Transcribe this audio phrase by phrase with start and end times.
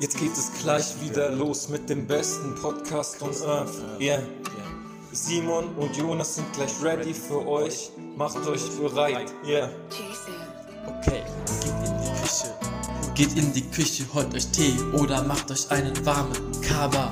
[0.00, 3.82] Jetzt geht es gleich wieder los mit dem besten Podcast on Earth.
[3.98, 4.22] Yeah.
[5.12, 7.90] Simon und Jonas sind gleich ready für euch.
[8.16, 9.32] Macht euch bereit.
[9.46, 9.70] Yeah.
[10.86, 11.22] Okay,
[11.60, 12.54] geht in die Küche.
[13.14, 17.10] Geht in die Küche, holt euch Tee oder macht euch einen warmen Kaba.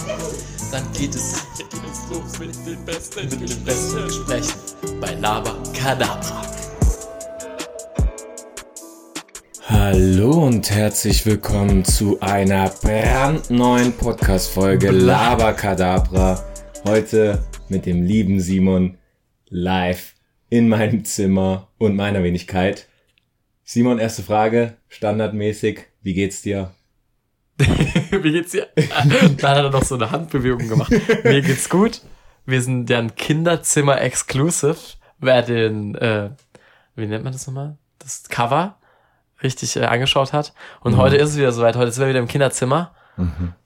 [0.70, 4.60] Dann geht es Hier geht es los mit den besten mit dem besten Gesprächen
[5.00, 6.45] bei Laba Kadabra.
[9.68, 16.40] Hallo und herzlich willkommen zu einer brandneuen Podcast-Folge Laberkadabra.
[16.84, 18.96] Heute mit dem lieben Simon
[19.48, 20.14] live
[20.50, 22.86] in meinem Zimmer und meiner Wenigkeit.
[23.64, 26.72] Simon, erste Frage, standardmäßig, wie geht's dir?
[27.58, 28.68] Wie geht's dir?
[29.38, 30.92] Da hat er noch so eine Handbewegung gemacht.
[31.24, 32.02] Mir geht's gut.
[32.44, 34.76] Wir sind ja ein Kinderzimmer Exclusive.
[35.18, 36.30] Wer den, äh,
[36.94, 37.78] wie nennt man das nochmal?
[37.98, 38.78] Das Cover
[39.42, 40.52] richtig äh, angeschaut hat.
[40.80, 41.76] Und heute ist es wieder soweit.
[41.76, 42.92] Heute sind wir wieder im Kinderzimmer.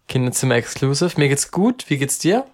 [0.08, 1.12] Kinderzimmer Exclusive.
[1.18, 1.84] Mir geht's gut.
[1.88, 2.44] Wie geht's dir?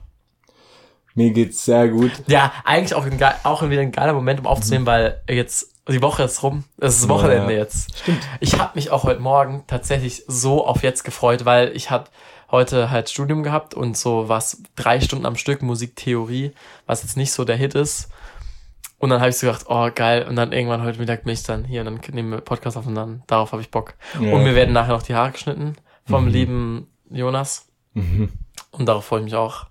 [1.14, 2.10] Mir geht's sehr gut.
[2.26, 6.24] Ja, eigentlich auch, ein, auch wieder ein geiler Moment, um aufzunehmen, weil jetzt die Woche
[6.24, 6.64] ist rum.
[6.78, 7.58] Es ist Wochenende Ja.
[7.60, 7.96] jetzt.
[7.98, 8.20] Stimmt.
[8.40, 12.10] Ich habe mich auch heute Morgen tatsächlich so auf jetzt gefreut, weil ich hatte
[12.50, 16.52] heute halt Studium gehabt und so was drei Stunden am Stück Musiktheorie,
[16.86, 18.08] was jetzt nicht so der Hit ist.
[18.98, 20.26] Und dann habe ich so gedacht, oh geil.
[20.28, 22.86] Und dann irgendwann heute Mittag bin ich dann hier und dann nehmen wir Podcast auf
[22.86, 23.94] und dann darauf habe ich Bock.
[24.20, 24.32] Ja.
[24.32, 27.66] Und mir werden nachher noch die Haare geschnitten vom lieben Jonas.
[27.94, 28.30] Mhm.
[28.70, 29.66] Und darauf freue ich mich auch.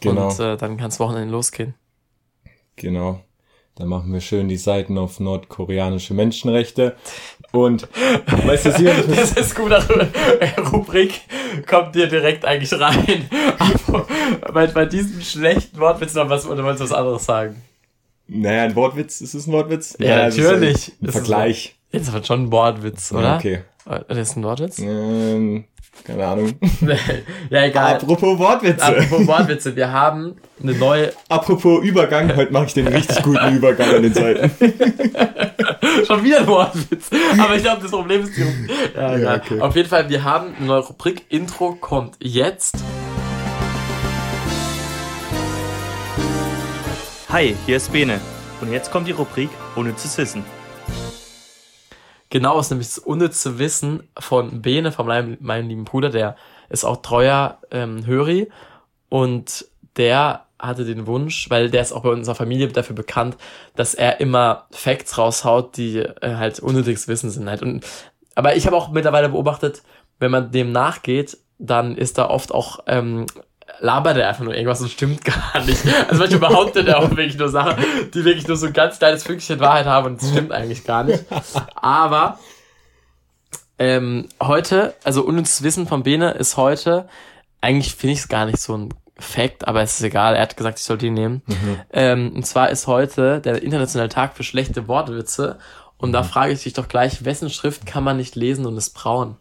[0.00, 1.74] Genau, Und äh, dann kann das Wochenende losgehen.
[2.76, 3.20] genau.
[3.76, 6.96] Dann machen wir schön die Seiten auf nordkoreanische Menschenrechte.
[7.50, 7.88] Und,
[8.26, 8.70] weißt du,
[9.08, 9.72] muss Das ist gut,
[10.72, 11.22] Rubrik
[11.66, 13.30] kommt dir direkt eigentlich rein.
[13.58, 14.06] Aber
[14.52, 17.62] bei, bei diesem schlechten Wortwitz noch was, oder wolltest du was anderes sagen?
[18.32, 19.96] Naja, ein Wortwitz, ist es ein Wortwitz?
[19.98, 20.88] Ja, ist natürlich.
[20.88, 21.76] Ein Das ist Vergleich.
[21.90, 23.22] Jetzt aber schon ein Wortwitz, oder?
[23.22, 23.60] Ja, okay.
[23.88, 24.78] Äh, Das ist ein Wortwitz?
[24.78, 25.64] Ähm,
[26.04, 26.52] keine Ahnung.
[27.50, 27.96] ja, egal.
[27.96, 28.84] Apropos Wortwitze.
[28.84, 33.96] Apropos Wortwitze, wir haben eine neue, Apropos Übergang, heute mache ich den richtig guten Übergang
[33.96, 34.50] an den Seiten.
[36.06, 37.10] schon wieder ein Wortwitz.
[37.36, 38.70] Aber ich glaube, das Problem ist die Rubrik.
[38.94, 39.42] Ja, egal.
[39.44, 39.60] okay.
[39.60, 41.24] Auf jeden Fall, wir haben eine neue Rubrik.
[41.28, 42.76] Intro kommt jetzt.
[47.32, 48.20] Hi, hier ist Bene.
[48.60, 50.44] Und jetzt kommt die Rubrik Unnützes Wissen.
[52.28, 56.34] Genau, ist nämlich das unnütze Wissen von Bene, von meinem, meinem lieben Bruder, der
[56.70, 58.50] ist auch treuer ähm, Höri
[59.10, 59.64] und
[59.96, 63.36] der hatte den Wunsch, weil der ist auch bei unserer Familie dafür bekannt,
[63.76, 67.62] dass er immer Facts raushaut, die äh, halt unnötiges Wissen sind halt.
[67.62, 67.86] Und,
[68.34, 69.84] aber ich habe auch mittlerweile beobachtet,
[70.18, 73.26] wenn man dem nachgeht, dann ist da oft auch ähm,
[73.80, 75.24] labert er einfach nur irgendwas und stimmt
[75.54, 75.82] gar nicht.
[76.08, 79.24] Also manchmal behauptet er auch wirklich nur Sachen, die wirklich nur so ein ganz kleines
[79.24, 81.24] Fünkchen Wahrheit haben und es stimmt eigentlich gar nicht.
[81.74, 82.38] Aber
[83.78, 87.08] ähm, heute, also unnützes Wissen von Bene ist heute,
[87.60, 90.56] eigentlich finde ich es gar nicht so ein Fact, aber es ist egal, er hat
[90.56, 91.42] gesagt, ich soll den nehmen.
[91.92, 95.58] Ähm, und zwar ist heute der internationale Tag für schlechte Wortwitze
[95.98, 98.94] und da frage ich dich doch gleich, wessen Schrift kann man nicht lesen und ist
[98.94, 99.36] braun?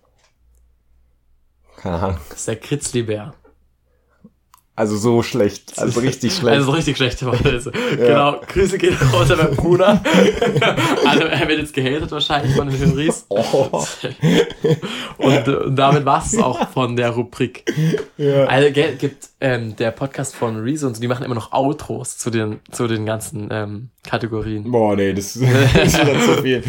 [1.78, 2.18] Keine Ahnung.
[2.30, 3.34] Das ist der Kritzlibär.
[4.80, 5.74] Also so schlecht.
[5.78, 6.54] Also richtig schlecht.
[6.56, 7.74] Also so richtig schlechte Wortwitze.
[7.98, 10.02] Genau, Grüße gehen raus an meinen Bruder.
[11.06, 13.26] also er wird jetzt gehatet wahrscheinlich von den Höris.
[13.28, 13.84] oh.
[15.18, 17.66] Und, und damit war es auch von der Rubrik.
[18.16, 18.46] Ja.
[18.46, 22.88] Also gibt ähm, der Podcast von so, die machen immer noch Outros zu den, zu
[22.88, 24.72] den ganzen ähm, Kategorien.
[24.72, 25.44] Boah, nee, das ist
[25.98, 26.64] dann zu viel.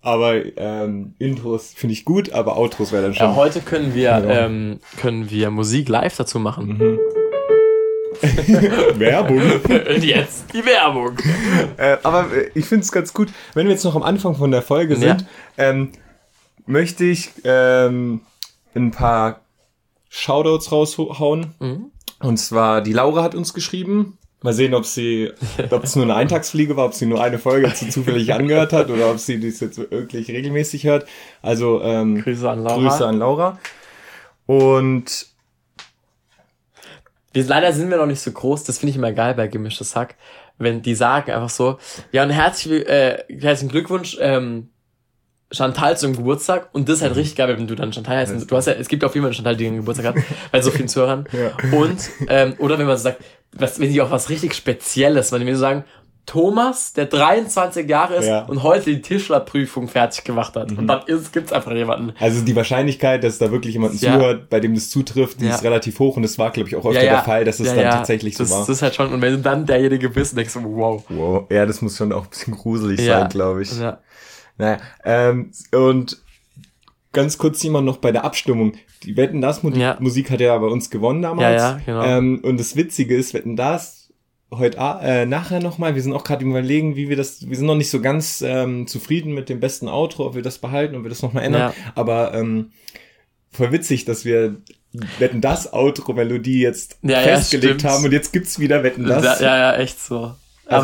[0.00, 3.26] Aber ähm, Intros finde ich gut, aber Outros wäre dann schon.
[3.26, 4.20] Ja, heute können wir, Ja.
[4.46, 6.98] ähm, können wir Musik live dazu machen.
[8.98, 9.38] Werbung.
[9.40, 11.18] Und jetzt die Werbung.
[11.76, 14.50] äh, aber äh, ich finde es ganz gut, wenn wir jetzt noch am Anfang von
[14.50, 15.00] der Folge Ja.
[15.00, 15.26] sind,
[15.58, 15.92] ähm,
[16.66, 18.20] möchte ich ähm,
[18.74, 19.40] ein paar
[20.08, 21.54] Shoutouts raushauen.
[21.60, 21.86] Mhm.
[22.20, 24.18] Und zwar, die Laura hat uns geschrieben.
[24.44, 25.30] Mal sehen, ob sie,
[25.70, 28.90] ob es nur eine Eintagsfliege war, ob sie nur eine Folge zu zufällig angehört hat
[28.90, 31.06] oder ob sie das jetzt wirklich regelmäßig hört.
[31.42, 32.76] Also ähm, Grüße an Laura.
[32.88, 33.58] Grüße an Laura.
[34.46, 35.26] Und
[37.32, 39.96] Wir, leider sind wir noch nicht so groß, das finde ich immer geil bei Gemischtes
[39.96, 40.16] Hack,
[40.58, 41.78] wenn die sagen einfach so,
[42.12, 44.68] ja und herzlich, äh, herzlichen Glückwunsch, ähm,
[45.52, 48.50] Chantal zum Geburtstag und das ist halt richtig geil, wenn du dann Chantal heißt.
[48.50, 50.70] Du hast ja, es gibt auf jeden Fall Chantal, die einen Geburtstag hat, bei so
[50.70, 51.28] vielen Zuhörern.
[51.32, 51.52] Ja.
[51.76, 55.40] Und, ähm, oder wenn man so sagt, was, wenn die auch was richtig Spezielles, wenn
[55.40, 55.84] die mir so sagen,
[56.24, 58.44] Thomas, der 23 Jahre ist Ja.
[58.44, 60.70] und heute die Tischlerprüfung fertig gemacht hat.
[60.72, 62.14] Und dann ist, gibt's einfach jemanden.
[62.20, 64.14] Also die Wahrscheinlichkeit, dass da wirklich jemand Ja.
[64.14, 65.54] zuhört, bei dem das zutrifft, die Ja.
[65.56, 67.74] ist relativ hoch und das war, glaube ich, auch öfter der Fall, dass es ja,
[67.74, 68.60] dann tatsächlich so das, war.
[68.60, 71.02] Das ist halt schon, und wenn du dann derjenige bist, denkst du, wow.
[71.08, 71.44] wow.
[71.50, 73.76] Ja, das muss schon auch ein bisschen gruselig sein, glaube ich.
[73.78, 73.98] Ja.
[74.58, 76.18] Naja, ähm, und
[77.12, 78.74] ganz kurz jemand noch bei der Abstimmung.
[79.02, 80.00] Die Wetten das Musik.
[80.00, 81.60] Musik hat ja bei uns gewonnen damals.
[81.60, 82.02] Ja, ja, genau.
[82.04, 84.01] Ähm, und das Witzige ist, Wetten das
[84.52, 85.94] heute a- äh, nachher nochmal.
[85.94, 87.48] Wir sind auch gerade überlegen, wie wir das.
[87.48, 90.58] Wir sind noch nicht so ganz ähm, zufrieden mit dem besten Outro, ob wir das
[90.58, 91.72] behalten, ob wir das nochmal ändern.
[91.76, 91.92] Ja.
[91.94, 92.70] Aber ähm,
[93.50, 94.56] voll witzig, dass wir
[95.18, 97.84] Wetten das Outro-Melodie jetzt Ja, ja, festgelegt stimmt.
[97.92, 99.40] haben und jetzt gibt's wieder Wetten das.
[99.40, 100.16] Ja, ja, ja, echt so.
[100.18, 100.36] Also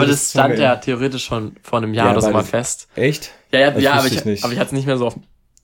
[0.03, 2.89] aber das das, stand ja theoretisch schon vor einem Jahr Ja, oder so mal fest.
[2.97, 3.31] Echt?
[3.53, 5.15] Ja, ja, Das ja aber ich, ich aber ich hatte es nicht mehr so auf
[5.15, 5.23] dem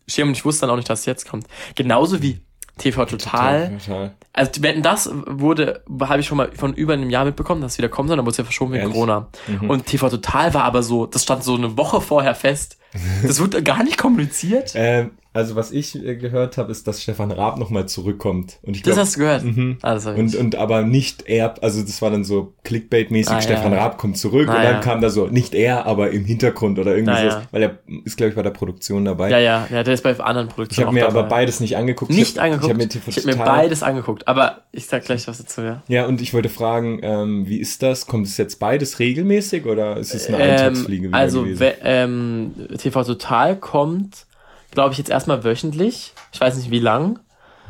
[0.09, 1.47] Schirm und ich wusste dann auch nicht, dass es jetzt kommt.
[1.75, 2.41] Genauso wie
[2.79, 3.79] TV Total.
[3.79, 4.15] Total.
[4.33, 7.79] Also Wetten, das wurde, habe ich schon mal von über einem Jahr mitbekommen, dass es
[7.79, 8.95] wieder kommen soll, dann wurde es ja verschoben wegen Ehrlich?
[8.95, 9.29] Corona.
[9.47, 9.71] Mhm.
[9.71, 12.79] Und TV Total war aber so, das stand so eine Woche vorher fest.
[13.27, 14.73] Das wurde gar nicht kommuniziert.
[14.75, 18.59] Ähm, also was ich äh, gehört habe, ist, dass Stefan Raab nochmal zurückkommt.
[18.63, 19.45] Und ich Das glaub, hast du gehört.
[19.45, 19.79] Mhm.
[19.83, 23.33] Ah, das hab ich Und, und aber nicht er, also das war dann so Clickbait-mäßig,
[23.35, 23.79] Ah, Stefan ja.
[23.79, 24.81] Raab kommt zurück Ah, und dann ja.
[24.81, 27.43] kam da so, nicht er, aber im Hintergrund oder irgendwie Ah, so, ja.
[27.51, 29.29] weil er ist, glaube ich, bei der Produktion dabei.
[29.31, 31.37] ja, ja, ja, der ist bei anderen Ich Produktionen habe mir auch aber dabei.
[31.37, 32.11] beides nicht angeguckt.
[32.13, 32.65] nicht ich hab, angeguckt.
[32.67, 35.83] Ich habe mir, ich hab mir beides angeguckt, aber ich sag gleich was dazu, ja.
[35.89, 38.07] Ja, und ich wollte fragen, ähm, wie ist das?
[38.07, 41.61] Kommt es jetzt beides regelmäßig oder ist es eine Ähm, Eintagsfliege wieder also gewesen?
[41.61, 44.27] we- ähm, TV Total kommt,
[44.75, 46.13] glaube ich, jetzt erstmal wöchentlich.
[46.33, 47.19] Ich weiß nicht wie lang.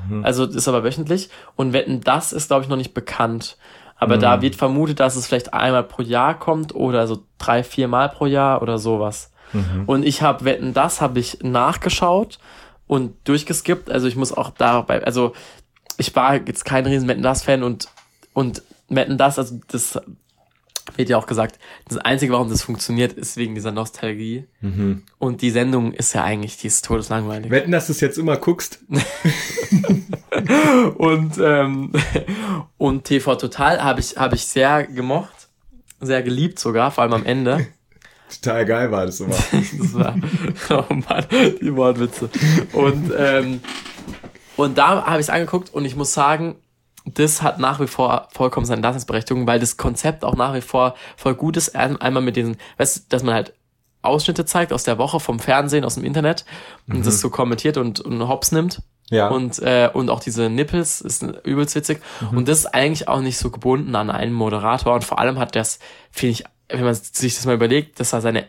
[0.09, 0.25] Mhm.
[0.25, 1.31] Also ist aber wöchentlich.
[1.57, 3.57] Und Wetten, das ist, glaube ich, noch nicht bekannt.
[3.97, 4.21] Aber Mhm.
[4.21, 8.09] da wird vermutet, dass es vielleicht einmal pro Jahr kommt oder so drei, vier Mal
[8.09, 9.31] pro Jahr oder sowas.
[9.53, 9.85] Mhm.
[9.87, 12.39] Und ich habe Wetten, das habe ich nachgeschaut
[12.87, 13.91] und durchgeskippt.
[13.91, 15.33] Also ich muss auch dabei, also
[15.97, 17.89] ich war jetzt kein riesen Wetten, das Fan und,
[18.33, 20.01] und Wetten, das, also das
[20.97, 21.59] wird ja auch gesagt,
[21.89, 24.47] das Einzige, warum das funktioniert, ist wegen dieser Nostalgie.
[24.61, 25.03] Mhm.
[25.19, 27.51] Und die Sendung ist ja eigentlich, die ist todeslangweilig.
[27.51, 28.81] Wetten, dass du es jetzt immer guckst?
[30.97, 31.93] Und, ähm,
[32.79, 35.49] und TV Total habe ich, habe ich sehr gemocht,
[36.01, 37.67] sehr geliebt sogar, vor allem am Ende.
[38.43, 39.37] Total geil war das immer.
[39.53, 40.17] Das war,
[40.71, 41.27] oh Mann,
[41.61, 42.29] die Wortwitze.
[42.73, 43.61] Und, ähm,
[44.57, 46.57] und da habe ich es angeguckt und ich muss sagen,
[47.05, 50.95] das hat nach wie vor vollkommen seine Daseinsberechtigung, weil das Konzept auch nach wie vor
[51.17, 51.77] voll gut ist.
[51.77, 53.53] Ein- Einmal mit diesen, weißt du, dass man halt
[54.03, 56.45] Ausschnitte zeigt aus der Woche vom Fernsehen, aus dem Internet
[56.89, 58.83] und das so kommentiert und, und hops nimmt.
[59.11, 59.29] Ja.
[59.29, 62.01] Und, äh, und auch diese Nippels ist übelst witzig.
[62.33, 64.95] Und das ist eigentlich auch nicht so gebunden an einen Moderator.
[64.95, 65.79] Und vor allem hat das,
[66.11, 68.47] finde ich, wenn man sich das mal überlegt, das war seine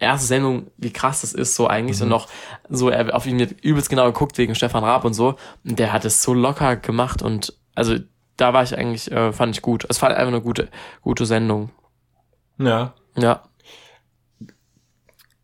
[0.00, 2.00] erste Sendung, wie krass das ist, so eigentlich.
[2.02, 2.28] Und noch
[2.68, 5.36] so, er auf ihn übelst genau geguckt wegen Stefan Raab und so.
[5.64, 7.96] Und der hat es so locker gemacht und also
[8.36, 9.84] da war ich eigentlich, äh, fand ich gut.
[9.88, 10.68] Es war einfach eine gute,
[11.02, 11.70] gute Sendung.
[12.58, 12.94] ja.
[13.16, 13.42] Ja.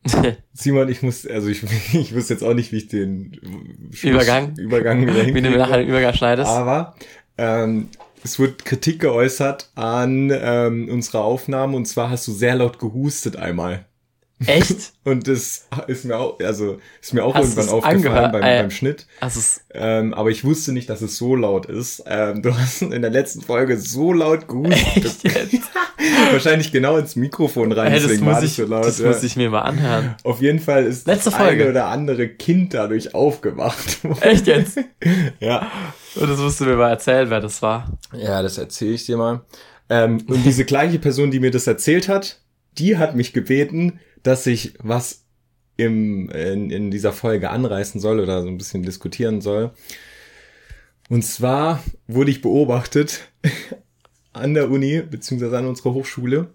[0.53, 1.63] Simon, ich muss, also ich,
[1.95, 3.33] ich wusste jetzt auch nicht, wie ich den
[3.93, 4.55] Schluss- Übergang?
[4.57, 6.51] Übergang Wie du nachher den Übergang schneidest.
[6.51, 6.95] Aber
[7.39, 7.89] ähm,
[8.23, 13.37] es wird Kritik geäußert an ähm, unserer Aufnahme und zwar hast du sehr laut gehustet
[13.37, 13.87] einmal.
[14.47, 14.93] Echt?
[15.05, 18.71] Und das ist mir auch, also ist mir auch Hast irgendwann aufgefallen beim, Äh, beim
[18.71, 19.07] Schnitt.
[19.21, 22.03] Also es, Ähm, aber ich wusste nicht, dass es so laut ist.
[22.07, 25.17] Ähm, du hast in der letzten Folge so laut gehustet.
[26.33, 28.85] Wahrscheinlich genau ins Mikrofon rein, Hey, das deswegen muss war ich, so laut.
[28.85, 29.09] das ja.
[29.09, 30.15] muss ich mir mal anhören.
[30.25, 31.63] Auf jeden Fall ist Letzte das Folge.
[31.63, 33.99] eine oder andere Kind dadurch aufgewacht.
[34.21, 34.79] Echt jetzt?
[35.41, 35.71] ja.
[36.17, 37.89] Und das musst du mir mal erzählen, wer das war.
[38.13, 39.43] Ja, das erzähle ich dir mal.
[39.89, 42.41] Ähm, und diese gleiche Person, die mir das erzählt hat,
[42.79, 45.25] die hat mich gebeten, dass ich was
[45.77, 49.73] im, in, in dieser Folge anreißen soll oder so ein bisschen diskutieren soll.
[51.09, 53.29] Und zwar wurde ich beobachtet
[54.33, 56.53] an der Uni, beziehungsweise an unserer Hochschule.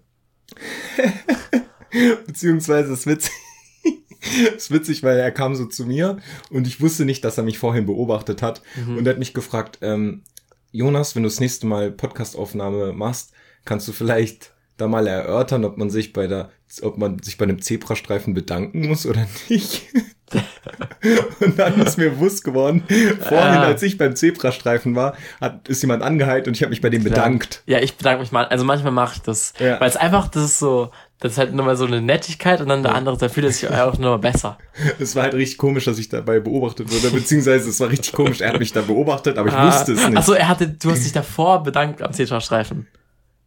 [2.26, 3.32] beziehungsweise ist witzig.
[4.56, 6.18] ist witzig, weil er kam so zu mir
[6.50, 8.62] und ich wusste nicht, dass er mich vorhin beobachtet hat.
[8.96, 10.22] Und er hat mich gefragt, ähm,
[10.72, 13.32] Jonas, wenn du das nächste Mal Podcastaufnahme machst,
[13.64, 16.50] kannst du vielleicht da mal erörtern, ob man sich bei der,
[16.82, 19.82] ob man sich bei einem Zebrastreifen bedanken muss oder nicht.
[21.40, 22.84] und dann ist mir bewusst geworden,
[23.20, 23.62] vorhin, Ah.
[23.64, 27.02] als ich beim Zebrastreifen war, hat, ist jemand angeheilt und ich habe mich bei dem
[27.02, 27.62] bedankt.
[27.66, 28.44] Ja, ich bedanke mich mal.
[28.46, 29.52] Also manchmal mache ich das.
[29.58, 29.80] Ja.
[29.80, 32.82] Weil es einfach, das ist so, das ist halt nochmal so eine Nettigkeit und dann
[32.82, 34.56] der andere, da fühlt er sich auch nochmal besser.
[35.00, 38.40] Es war halt richtig komisch, dass ich dabei beobachtet wurde, beziehungsweise es war richtig komisch,
[38.40, 39.66] er hat mich da beobachtet, aber ich Ah.
[39.66, 40.16] wusste es nicht.
[40.16, 42.86] Achso, er hatte, du hast dich davor bedankt am Zebrastreifen.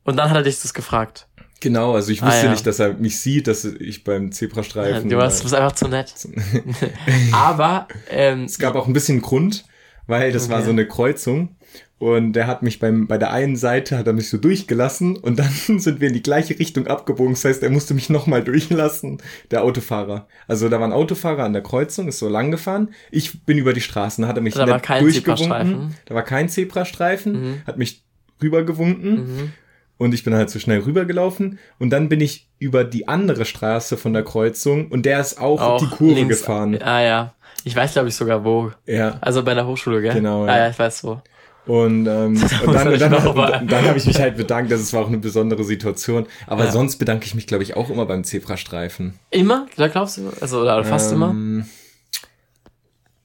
[0.03, 1.27] Und dann hat er dich das gefragt.
[1.63, 2.51] Genau, also ich Ah, wusste ja.
[2.51, 5.09] nicht, dass er mich sieht, dass ich beim Zebrastreifen.
[5.09, 6.13] du warst, du bist einfach zu nett.
[7.31, 9.65] Aber, ähm, Es gab auch ein bisschen Grund,
[10.07, 10.65] weil das war Okay.
[10.65, 11.55] so eine Kreuzung
[11.99, 15.39] und der hat mich beim bei der einen Seite hat er mich so durchgelassen und
[15.39, 17.33] dann sind wir in die gleiche Richtung abgebogen.
[17.33, 20.27] Das heißt, er musste mich nochmal durchlassen, der Autofahrer.
[20.47, 22.89] Also da war ein Autofahrer an der Kreuzung, ist so lang gefahren.
[23.09, 25.09] Ich bin über die Straßen, da hat er mich Da war kein.
[25.09, 25.95] Zebrastreifen.
[26.05, 27.61] Da war kein Zebrastreifen, Mhm.
[27.65, 28.03] hat mich
[28.41, 29.13] rübergewunken.
[29.15, 29.51] mhm.
[29.97, 33.97] Und ich bin halt so schnell rübergelaufen und dann bin ich über die andere Straße
[33.97, 36.81] von der Kreuzung und der ist auch, Auch die Kurve links- gefahren.
[36.81, 37.33] Ah ja.
[37.63, 38.71] Ich weiß, glaube ich, sogar wo.
[38.85, 39.17] Ja.
[39.21, 40.13] Also bei der Hochschule, gell?
[40.15, 40.57] Genau, Ah ja.
[40.65, 41.21] ja, ich weiß wo.
[41.65, 42.35] Und, ähm,
[42.65, 45.63] und dann, dann, dann, dann habe ich mich halt bedankt, das war auch eine besondere
[45.63, 46.25] Situation.
[46.45, 46.71] Aber Ja.
[46.71, 49.17] sonst bedanke ich mich, glaube ich, auch immer beim Zebrastreifen.
[49.29, 49.67] Immer?
[49.77, 50.29] Da glaubst du?
[50.41, 51.29] Also, oder fast immer?
[51.29, 51.65] Ähm,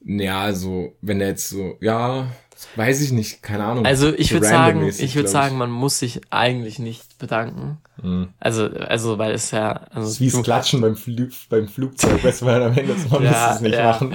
[0.05, 2.27] Ja, also, wenn der jetzt so, ja,
[2.75, 3.85] weiß ich nicht, keine Ahnung.
[3.85, 7.77] Also ich würde sagen, ich würde sagen, man muss sich eigentlich nicht bedanken.
[8.01, 8.29] Mhm.
[8.39, 12.23] Also, also weil es ja, also Das ist wie du- Klatschen beim, Fl beim Flugzeug,
[12.23, 13.83] weißt du, weil am Ende man Ja, muss es nicht ja.
[13.91, 14.13] machen.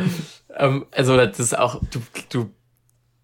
[0.56, 2.50] ähm, also das ist auch, du, du,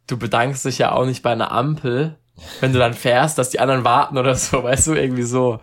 [0.06, 2.16] du bedankst dich ja auch nicht bei einer Ampel,
[2.60, 5.60] wenn du dann fährst, dass die anderen warten oder so, weißt du, irgendwie so.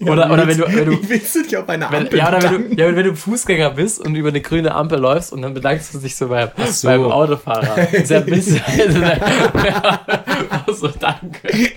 [0.00, 2.42] Oder, oder wenn du, wenn du, willst du dich auf eine wenn, Ampel ja, oder
[2.42, 5.54] wenn du, ja, wenn du Fußgänger bist und über eine grüne Ampel läufst und dann
[5.54, 6.88] bedankst du dich so beim, so.
[6.88, 7.88] beim Autofahrer.
[7.92, 10.00] Ja ein bisschen, ja,
[10.72, 11.70] so, danke.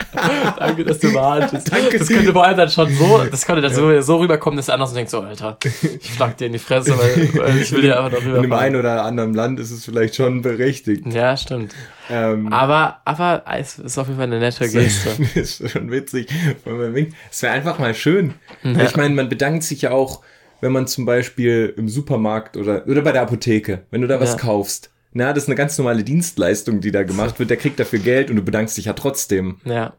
[0.58, 1.72] Danke, dass du wartest.
[1.72, 2.00] Danke.
[2.00, 4.76] Das könnte vor allem dann schon so, das könnte dann so, so rüberkommen, dass der
[4.76, 7.84] andere so denkt, so, Alter, ich schlag dir in die Fresse, weil, weil ich will
[7.84, 11.06] dir einfach noch In dem einen oder anderen Land ist es vielleicht schon berechtigt.
[11.08, 11.74] Ja, stimmt.
[12.10, 15.10] Ähm, Aber, aber es ist auf jeden Fall eine nette Geste.
[15.36, 16.28] Das ist schon witzig.
[16.64, 17.16] wenn man winkt.
[17.32, 18.34] Es wäre einfach mal schön.
[18.64, 20.22] Ich meine, man bedankt sich ja auch,
[20.62, 24.32] wenn man zum Beispiel im Supermarkt oder, oder bei der Apotheke, wenn du da was
[24.34, 24.38] Ja.
[24.38, 24.92] kaufst.
[25.14, 27.50] Na, das ist eine ganz normale Dienstleistung, die da gemacht wird.
[27.50, 29.60] Der kriegt dafür Geld und du bedankst dich ja trotzdem.
[29.64, 29.94] Ja.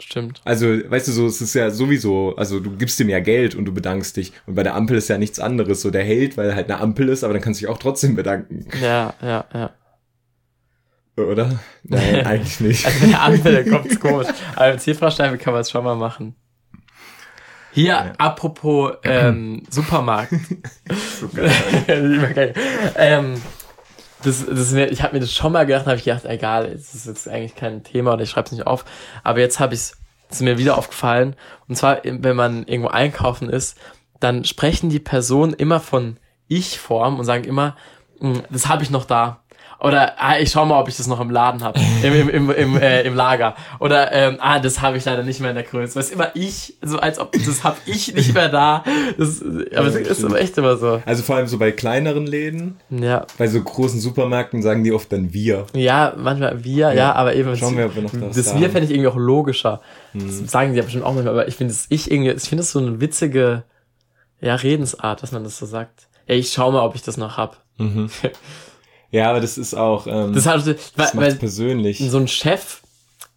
[0.00, 0.40] Stimmt.
[0.44, 3.64] Also, weißt du, so, es ist ja sowieso, also du gibst ihm ja Geld und
[3.64, 4.32] du bedankst dich.
[4.46, 5.80] Und bei der Ampel ist ja nichts anderes.
[5.82, 8.14] So, der hält, weil halt eine Ampel ist, aber dann kannst du dich auch trotzdem
[8.14, 8.66] bedanken.
[8.80, 9.70] Ja, ja, ja.
[11.26, 11.58] Oder?
[11.82, 12.86] Nein, eigentlich nicht.
[12.86, 14.28] Also mit der Ampel, kommt's komisch.
[14.54, 16.34] Aber mit Zebrastreifen kann man es schon mal machen.
[17.72, 20.32] Hier, apropos ähm, Supermarkt.
[22.96, 23.34] Ähm,
[24.22, 26.94] das, das mir, ich habe mir das schon mal gedacht, habe ich gedacht, egal, es
[26.94, 28.84] ist jetzt eigentlich kein Thema oder ich schreibe es nicht auf.
[29.22, 29.96] Aber jetzt habe ich es
[30.30, 31.36] ist mir wieder aufgefallen.
[31.68, 33.78] Und zwar, wenn man irgendwo einkaufen ist,
[34.20, 37.76] dann sprechen die Personen immer von Ich-Form und sagen immer,
[38.20, 39.42] "Mm, das habe ich noch da.
[39.80, 42.50] Oder ah, ich schau mal, ob ich das noch im Laden habe, im, im, im,
[42.50, 43.54] im, äh, im Lager.
[43.78, 45.94] Oder ähm, ah, das habe ich leider nicht mehr in der Größe.
[45.94, 48.82] Das ist immer ich, so als ob das habe ich nicht mehr da.
[49.16, 51.00] Das, aber es ist aber echt immer so.
[51.06, 55.12] Also vor allem so bei kleineren Läden, Ja, bei so großen Supermärkten sagen die oft
[55.12, 55.66] dann wir.
[55.74, 58.66] ja, manchmal wir, ja, aber eben Schauen wir, ob wir noch was das da wir
[58.66, 58.72] haben.
[58.72, 59.80] fände ich irgendwie auch logischer.
[60.12, 62.62] Das sagen die ja bestimmt auch manchmal, aber ich finde das ich irgendwie, ich finde
[62.62, 63.62] das so eine witzige
[64.40, 66.08] ja, Redensart, dass man das so sagt.
[66.26, 67.62] Ja, ich schau mal, ob ich das noch hab.
[69.10, 71.98] Ja, aber das ist auch, ähm, Das das, hat, weil, macht's weil persönlich.
[72.10, 72.82] so ein Chef,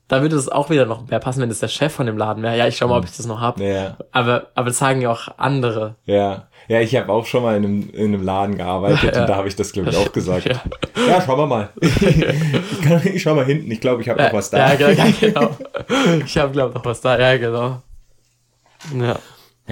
[0.07, 2.43] da würde es auch wieder noch mehr passen, wenn das der Chef von dem Laden
[2.43, 2.57] wäre.
[2.57, 3.59] Ja, ich schau mal, ob ich das noch hab.
[3.59, 5.95] Ja, Aber, aber das sagen ja auch andere.
[6.05, 6.47] ja.
[6.67, 9.21] Ja, ich habe auch schon mal in einem, in einem Laden gearbeitet Ja.
[9.21, 10.45] und da habe ich das, glaube ich, auch gesagt.
[10.45, 10.61] Ja.
[11.07, 11.69] Ja, schauen wir mal.
[11.81, 14.71] ich, kann, ich schau mal hinten, ich glaube, ich habe noch was da.
[14.73, 15.49] Ja, ja, genau.
[16.23, 17.19] Ich habe, glaube noch was da.
[17.19, 17.81] Ja, genau.
[18.97, 19.17] Ja.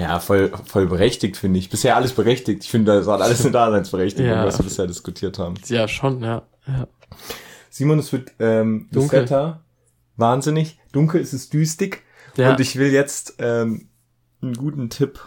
[0.00, 1.68] Ja, voll, voll berechtigt, finde ich.
[1.68, 2.64] Bisher alles berechtigt.
[2.64, 4.44] Ich finde, das hat alles eine Daseinsberechtigung, Ja.
[4.46, 5.54] was wir bisher diskutiert haben.
[5.66, 6.42] Ja, schon, ja.
[6.66, 6.88] ja.
[7.68, 9.22] Simon, es wird ähm, das Dunkel.
[9.22, 9.64] Wetter
[10.16, 10.78] wahnsinnig.
[10.92, 12.02] Dunkel, es ist düstig.
[12.36, 12.50] Ja.
[12.50, 13.88] Und ich will jetzt ähm,
[14.42, 15.20] einen guten Tipp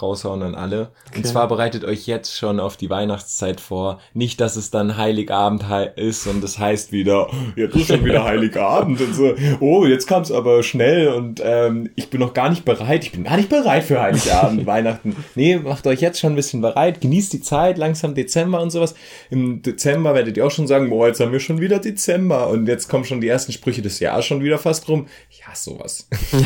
[0.00, 0.80] raushauen an alle.
[1.14, 1.22] Und Okay.
[1.22, 4.00] zwar bereitet euch jetzt schon auf die Weihnachtszeit vor.
[4.14, 8.24] Nicht, dass es dann Heiligabend hei- ist und das heißt wieder, jetzt ist schon wieder
[8.24, 9.34] Heiligabend und so.
[9.60, 13.04] Oh, jetzt kam es aber schnell und ähm, ich bin noch gar nicht bereit.
[13.04, 15.16] Ich bin gar nicht bereit für Heiligabend, Weihnachten.
[15.34, 17.00] Nee, macht euch jetzt schon ein bisschen bereit.
[17.00, 18.94] Genießt die Zeit, langsam Dezember und sowas.
[19.30, 22.66] Im Dezember werdet ihr auch schon sagen, boah, jetzt haben wir schon wieder Dezember und
[22.66, 25.06] jetzt kommen schon die ersten Sprüche des Jahres schon wieder fast rum.
[25.30, 26.08] Ja, sowas.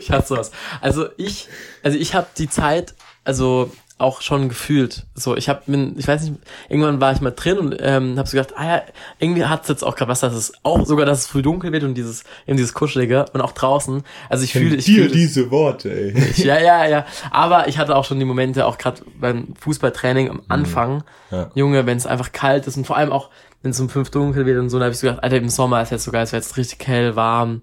[0.00, 0.50] ich hatte sowas.
[0.80, 1.48] Also ich,
[1.82, 5.04] also ich habe die Zeit, also auch schon gefühlt.
[5.14, 5.60] So, ich habe,
[5.98, 6.34] ich weiß nicht,
[6.70, 8.82] irgendwann war ich mal drin und ähm, habe so gedacht, ah ja,
[9.18, 11.84] irgendwie hat's jetzt auch gerade was, dass es auch sogar, dass es früh dunkel wird
[11.84, 14.02] und dieses, eben dieses kuschelige und auch draußen.
[14.30, 16.18] Also ich fühle, ich Dir fühle, diese Worte, ey.
[16.30, 17.04] ich, ja, ja, ja.
[17.30, 21.50] Aber ich hatte auch schon die Momente, auch gerade beim Fußballtraining am Anfang, Ja.
[21.54, 23.28] Junge, wenn es einfach kalt ist und vor allem auch,
[23.60, 25.50] wenn es um fünf dunkel wird und so, dann habe ich so gedacht, Alter, im
[25.50, 27.60] Sommer ist jetzt so geil, es wäre jetzt richtig hell, warm.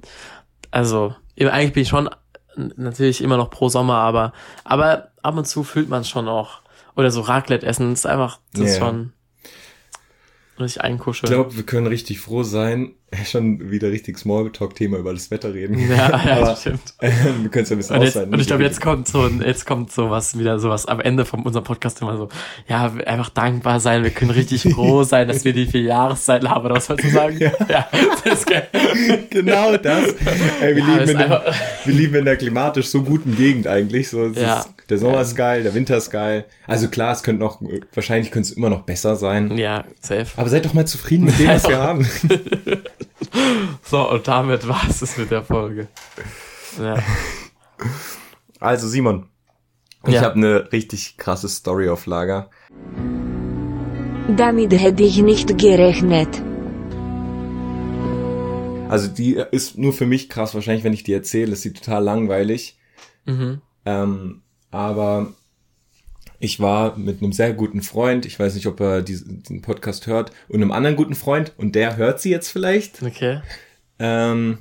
[0.70, 2.10] Also, eben, eigentlich bin ich schon
[2.58, 4.34] natürlich immer noch pro Sommer, aber,
[4.64, 6.62] aber ab und zu fühlt man es schon auch.
[6.96, 8.86] Oder so Raclette essen, ist einfach, das ist Ja.
[8.88, 9.14] schon
[10.60, 11.32] richtig Ich einkuscheln.
[11.32, 12.92] glaube, wir können richtig froh sein.
[13.26, 15.80] Schon wieder richtig Smalltalk-Thema über das Wetter reden.
[15.90, 16.94] Ja, ja, Aber, das stimmt.
[17.02, 18.34] Ähm, wir können es ja ein bisschen Und, jetzt, aushalten.
[18.34, 21.24] und ich glaube, jetzt kommt so, ein- jetzt kommt so was wieder sowas am Ende
[21.24, 22.28] von unserem Podcast immer so,
[22.68, 26.66] ja, einfach dankbar sein, wir können richtig froh sein, dass wir die vier Jahreszeiten haben,
[26.66, 27.40] oder was sollst du sagen?
[27.40, 27.88] Ja,
[28.26, 28.68] das ist geil.
[29.30, 30.14] genau das.
[30.62, 31.54] Ey, wir, Ja, leben in der,
[31.86, 34.10] wir leben in der klimatisch so guten Gegend eigentlich.
[34.10, 34.60] So, Ja.
[34.60, 36.46] ist, der Sommer ist geil, der Winter ist geil.
[36.66, 37.62] Also klar, es könnte noch,
[37.94, 39.58] wahrscheinlich könnte es immer noch besser sein.
[39.58, 40.28] Ja, safe.
[40.38, 42.08] Aber seid doch mal zufrieden mit dem, was wir haben.
[43.84, 45.88] So, und damit war es mit der Folge.
[46.80, 46.98] Ja.
[48.60, 49.28] Also Simon,
[50.06, 50.22] ich Ja.
[50.24, 52.50] habe eine richtig krasse Story auf Lager.
[54.36, 56.28] Damit hätte ich nicht gerechnet.
[58.90, 62.04] Also die ist nur für mich krass, wahrscheinlich, wenn ich die erzähle, ist sie total
[62.04, 62.78] langweilig.
[63.26, 63.62] Mhm.
[63.86, 65.34] Ähm, aber
[66.40, 70.08] ich war mit einem sehr guten Freund, ich weiß nicht, ob er diesen, diesen Podcast
[70.08, 73.42] hört, und einem anderen guten Freund, und der hört sie jetzt vielleicht, Okay.
[74.00, 74.60] ähm,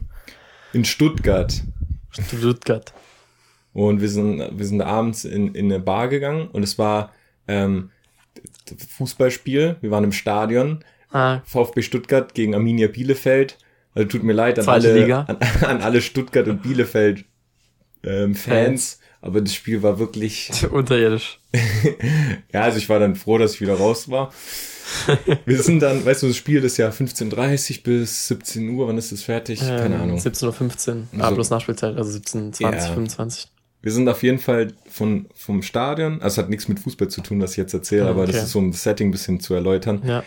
[0.73, 1.63] in Stuttgart.
[2.11, 2.93] Stuttgart.
[3.73, 7.13] Und wir sind, wir sind abends in, in eine Bar gegangen und es war
[7.47, 7.91] ähm,
[8.97, 9.77] Fußballspiel.
[9.81, 10.83] Wir waren im Stadion.
[11.11, 13.59] Ah, VfB Stuttgart gegen Arminia Bielefeld.
[13.95, 17.25] Also tut mir leid an Zweite alle, an, an alle Stuttgart und Bielefeld
[18.03, 19.01] ähm, Fans.
[19.21, 21.41] Aber das Spiel war wirklich, unterirdisch.
[22.53, 24.33] ja, also ich war dann froh, dass ich wieder raus war.
[25.47, 29.11] Wir sind dann, weißt du, das Spiel ist ja 15.30 bis 17 Uhr, wann ist
[29.11, 29.59] es fertig?
[29.61, 30.19] Keine Ähm, Ahnung.
[30.19, 31.03] 17.15 Uhr.
[31.19, 32.95] Ah, Also- plus Nachspielzeit, also 17, 20, Ja.
[32.95, 33.49] 25.
[33.83, 37.21] Wir sind auf jeden Fall von, vom Stadion, also es hat nichts mit Fußball zu
[37.21, 38.45] tun, was ich jetzt erzähle, Ah, aber das okay.
[38.45, 40.25] ist so um das Setting ein bisschen zu erläutern, Ja.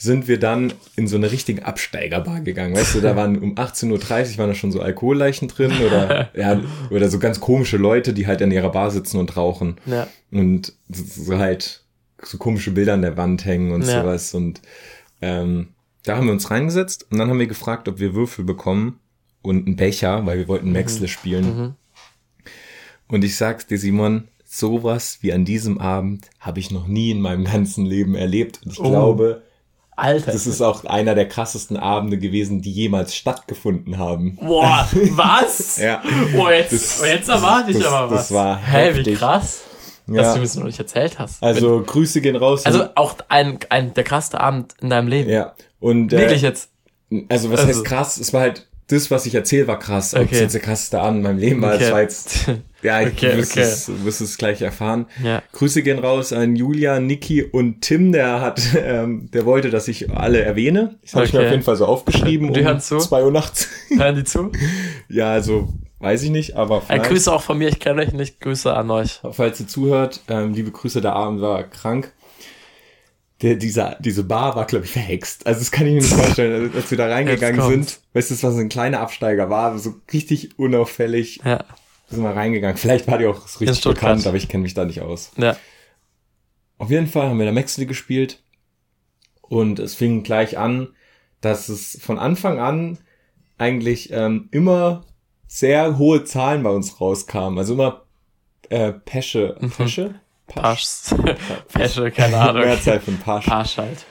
[0.00, 2.74] Sind wir dann in so eine richtige Absteigerbar gegangen.
[2.76, 3.90] Weißt du, da waren um 18.30
[4.32, 8.28] Uhr waren da schon so Alkoholleichen drin oder, ja, oder so ganz komische Leute, die
[8.28, 10.06] halt an ihrer Bar sitzen und rauchen Ja.
[10.30, 11.82] und so, so halt
[12.22, 14.00] so komische Bilder an der Wand hängen und Ja.
[14.02, 14.60] sowas und
[15.20, 15.70] ähm,
[16.04, 19.00] da haben wir uns reingesetzt und dann haben wir gefragt, ob wir Würfel bekommen
[19.42, 21.44] und einen Becher, weil wir wollten Maxle spielen.
[21.44, 21.74] Mhm.
[23.08, 27.20] Und ich sag's dir, Simon, sowas wie an diesem Abend habe ich noch nie in
[27.20, 28.60] meinem ganzen Leben erlebt.
[28.64, 28.88] Und ich Oh.
[28.90, 29.42] glaube,
[29.98, 30.32] Alter.
[30.32, 34.36] das ist auch einer der krassesten Abende gewesen, die jemals stattgefunden haben.
[34.36, 35.78] Boah, was?
[35.78, 36.02] Ja.
[36.34, 38.28] Boah, jetzt, Das- oh, jetzt erwarte ich das- aber was.
[38.28, 39.18] das war Hä, wie heftig.
[39.18, 39.60] krass,
[40.06, 40.22] Ja.
[40.22, 41.42] dass du mir das noch nicht erzählt hast.
[41.42, 42.64] Also Grüße gehen raus.
[42.66, 45.30] also auch ein, ein der krasseste Abend in deinem Leben.
[45.30, 45.54] ja.
[45.80, 46.70] Und äh, Wirklich jetzt.
[47.28, 48.16] Also was Also- heißt krass?
[48.18, 50.14] Es war halt das, was ich erzählt, war krass.
[50.14, 50.40] Ob es Okay.
[50.40, 51.84] jetzt der krasseste Abend in meinem Leben war, Okay.
[51.84, 52.46] das war jetzt.
[52.82, 53.60] Ja, ich Okay, wirst, okay.
[53.62, 55.06] Es, du wirst es gleich erfahren.
[55.22, 55.42] Ja.
[55.52, 60.10] Grüße gehen raus an Julia, Niki und Tim, der hat, ähm, der wollte, dass ich
[60.10, 60.96] alle erwähne.
[61.02, 61.46] Das habe ich mir Okay.
[61.48, 62.52] auf jeden Fall so aufgeschrieben.
[62.52, 62.98] Die um hören zu?
[62.98, 63.68] zwei Uhr nachts.
[63.96, 64.52] Hören die zu?
[65.08, 68.12] ja, also weiß ich nicht, aber Ein vielleicht, Grüße auch von mir, ich kenne euch
[68.12, 68.40] nicht.
[68.40, 69.20] Grüße an euch.
[69.32, 72.12] falls ihr zuhört, ähm, liebe Grüße, der Abend war krank.
[73.42, 75.46] Der, dieser, diese Bar war, glaube ich, verhext.
[75.46, 76.72] Also das kann ich mir nicht vorstellen.
[76.74, 81.40] Als wir da reingegangen sind, weißt du, so ein kleiner Absteiger, war so richtig unauffällig.
[81.44, 81.64] Ja.
[82.08, 82.76] Sind wir reingegangen.
[82.76, 85.32] Vielleicht war die auch richtig bekannt, aber ich kenne mich da nicht aus.
[85.36, 85.56] Ja.
[86.78, 88.42] Auf jeden Fall haben wir da Maxley gespielt
[89.42, 90.94] und es fing gleich an,
[91.40, 92.98] dass es von Anfang an
[93.58, 95.04] eigentlich ähm, immer
[95.46, 97.58] sehr hohe Zahlen bei uns rauskamen.
[97.58, 98.04] Also immer
[98.68, 99.56] äh, Pesche.
[99.60, 99.70] Mhm.
[99.70, 100.14] Pesche?
[100.46, 101.14] Paschs.
[101.72, 102.62] Pesche, keine Ahnung.
[102.62, 103.46] Mehrzahl von Pasch.
[103.46, 104.06] Pasch halt.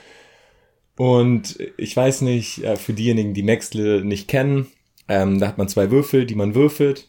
[0.96, 4.66] Und ich weiß nicht, äh, für diejenigen, die Maxle nicht kennen,
[5.06, 7.08] ähm, da hat man zwei Würfel, die man würfelt.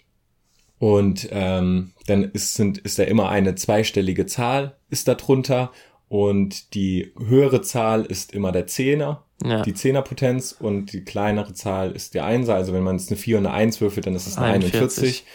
[0.79, 5.71] Und ähm, dann ist, sind, ist da immer eine zweistellige Zahl, ist da drunter.
[6.07, 9.61] Und die höhere Zahl ist immer der Zehner, Ja.
[9.61, 10.55] die Zehnerpotenz.
[10.57, 12.55] Und die kleinere Zahl ist der Einser.
[12.55, 14.73] Also wenn man jetzt eine 4 und eine 1 würfelt, dann ist es eine 41.
[14.73, 15.25] 41.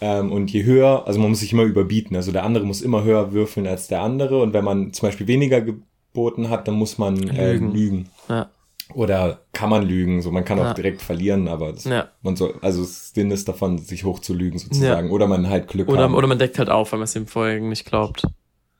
[0.00, 2.16] Ähm, und je höher, also man muss sich immer überbieten.
[2.16, 4.40] Also der andere muss immer höher würfeln als der andere.
[4.40, 7.72] Und wenn man zum Beispiel weniger geboten hat, dann muss man äh, Lügen.
[7.72, 8.08] lügen.
[8.28, 8.48] Ja.
[8.94, 10.74] Oder kann man lügen, so man kann auch Ja.
[10.74, 12.08] direkt verlieren, aber das, Ja.
[12.22, 15.10] man soll, also Sinn ist davon, sich hoch zu lügen sozusagen.
[15.10, 16.14] Oder man halt Glück Oder, haben.
[16.14, 18.22] oder man deckt halt auf, wenn man es ihm vorher nicht glaubt.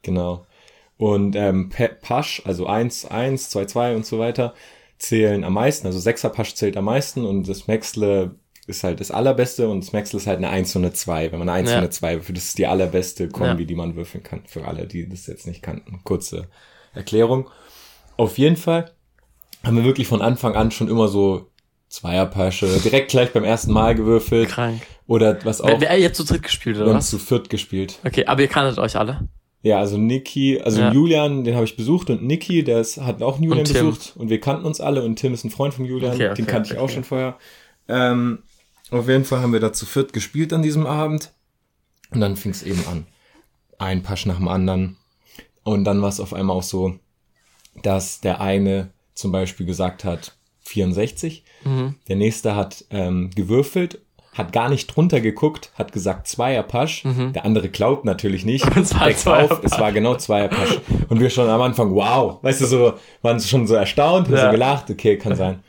[0.03, 0.47] Genau.
[0.97, 4.55] Und ähm, Pasch, also 1, 1, 2, 2 und so weiter,
[4.99, 5.87] zählen am meisten.
[5.87, 8.35] Also 6er Pasch zählt am meisten und das Maxle
[8.67, 11.31] ist halt das allerbeste und das Maxle ist halt eine 1 und eine 2.
[11.33, 11.77] Wenn man eine 1 Ja.
[11.77, 13.67] und eine 2 würfelt, das ist die allerbeste Kombi, Ja.
[13.67, 14.43] die man würfeln kann.
[14.47, 16.01] Für alle, die das jetzt nicht kannten.
[16.05, 16.49] Kurze
[16.95, 17.49] Erklärung.
[18.17, 18.91] Auf jeden Fall
[19.65, 21.51] haben wir wirklich von Anfang an schon immer so
[21.89, 24.49] Zweierpasche, direkt gleich beim ersten Mal gewürfelt.
[24.51, 24.83] Krank.
[25.07, 27.09] Oder was auch, Wer, wer jetzt zu dritt gespielt, wir oder haben was?
[27.09, 27.99] zu viert gespielt.
[28.05, 29.27] Okay, aber ihr kanntet euch alle.
[29.63, 30.93] Ja, also Niki, also Ja.
[30.93, 34.13] Julian, den habe ich besucht und Niki, der ist, hat auch einen Julian Und besucht
[34.17, 36.47] und wir kannten uns alle und Tim ist ein Freund von Julian, Okay, okay, den
[36.47, 37.39] kannte ich okay, auch schon vorher.
[37.89, 38.43] Ähm,
[38.91, 41.33] auf jeden Fall haben wir da zu viert gespielt an diesem Abend
[42.11, 43.07] und dann fing es eben an.
[43.79, 44.97] Ein Pasch nach dem anderen
[45.65, 46.95] und dann war es auf einmal auch so,
[47.83, 51.97] dass der eine zum Beispiel gesagt hat 64, Mhm.
[52.09, 54.01] der nächste hat ähm, gewürfelt,
[54.33, 57.03] hat gar nicht drunter geguckt, hat gesagt Zweierpasch.
[57.35, 58.65] Der andere glaubt natürlich nicht.
[58.77, 58.83] Mhm.
[58.83, 59.59] Es war Zweierpasch.
[59.65, 60.79] Es war genau Zweierpasch.
[61.09, 64.45] Und wir schon am Anfang, wow, weißt du, so, waren schon so erstaunt, haben Ja.
[64.47, 65.65] so gelacht, okay, kann sein.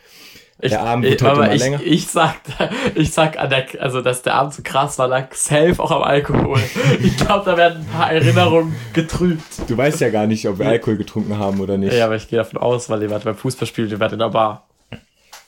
[0.62, 1.80] Ich, Der Abend wird heute aber mal ich, länger.
[1.82, 2.36] Ich sag,
[2.96, 6.04] ich sag an der, also dass der Abend so krass war, lag safe auch am
[6.04, 6.60] Alkohol.
[7.02, 9.42] Ich glaube, da werden ein paar Erinnerungen getrübt.
[9.68, 11.94] Du weißt ja gar nicht, ob wir Alkohol getrunken haben oder nicht.
[11.94, 14.30] Ja, aber ich gehe davon aus, weil ihr wart beim Fußballspiel, ihr wart in der
[14.30, 14.68] Bar.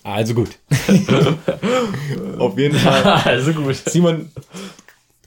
[0.04, 0.50] Also gut.
[2.40, 3.04] Auf jeden Fall.
[3.26, 3.76] also gut.
[3.76, 4.32] Simon,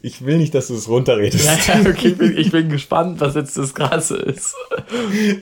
[0.00, 1.44] ich will nicht, dass du es runterredest.
[1.44, 4.54] Ja, ja, okay, ich bin, ich bin gespannt, was jetzt das Krasse ist.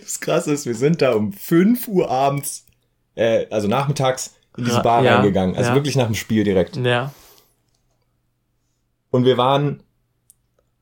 [0.02, 2.66] Das Krasse ist, wir sind da um 5 Uhr abends,
[3.14, 5.56] äh, also nachmittags, in diese Bar Ja, reingegangen.
[5.56, 5.74] Also ja.
[5.76, 6.76] wirklich nach dem Spiel direkt.
[6.76, 7.12] Ja.
[9.10, 9.82] Und wir waren,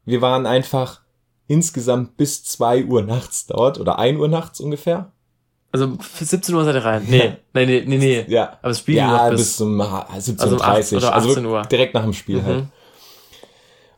[0.05, 1.01] wir waren einfach
[1.47, 5.13] insgesamt bis 2 Uhr nachts dort oder 1 Uhr nachts ungefähr.
[5.73, 7.05] Also für 17 Uhr seid ihr rein.
[7.09, 8.25] Nee, nee, nee, nee, nee.
[8.29, 8.59] Ja.
[8.61, 10.33] Aber das Spiel ja, bis, bis, zum ha- 17.30 Also
[10.97, 11.63] um oder also 18 Uhr.
[11.63, 12.65] direkt nach dem Spiel halt.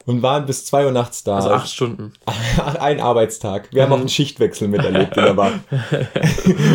[0.04, 1.36] Und waren bis 2 Uhr nachts da.
[1.36, 2.12] also acht Stunden.
[2.80, 3.68] Ein Arbeitstag.
[3.72, 5.52] Wir haben auch einen Schichtwechsel miterlebt in der Bar.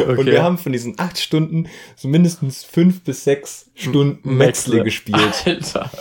[0.07, 5.43] Und wir haben von diesen acht Stunden so mindestens fünf bis sechs Stunden Maxle gespielt.
[5.45, 5.91] Alter.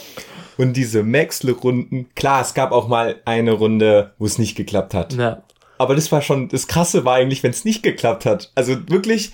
[0.56, 5.12] Und diese Maxle-Runden, klar, es gab auch mal eine Runde, wo es nicht geklappt hat.
[5.14, 5.42] Ja.
[5.78, 8.50] Aber das war schon, das Krasse war eigentlich, wenn es nicht geklappt hat.
[8.54, 9.32] Also wirklich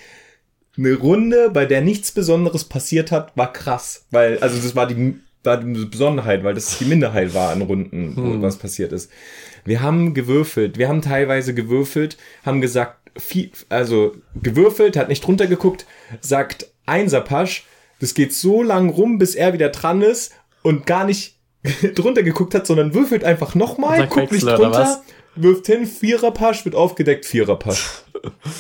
[0.77, 4.07] eine Runde, bei der nichts Besonderes passiert hat, war krass.
[4.11, 8.15] Weil, also das war die, war die Besonderheit, weil das die Minderheit war an Runden,
[8.17, 9.11] wo was passiert ist.
[9.65, 15.47] Wir haben gewürfelt, wir haben teilweise gewürfelt, haben gesagt, viel, also gewürfelt, hat nicht drunter
[15.47, 15.87] geguckt,
[16.21, 17.67] sagt Einserpasch,
[18.01, 21.37] das geht so lang rum, bis er wieder dran ist und gar nicht
[21.95, 25.03] drunter geguckt hat, sondern würfelt einfach nochmal, guckt nicht Wechsel, drunter,
[25.35, 28.03] wirft hin, Viererpasch, wird aufgedeckt, Viererpasch.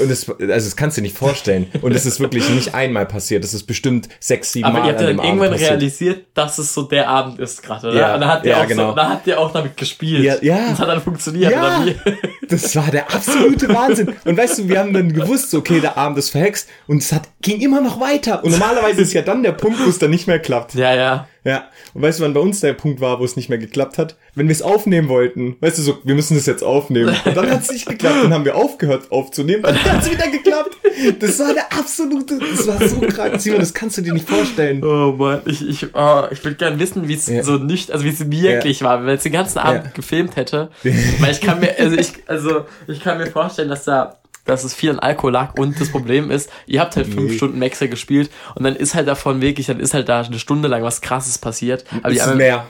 [0.01, 1.71] Und das, also das kannst du dir nicht vorstellen.
[1.83, 3.45] Und es ist wirklich nicht einmal passiert.
[3.45, 5.71] Das ist bestimmt sechs, sieben Aber Mal ihr habt ja dann Abend irgendwann passiert.
[5.71, 7.97] realisiert, dass es so der Abend ist gerade, oder?
[8.01, 8.91] Ja, und dann habt ihr ja, auch genau.
[8.91, 10.25] so, dann habt ihr auch damit gespielt.
[10.25, 10.67] Ja, ja.
[10.67, 11.97] Und es hat dann funktioniert, Ja, oder wie?
[12.49, 14.15] das war der absolute Wahnsinn.
[14.25, 16.69] Und weißt du, wir haben dann gewusst, okay, der Abend ist verhext.
[16.89, 18.43] Und es hat, ging immer noch weiter.
[18.43, 20.75] Und normalerweise ist ja dann der Punkt, wo es dann nicht mehr klappt.
[20.75, 21.29] Ja, ja.
[21.45, 21.65] Ja.
[21.95, 24.17] Und weißt du, wann bei uns der Punkt war, wo es nicht mehr geklappt hat?
[24.35, 25.57] Wenn wir es aufnehmen wollten.
[25.61, 27.17] Weißt du, so, wir müssen das jetzt aufnehmen.
[27.25, 28.17] Und dann hat es nicht geklappt.
[28.23, 29.65] Dann haben wir aufgehört aufzunehmen.
[29.65, 30.77] Und dann hat es wieder geklappt.
[31.19, 33.41] Das war der absolute, das war so krank.
[33.41, 34.85] Simon, das kannst du dir nicht vorstellen.
[34.85, 37.43] Oh Mann, ich, ich, oh, ich würde gerne wissen, wie es Ja.
[37.43, 39.91] so nicht, also wie es wirklich war, wenn man jetzt den ganzen Abend Ja.
[39.95, 40.71] gefilmt hätte.
[41.19, 44.75] Weil ich kann mir, also ich, also ich kann mir vorstellen, dass da, dass es
[44.75, 47.37] viel an Alkohol lag und das Problem ist, ihr habt halt fünf Nee.
[47.37, 50.69] Stunden Maxer gespielt und dann ist halt davon wirklich, dann ist halt da eine Stunde
[50.69, 51.85] lang was krasses passiert.
[52.03, 52.67] Aber die ist anderen- mehr.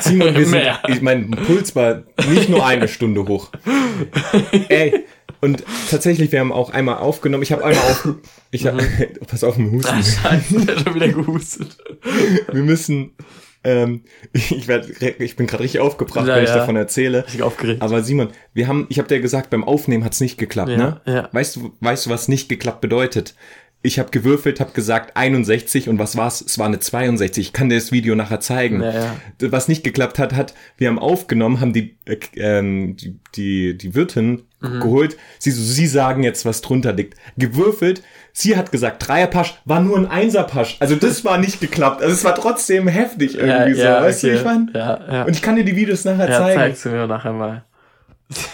[0.00, 3.50] Simon, wir sind, ich mein Puls war nicht nur eine Stunde hoch.
[4.68, 5.04] Ey,
[5.40, 7.42] und tatsächlich, wir haben auch einmal aufgenommen.
[7.42, 8.08] Ich habe einmal auf,
[8.50, 8.82] ich hab, Mhm.
[9.26, 10.02] pass auf den Husten.
[10.02, 11.76] Scheiße, der hat schon wieder gehustet.
[12.52, 13.12] Wir müssen,
[13.66, 14.02] ähm,
[14.32, 14.88] ich werd,
[15.20, 16.56] ich bin gerade richtig aufgebracht, Ja, wenn ich ja.
[16.56, 17.24] davon erzähle.
[17.24, 17.82] Richtig aufgeregt.
[17.82, 21.00] Aber Simon, wir haben, ich habe dir gesagt, beim Aufnehmen hat's nicht geklappt, Ja, ne?
[21.06, 21.28] ja.
[21.32, 23.34] Weißt du, weißt du, was nicht geklappt bedeutet?
[23.82, 26.40] Ich habe gewürfelt, habe gesagt 61 und was war's?
[26.40, 27.48] Es war eine 62.
[27.48, 28.82] Ich kann dir das Video nachher zeigen.
[29.38, 33.94] Was nicht geklappt hat, hat, wir haben aufgenommen, haben die, äh, ähm, die, die, die
[33.94, 34.80] Wirtin Mhm.
[34.80, 35.16] geholt.
[35.38, 37.14] Sie sie sagen jetzt, was drunter liegt.
[37.36, 38.02] Gewürfelt.
[38.32, 40.76] Sie hat gesagt, Dreierpasch war nur ein Einserpasch.
[40.80, 42.02] Also das war nicht geklappt.
[42.02, 43.82] Also es war trotzdem heftig irgendwie so.
[43.84, 44.66] Weißt du, wie ich meine?
[44.74, 45.22] Ja, ja.
[45.24, 46.58] Und ich kann dir die Videos nachher ja, zeigen.
[46.60, 47.64] zeigst du mir nachher mal.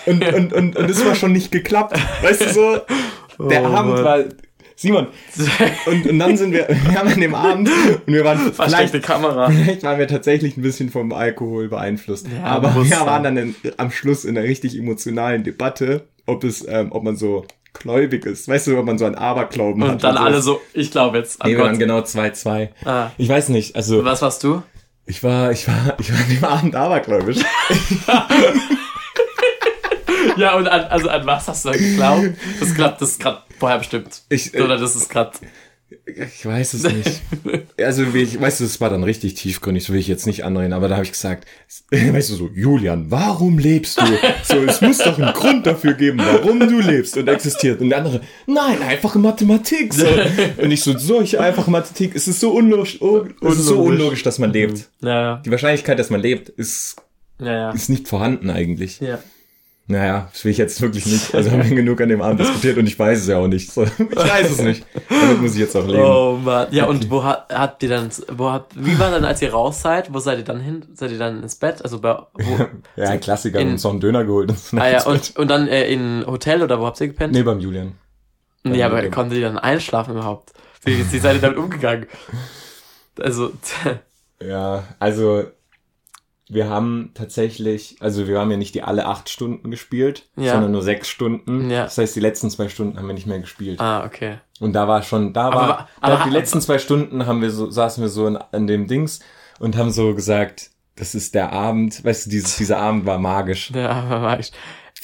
[0.07, 1.99] Und, und, und, und es war schon nicht geklappt.
[2.23, 2.81] Weißt du so?
[3.49, 4.05] Der Oh, Abend Mann.
[4.05, 4.19] war.
[4.83, 5.07] Simon,
[5.87, 7.71] und, und dann sind wir, wir haben an dem Abend
[8.05, 9.49] und wir waren vielleicht, Kamera.
[9.49, 12.27] vielleicht waren wir tatsächlich ein bisschen vom Alkohol beeinflusst.
[12.27, 13.07] Ja, aber wir sein.
[13.07, 17.15] waren dann in, am Schluss in einer richtig emotionalen Debatte, ob es, ähm, ob man
[17.15, 18.49] so gläubig ist.
[18.49, 19.93] Weißt du, ob man so einen Aberglauben hat.
[19.93, 21.41] Und dann alle so, ich glaube jetzt.
[21.41, 22.71] an Nee, wir waren genau 2-2.
[22.85, 23.11] Ah.
[23.19, 24.63] Ich weiß nicht, also Was warst du?
[25.07, 27.39] ich war, ich war, ich war an dem Abend abergläubisch.
[30.37, 32.31] Ja, und an, also an was hast du da geglaubt?
[32.61, 34.23] Das klappt, das ist gerade vorher bestimmt.
[34.29, 35.33] Ich, äh, Oder das ist gerade.
[36.07, 37.21] Ich weiß es nicht.
[37.79, 40.45] Also, wie ich, weißt du, es war dann richtig tiefgründig, so will ich jetzt nicht
[40.45, 41.49] anreden, aber da habe ich gesagt,
[41.91, 44.05] weißt du, so, Julian, warum lebst du?
[44.45, 47.81] So, es muss doch einen Grund dafür geben, warum du lebst und existiert.
[47.81, 49.93] Und der andere, nein, einfache Mathematik.
[49.95, 50.07] So.
[50.59, 54.23] Und ich so, solche einfache Mathematik, es ist so unlogisch, oh, es ist so Unlogisch.
[54.23, 54.89] dass man lebt.
[55.01, 55.43] Ja, ja.
[55.45, 56.97] Die Wahrscheinlichkeit, dass man lebt, ist,
[57.41, 57.71] ja.
[57.73, 59.01] ist nicht vorhanden eigentlich.
[59.01, 59.19] ja.
[59.89, 61.35] Naja, das will ich jetzt wirklich nicht.
[61.35, 63.71] Also haben wir genug an dem Abend diskutiert und ich weiß es ja auch nicht.
[63.73, 64.87] So, ich weiß es nicht.
[65.09, 66.03] Damit muss ich jetzt auch leben.
[66.03, 66.69] Oh Mann.
[66.71, 69.83] Ja, und wo hat, habt ihr dann, wo habt, wie war dann, als ihr raus
[69.83, 70.13] seid?
[70.15, 70.85] Wo seid ihr dann hin?
[70.95, 71.83] Seid ihr dann ins Bett?
[71.83, 72.67] Also bei, wo,
[72.97, 74.55] Ja, ein Klassiker, in- uns noch einen Döner geholt.
[74.77, 77.33] Ah ja, und, und dann äh, in Hotel oder wo habt ihr gepennt?
[77.35, 77.93] nee, beim Julian.
[78.65, 79.11] nee, aber okay.
[79.11, 80.53] konntet ihr dann einschlafen überhaupt?
[80.85, 82.07] Wie, wie seid ihr damit umgegangen?
[83.21, 83.53] Also,
[84.41, 85.45] Ja, also
[86.53, 90.53] wir haben tatsächlich, also wir haben ja nicht die alle acht Stunden gespielt, Ja.
[90.53, 91.71] sondern nur sechs Stunden.
[91.71, 91.85] Ja.
[91.85, 93.81] Das heißt, die letzten zwei Stunden haben wir nicht mehr gespielt.
[93.81, 94.37] ah, okay.
[94.61, 97.41] Und da war schon, da Aber war, wa- da aber die letzten zwei Stunden haben
[97.43, 99.21] wir so, saßen wir so in, an dem Dings
[99.59, 103.71] und haben so gesagt, das ist der Abend, weißt du, dieses, dieser Abend war magisch.
[103.75, 104.53] Ja, aber war ich.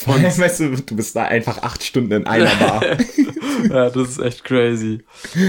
[0.07, 2.83] Allem, weißt du, du bist da einfach acht Stunden in einer Bar.
[3.71, 5.01] ja, das ist echt crazy.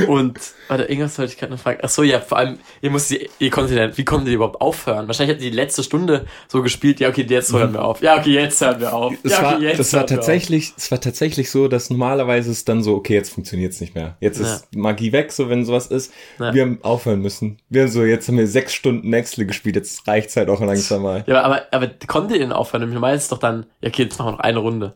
[0.08, 1.80] Und, warte, irgendwas wollte ich gerade noch fragen.
[1.84, 4.60] Ach so, ja, vor allem, ihr musst die, ihr konntet ja, wie konntet ihr überhaupt
[4.62, 5.08] aufhören?
[5.08, 8.02] Wahrscheinlich habt ihr die letzte Stunde so gespielt, ja, okay, jetzt hören wir auf.
[8.02, 9.14] Ja, okay, jetzt hören wir auf.
[9.24, 12.82] Ja, okay, war, jetzt das war tatsächlich, es war tatsächlich so, dass normalerweise ist dann
[12.82, 14.18] so, okay, jetzt funktioniert's nicht mehr.
[14.20, 16.12] Jetzt ist Magie weg, so wenn sowas ist.
[16.40, 16.54] Ja.
[16.54, 17.58] Wir haben aufhören müssen.
[17.70, 21.04] Wir haben so, jetzt haben wir sechs Stunden Nextly gespielt, jetzt reicht's halt auch langsam
[21.04, 21.24] mal.
[21.28, 22.82] Ja, aber, aber, aber konntet ihr denn aufhören?
[22.82, 24.96] Nämlich Normal ist es doch dann, ja, okay, jetzt machen wir noch eine Runde.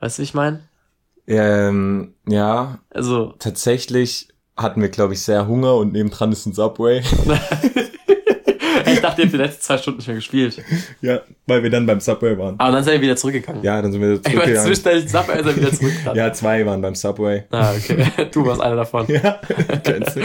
[0.00, 0.60] Weißt du, wie ich meine?
[1.26, 7.02] Ähm, ja, Also, tatsächlich hatten wir, glaube ich, sehr Hunger und nebendran ist ein Subway.
[8.86, 10.62] ich dachte, ihr habt die letzten zwei Stunden nicht mehr gespielt.
[11.00, 12.58] ja, weil wir dann beim Subway waren.
[12.58, 13.62] Aber dann seid ihr wieder zurückgegangen.
[13.62, 14.74] Ja, dann sind wir Ich meine, zurückgegangen.
[14.74, 16.16] zwischendurch Sub, als er wieder zurückkam.
[16.16, 17.44] Ja, zwei waren beim Subway.
[17.50, 18.06] Ah, okay.
[18.32, 19.06] Du warst einer davon.
[19.08, 19.40] Ja,
[19.84, 20.20] kennst du.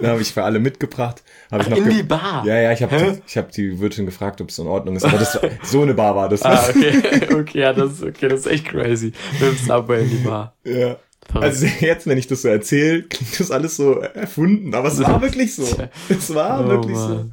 [0.00, 1.22] Dann habe ich für alle mitgebracht.
[1.50, 2.42] Hab ich noch In die Bar?
[2.46, 5.04] Ja, ja, ich habe ich hab die Wirtin gefragt, ob es in Ordnung ist.
[5.04, 6.42] Aber das so eine Bar war das.
[6.42, 7.00] Ah, okay.
[7.32, 9.12] Okay, ja, das ist, okay, das ist echt crazy.
[9.40, 10.54] Mit dem Subway in die Bar.
[10.64, 10.96] Ja.
[11.34, 15.20] Also jetzt, wenn ich das so erzähle, klingt das alles so erfunden, aber es war
[15.20, 15.64] wirklich so.
[16.08, 17.26] Es war Oh, wirklich so.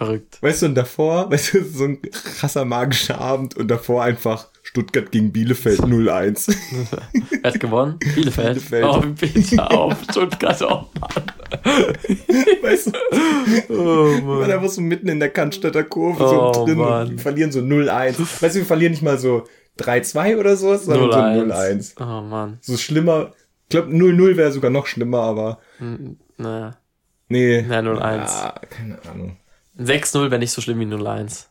[0.00, 0.38] Verrückt.
[0.42, 5.12] Weißt du, und davor, weißt du, so ein krasser magischer Abend und davor einfach Stuttgart
[5.12, 6.48] gegen Bielefeld 0-1.
[7.42, 7.98] Wer hat gewonnen?
[8.14, 8.54] Bielefeld.
[8.70, 8.84] Bielefeld.
[8.86, 9.96] Oh, bitte auf.
[10.10, 11.24] Stuttgart, oh Mann.
[12.62, 14.50] weißt du, Oh Mann.
[14.50, 17.02] einfach so mitten in der Cannstatter Kurve Oh, so drin Mann.
[17.08, 18.18] und wir verlieren so 0-1.
[18.42, 19.44] Weißt du, wir verlieren nicht mal so
[19.80, 21.94] 3-2 oder so, sondern so 0-1.
[22.00, 22.58] Oh Mann.
[22.62, 23.32] So schlimmer.
[23.64, 25.58] Ich glaube, 0-0 wäre sogar noch schlimmer, aber
[26.38, 26.76] Naja.
[27.28, 27.60] nee.
[27.60, 27.98] Ja, 0-1.
[28.00, 29.36] Ja, keine Ahnung.
[29.80, 31.48] 6-0 wäre nicht so schlimm wie 0-1.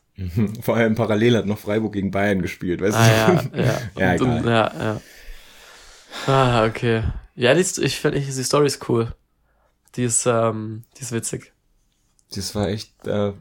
[0.62, 3.58] Vor allem parallel hat noch Freiburg gegen Bayern gespielt, weißt Ah, du?
[3.58, 3.80] ja, ja.
[3.96, 5.00] Ja, und, und, ja, ja.
[6.26, 7.02] Ah, okay.
[7.34, 9.14] Ja, die, ich finde, die Story ist cool.
[9.96, 11.52] Die ist, ähm, die ist witzig.
[12.34, 13.32] Das war echt, äh,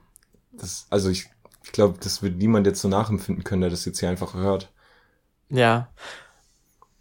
[0.52, 1.28] das, also ich,
[1.64, 4.72] ich glaube, das wird niemand jetzt so nachempfinden können, der das jetzt hier einfach hört.
[5.50, 5.90] Ja.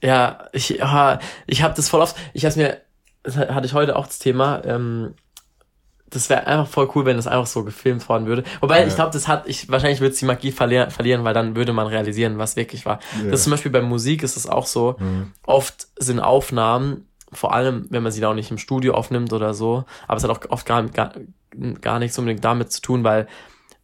[0.03, 2.81] Ja, ich, ja, ich habe das voll oft, ich hab's mir,
[3.25, 5.15] das hatte ich heute auch das Thema, ähm,
[6.11, 8.45] das wäre einfach voll cool, wenn das einfach so gefilmt worden würde.
[8.61, 8.87] Wobei, Ja.
[8.87, 11.73] ich glaube, das hat, ich, wahrscheinlich würde es die Magie verlieren, verlieren, weil dann würde
[11.73, 13.01] man realisieren, was wirklich war.
[13.23, 13.31] Ja.
[13.31, 14.97] Das ist zum Beispiel bei Musik ist es auch so.
[14.99, 15.33] Mhm.
[15.47, 19.53] Oft sind Aufnahmen, vor allem, wenn man sie da auch nicht im Studio aufnimmt oder
[19.53, 21.13] so, aber es hat auch oft gar, gar,
[21.81, 23.27] gar nichts unbedingt damit zu tun, weil,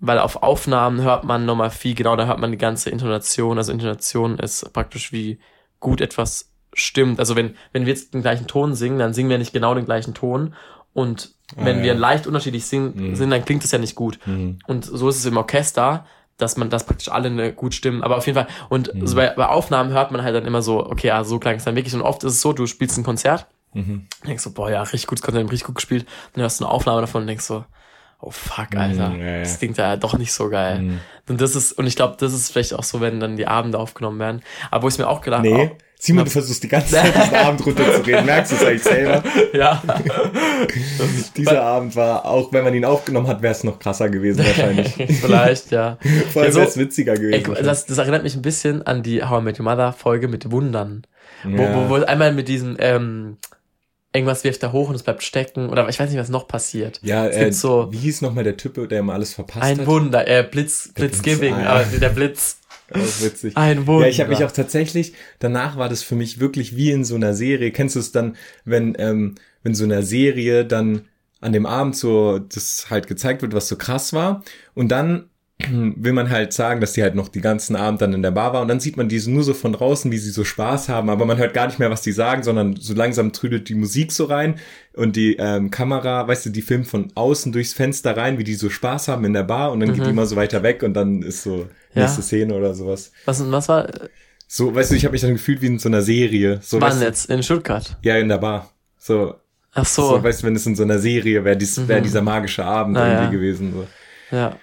[0.00, 3.58] weil auf Aufnahmen hört man nochmal viel, genau, da hört man die ganze Intonation.
[3.58, 5.38] Also Intonation ist praktisch wie
[5.80, 7.18] gut etwas stimmt.
[7.20, 9.84] Also wenn, wenn wir jetzt den gleichen Ton singen, dann singen wir nicht genau den
[9.84, 10.54] gleichen Ton.
[10.94, 11.98] Und wenn Ah, wir ja.
[11.98, 13.14] leicht unterschiedlich singen, Mhm.
[13.16, 14.18] sind, dann klingt es ja nicht gut.
[14.26, 14.58] Mhm.
[14.66, 16.06] Und so ist es im Orchester,
[16.38, 18.02] dass man das praktisch alle ne, gut stimmen.
[18.02, 19.06] Aber auf jeden Fall, und Mhm.
[19.06, 21.64] so bei, bei Aufnahmen hört man halt dann immer so, okay, ja, so klang es
[21.64, 21.94] dann wirklich.
[21.94, 24.06] Und oft ist es so, du spielst ein Konzert, Mhm.
[24.26, 26.06] denkst so, boah, ja, richtig gutes Konzert, richtig gut gespielt.
[26.32, 27.64] Dann hörst du eine Aufnahme davon und denkst so,
[28.20, 29.38] oh fuck, Alter, Mhm, ja, ja.
[29.40, 30.80] das klingt ja doch nicht so geil.
[30.80, 31.00] Mhm.
[31.28, 33.78] Und das ist, und ich glaube, das ist vielleicht auch so, wenn dann die Abende
[33.78, 34.42] aufgenommen werden.
[34.70, 37.34] Aber wo ich mir auch gedacht Nee, oh, Simon, du versuchst die ganze Zeit diesen
[37.34, 38.26] Abend runterzureden.
[38.26, 39.22] Merkst du es eigentlich selber?
[39.54, 39.82] ja.
[41.36, 44.94] Dieser Abend war, auch wenn man ihn aufgenommen hat, wäre es noch krasser gewesen wahrscheinlich.
[45.20, 45.98] vielleicht, ja.
[46.32, 47.54] Vor allem Ja, so- wäre es witziger gewesen.
[47.56, 50.28] Ey, das, das erinnert mich ein bisschen an die How I Met Your Mother Folge
[50.28, 51.06] mit Wundern.
[51.42, 51.74] Wo, Ja.
[51.74, 53.38] wo, wo einmal mit diesem, ähm,
[54.12, 55.68] irgendwas wirft er hoch und es bleibt stecken.
[55.70, 57.00] Oder ich weiß nicht, was noch passiert.
[57.02, 59.86] ja, es äh, so wie hieß nochmal der Typ, der immer alles verpasst ein hat?
[59.86, 61.86] Wunder, äh, Blitz, Blitzgiving, Blitz, ah, ja.
[61.86, 62.58] aber der Blitz,
[62.94, 63.56] Auch witzig.
[63.56, 64.06] ein Wunder.
[64.06, 67.14] Ja, ich habe mich auch tatsächlich, danach war das für mich wirklich wie in so
[67.14, 67.70] einer Serie.
[67.70, 71.02] Kennst du es dann, wenn, ähm, wenn so einer Serie dann
[71.40, 74.42] an dem Abend so das halt gezeigt wird, was so krass war
[74.74, 78.22] und dann will man halt sagen, dass die halt noch die ganzen Abend dann in
[78.22, 80.42] der Bar war und dann sieht man diese nur so von draußen, wie sie so
[80.42, 83.68] Spaß haben, aber man hört gar nicht mehr, was die sagen, sondern so langsam trüdelt
[83.68, 84.56] die Musik so rein
[84.94, 88.56] und die ähm, Kamera, weißt du, die filmt von außen durchs Fenster rein, wie die
[88.56, 90.94] so Spaß haben in der Bar und dann geht die immer so weiter weg und
[90.94, 92.02] dann ist so Ja.
[92.02, 93.12] nächste Szene oder sowas.
[93.24, 93.88] Was, was war,
[94.48, 96.58] So, weißt du, ich habe mich dann gefühlt wie in so einer Serie.
[96.62, 97.30] So, wann weißt du, jetzt?
[97.30, 97.96] In Stuttgart?
[98.02, 98.70] Ja, in der Bar.
[98.98, 99.36] So,
[99.72, 100.16] Ach so.
[100.16, 102.04] so, weißt du, wenn es in so einer Serie wäre, dies, wäre Mhm.
[102.04, 103.30] dieser magische Abend Ah, irgendwie ja.
[103.30, 103.72] gewesen.
[103.72, 104.36] So.
[104.36, 104.56] ja.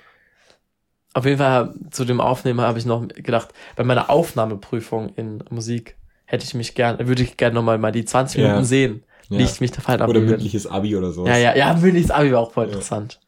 [1.14, 5.98] Auf jeden Fall zu dem Aufnehmer habe ich noch gedacht, bei meiner Aufnahmeprüfung in Musik
[6.26, 8.48] hätte ich mich gern, würde ich gerne nochmal mal die 20 Ja.
[8.48, 9.42] Minuten sehen, wie Ja.
[9.44, 11.28] ich mich da fallen Oder mündliches Abi oder so.
[11.28, 12.72] Ja, ja, ja, mündliches Abi war auch voll Ja.
[12.72, 13.20] interessant.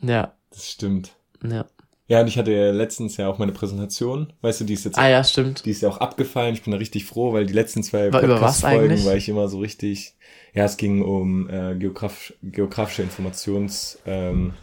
[0.00, 1.12] Ja, Das stimmt.
[1.46, 1.66] ja.
[2.08, 4.32] Ja, und ich hatte ja letztens ja auch meine Präsentation.
[4.40, 5.64] Weißt du, die ist jetzt Ah ja, stimmt.
[5.64, 6.54] die ist ja auch abgefallen.
[6.54, 10.16] Ich bin da richtig froh, weil die letzten zwei Podcast-Folgen war ich immer so richtig.
[10.52, 14.54] Ja, es ging um äh, Geograf geografische Informations ähm,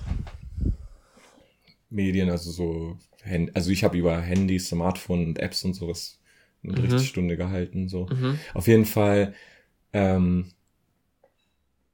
[1.89, 2.97] Medien, also so
[3.53, 6.17] also ich habe über Handys, Smartphone und Apps und sowas
[6.63, 6.77] eine Mhm.
[6.79, 7.89] Unterrichtsstunde gehalten.
[7.89, 8.05] So.
[8.05, 8.39] Mhm.
[8.53, 9.33] Auf jeden Fall
[9.91, 10.51] ähm,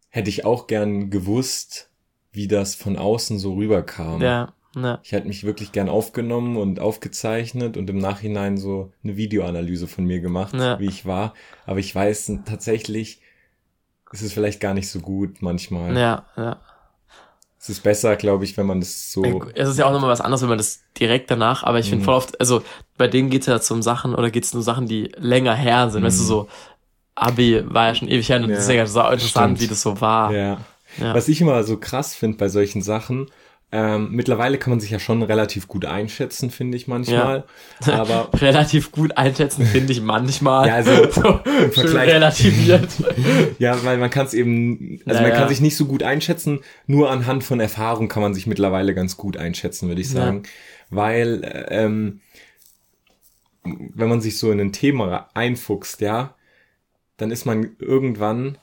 [0.09, 1.89] hätte ich auch gern gewusst,
[2.31, 4.21] wie das von außen so rüberkam.
[4.21, 4.99] Ja, Ja.
[5.03, 10.05] Ich hätte mich wirklich gern aufgenommen und aufgezeichnet und im Nachhinein so eine Videoanalyse von
[10.05, 10.79] mir gemacht, Ja.
[10.79, 11.33] wie ich war.
[11.65, 13.21] Aber ich weiß tatsächlich,
[14.11, 15.95] es ist vielleicht gar nicht so gut manchmal.
[15.97, 16.59] Ja, ja.
[17.63, 19.23] Es ist besser, glaube ich, wenn man das so.
[19.55, 22.01] Es ist ja auch nochmal was anderes, wenn man das direkt danach, aber ich finde
[22.01, 22.05] Mhm.
[22.05, 22.61] voll oft, also
[22.97, 26.03] bei denen geht's ja zum Sachen oder geht's nur Sachen, die länger her sind.
[26.03, 26.27] Weißt du, Mhm.
[26.27, 26.47] so
[27.15, 29.61] Abi war ja schon ewig her und Ja, deswegen ist es auch interessant, stimmt.
[29.61, 30.33] wie das so war.
[30.33, 30.57] Ja.
[30.99, 31.15] Ja.
[31.15, 33.29] Was ich immer so krass finde bei solchen Sachen,
[33.75, 37.43] ähm, mittlerweile kann man sich ja schon relativ gut einschätzen, finde ich manchmal.
[37.87, 40.67] Aber Relativ gut einschätzen, finde ich manchmal.
[40.67, 42.87] Ja, also so, schön Vergleich- relativiert.
[43.57, 45.47] ja, weil man kann es eben, also Ja, man kann ja.
[45.49, 49.37] sich nicht so gut einschätzen, nur anhand von Erfahrung kann man sich mittlerweile ganz gut
[49.37, 50.21] einschätzen, würde ich Ja.
[50.25, 50.43] sagen.
[50.91, 52.21] Weil, äh, ähm,
[53.63, 56.35] wenn man sich so in ein Thema einfuchst, ja,
[57.17, 58.57] dann ist man irgendwann,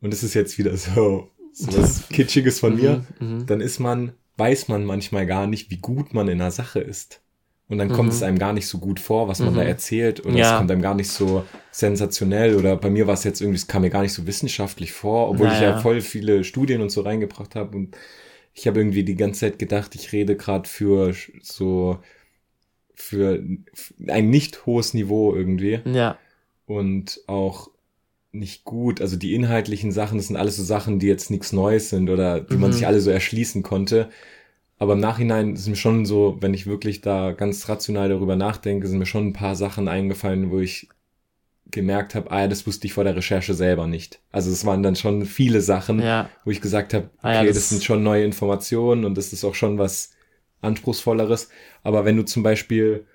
[0.00, 3.46] und das ist jetzt wieder so, so was Kitschiges von mir, Mhm, mhm.
[3.46, 7.20] dann ist man, weiß man manchmal gar nicht, wie gut man in einer Sache ist.
[7.68, 8.14] Und dann kommt Mhm.
[8.14, 9.56] es einem gar nicht so gut vor, was man Mhm.
[9.56, 10.24] da erzählt.
[10.24, 10.52] Oder Ja.
[10.52, 12.54] es kommt einem gar nicht so sensationell.
[12.56, 15.28] Oder bei mir war es jetzt irgendwie, es kam mir gar nicht so wissenschaftlich vor,
[15.30, 15.80] obwohl ich ja Naja.
[15.80, 17.76] voll viele Studien und so reingebracht habe.
[17.76, 17.96] Und
[18.54, 21.98] ich habe irgendwie die ganze Zeit gedacht, ich rede gerade für so
[22.94, 23.42] für
[24.08, 26.18] ein nicht hohes Niveau irgendwie Ja,
[26.66, 27.70] und auch
[28.38, 29.00] nicht gut.
[29.00, 32.40] Also die inhaltlichen Sachen, das sind alles so Sachen, die jetzt nichts Neues sind oder
[32.40, 32.74] die man Mhm.
[32.74, 34.10] sich alle so erschließen konnte.
[34.78, 38.86] Aber im Nachhinein sind mir schon so, wenn ich wirklich da ganz rational darüber nachdenke,
[38.88, 40.88] sind mir schon ein paar Sachen eingefallen, wo ich
[41.70, 44.20] gemerkt habe, ah ja, das wusste ich vor der Recherche selber nicht.
[44.32, 47.44] Also es waren dann schon viele Sachen, ja, wo ich gesagt habe, okay, Ah ja,
[47.44, 50.12] das, das- sind schon neue Informationen und das ist auch schon was
[50.62, 51.50] anspruchsvolleres.
[51.82, 53.06] Aber wenn du zum Beispiel,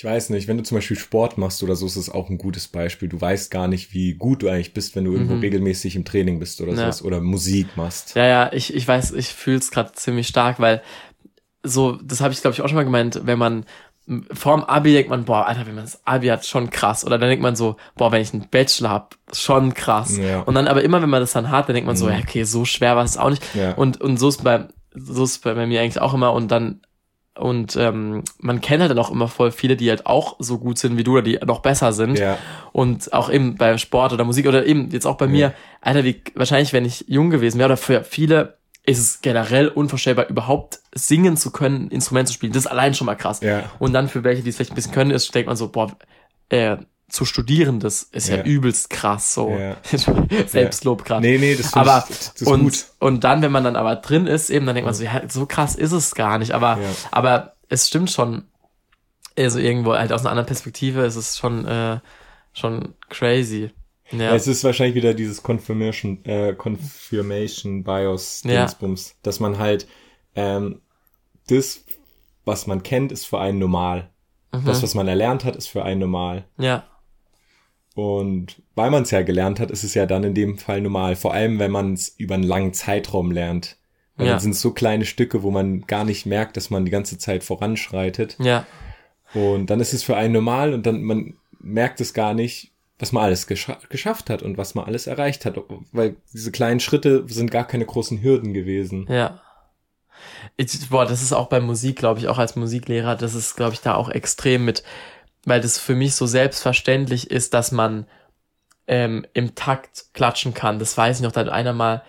[0.00, 2.38] ich weiß nicht, wenn du zum Beispiel Sport machst oder so, ist es auch ein
[2.38, 3.06] gutes Beispiel.
[3.10, 5.40] Du weißt gar nicht, wie gut du eigentlich bist, wenn du irgendwo Mhm.
[5.40, 6.78] regelmäßig im Training bist oder Ja.
[6.78, 8.14] sowas oder Musik machst.
[8.16, 10.80] ja, ja, ich, ich weiß, ich fühle es gerade ziemlich stark, weil
[11.62, 13.66] so, das habe ich glaube ich auch schon mal gemeint, wenn man
[14.32, 17.04] vorm Abi denkt man, boah, Alter, wenn man das Abi hat, schon krass.
[17.04, 20.16] Oder dann denkt man so, boah, wenn ich einen Bachelor hab, schon krass.
[20.16, 20.40] Ja.
[20.40, 22.12] Und dann aber immer, wenn man das dann hat, dann denkt man so, Mhm.
[22.12, 23.42] ja, okay, so schwer war es auch nicht.
[23.54, 23.74] Ja.
[23.74, 26.32] Und, und so ist bei, so ist bei mir eigentlich auch immer.
[26.32, 26.80] Und dann,
[27.38, 30.78] und ähm, man kennt halt dann auch immer voll viele, die halt auch so gut
[30.78, 32.18] sind wie du oder die noch besser sind.
[32.18, 32.36] Ja,
[32.72, 36.22] Und auch eben bei Sport oder Musik oder eben jetzt auch bei mir, Alter, wie
[36.34, 41.36] wahrscheinlich, wenn ich jung gewesen wäre oder für viele ist es generell unvorstellbar, überhaupt singen
[41.36, 42.52] zu können, Instrument zu spielen.
[42.52, 43.40] Das ist allein schon mal krass.
[43.40, 45.68] ja, Und dann für welche, die es vielleicht ein bisschen können, ist, denkt man so,
[45.68, 45.96] boah,
[46.48, 46.78] äh,
[47.10, 48.42] zu studieren, das ist ja, Ja.
[48.44, 49.50] übelst krass, so.
[49.50, 49.76] Ja.
[50.46, 51.20] Selbstlob gerade.
[51.26, 52.86] Nee, nee, das, Aber, das ist und, gut.
[52.98, 55.46] und dann, wenn man dann aber drin ist, eben, dann denkt man so, ja, so
[55.46, 56.52] krass ist es gar nicht.
[56.52, 56.78] Aber,
[57.10, 58.44] aber es stimmt schon,
[59.36, 62.00] also irgendwo halt aus einer anderen Perspektive ist es schon, äh,
[62.52, 63.70] schon crazy.
[64.12, 64.34] Ja.
[64.34, 68.42] Es ist wahrscheinlich wieder dieses Confirmation, äh, Confirmation Bias.
[68.42, 69.86] Dingsbums, dass man halt
[70.34, 70.80] ähm,
[71.48, 71.84] das,
[72.44, 74.10] was man kennt, ist für einen normal.
[74.52, 74.64] Mhm.
[74.64, 76.44] Das, was man erlernt hat, ist für einen normal.
[76.58, 76.84] ja.
[77.94, 81.16] Und weil man es ja gelernt hat, ist es ja dann in dem Fall normal.
[81.16, 83.76] Vor allem, wenn man es über einen langen Zeitraum lernt.
[84.16, 84.32] Weil Ja.
[84.34, 87.18] dann sind es so kleine Stücke, wo man gar nicht merkt, dass man die ganze
[87.18, 88.36] Zeit voranschreitet.
[88.38, 88.66] Ja.
[89.34, 93.12] Und dann ist es für einen normal und dann man merkt es gar nicht, was
[93.12, 95.58] man alles gescha geschafft hat und was man alles erreicht hat.
[95.92, 99.06] Weil diese kleinen Schritte sind gar keine großen Hürden gewesen.
[99.08, 99.40] Ja.
[100.56, 103.72] Ich, boah, das ist auch bei Musik, glaube ich, auch als Musiklehrer, das ist, glaube
[103.72, 104.82] ich, da auch extrem mit,
[105.44, 108.06] weil das für mich so selbstverständlich ist, dass man
[108.86, 110.78] ähm, im Takt klatschen kann.
[110.78, 112.02] Das weiß ich noch, da hat einer mal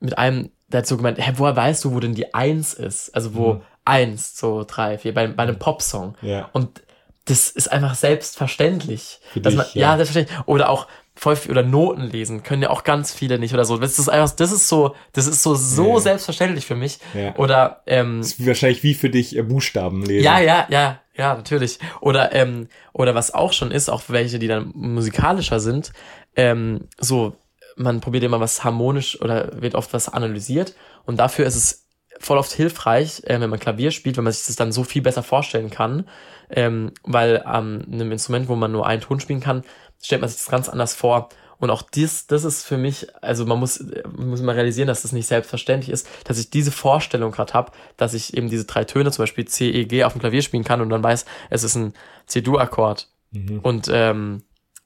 [0.00, 0.50] mit einem,
[0.82, 3.14] so gemeint, hä, woher weißt du, wo denn die Eins ist?
[3.14, 3.60] Also wo Mhm.
[3.84, 6.16] eins, so drei, vier, bei, bei einem Popsong.
[6.22, 6.48] Ja.
[6.52, 6.82] Und
[7.26, 9.20] das ist einfach selbstverständlich.
[9.32, 9.80] Für dass dich, man, ja.
[9.92, 9.96] ja.
[9.96, 10.46] selbstverständlich.
[10.46, 13.78] Oder auch voll viel, oder Noten lesen können ja auch ganz viele nicht oder so.
[13.78, 16.00] Das ist einfach, das ist so, das ist so, so Ja.
[16.00, 16.98] selbstverständlich für mich.
[17.14, 17.36] Ja.
[17.36, 20.24] Oder, ähm, Das ist wahrscheinlich wie für dich äh, Buchstaben lesen.
[20.24, 21.78] ja, ja, ja, ja, natürlich.
[22.00, 25.92] Oder, ähm, oder was auch schon ist, auch welche, die dann musikalischer sind,
[26.36, 27.36] ähm, so,
[27.76, 30.74] man probiert immer was harmonisch oder wird oft was analysiert
[31.06, 31.84] und dafür ist es
[32.20, 35.02] voll oft hilfreich, äh, wenn man Klavier spielt, wenn man sich das dann so viel
[35.02, 36.08] besser vorstellen kann,
[36.50, 39.64] ähm, weil an einem Instrument, wo man nur einen Ton spielen kann,
[40.02, 41.28] stellt man sich das ganz anders vor.
[41.64, 43.82] Und auch dies, das ist für mich, also man muss,
[44.14, 48.12] muss mal realisieren, dass das nicht selbstverständlich ist, dass ich diese Vorstellung gerade habe, dass
[48.12, 50.82] ich eben diese drei Töne, zum Beispiel C, E, G, auf dem Klavier spielen kann
[50.82, 51.94] und dann weiß, es ist ein
[52.26, 53.08] C-Dur-Akkord.
[53.30, 53.60] Mhm.
[53.60, 54.42] Und, ähm,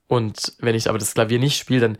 [0.06, 1.98] und wenn ich aber das Klavier nicht spiele, dann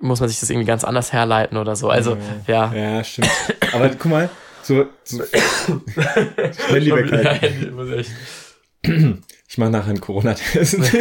[0.00, 1.90] muss man sich das irgendwie ganz anders herleiten oder so.
[1.90, 2.16] Also,
[2.46, 2.72] ja.
[2.72, 3.28] Ja, stimmt.
[3.72, 4.30] Aber guck mal,
[4.62, 5.20] so, so.
[6.70, 8.10] Ja, muss echt.
[9.48, 10.78] Ich mache nachher einen Corona-Test.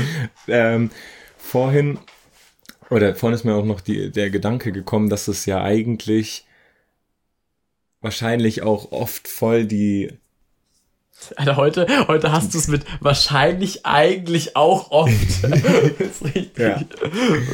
[0.48, 0.90] ähm,
[1.46, 1.98] vorhin,
[2.90, 6.46] oder vorhin ist mir auch noch die, der Gedanke gekommen, dass es ja eigentlich
[8.00, 10.12] wahrscheinlich auch oft voll die
[11.36, 15.12] Alter, heute, heute hast du es mit wahrscheinlich eigentlich auch oft.
[15.98, 16.58] ist richtig.
[16.58, 16.82] Ja.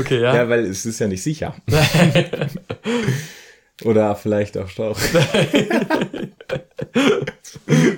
[0.01, 0.35] Okay, ja.
[0.35, 1.55] Ja, weil es ist ja nicht sicher.
[3.85, 4.99] Oder vielleicht auch Stauch.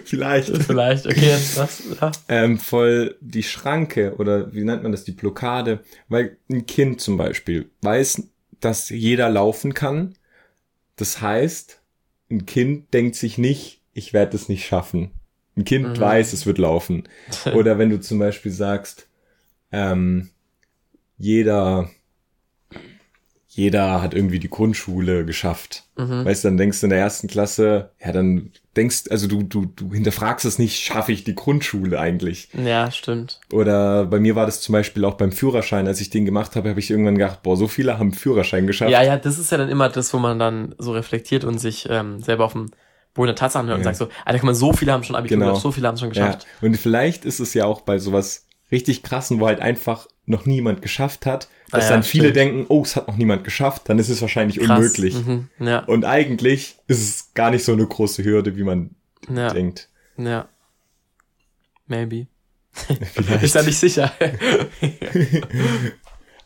[0.04, 0.62] vielleicht.
[0.62, 1.82] Vielleicht, okay, jetzt was?
[2.00, 2.12] Ja.
[2.28, 5.80] Ähm, voll die Schranke oder wie nennt man das, die Blockade.
[6.08, 8.22] Weil ein Kind zum Beispiel weiß,
[8.60, 10.14] dass jeder laufen kann.
[10.96, 11.80] Das heißt,
[12.30, 15.10] ein Kind denkt sich nicht, ich werde es nicht schaffen.
[15.56, 17.04] Ein Kind weiß, es wird laufen.
[17.54, 19.06] Oder wenn du zum Beispiel sagst,
[19.70, 20.30] ähm,
[21.16, 21.90] jeder,
[23.56, 25.84] jeder hat irgendwie die Grundschule geschafft.
[25.96, 29.66] Weißt du, dann denkst du in der ersten Klasse, ja, dann denkst, also du, du,
[29.66, 32.48] du hinterfragst es nicht, schaffe ich die Grundschule eigentlich?
[32.52, 33.40] ja, stimmt.
[33.52, 36.68] Oder bei mir war das zum Beispiel auch beim Führerschein, als ich den gemacht habe,
[36.70, 38.90] habe ich irgendwann gedacht, boah, so viele haben Führerschein geschafft.
[38.90, 41.86] Ja, ja, das ist ja dann immer das, wo man dann so reflektiert und sich
[41.88, 42.72] ähm, selber auf dem
[43.14, 43.94] Boden der Tatsachen hört und Ja.
[43.94, 45.54] sagt so, Alter, guck mal, so viele haben schon Abitur, Genau.
[45.54, 46.46] so viele haben es schon Ja, geschafft.
[46.60, 50.82] und vielleicht ist es ja auch bei sowas richtig krassen, wo halt einfach noch niemand
[50.82, 52.36] geschafft hat, dass Ah ja, dann viele stimmt.
[52.36, 54.78] denken, oh, es hat noch niemand geschafft, dann ist es wahrscheinlich Krass.
[54.78, 55.14] unmöglich.
[55.14, 55.48] Mhm.
[55.60, 58.90] Ja, Und eigentlich ist es gar nicht so eine große Hürde, wie man
[59.34, 59.88] ja, denkt.
[60.16, 60.48] ja.
[61.86, 62.26] Maybe.
[62.72, 63.12] Vielleicht.
[63.44, 64.12] Ist ja nicht sicher.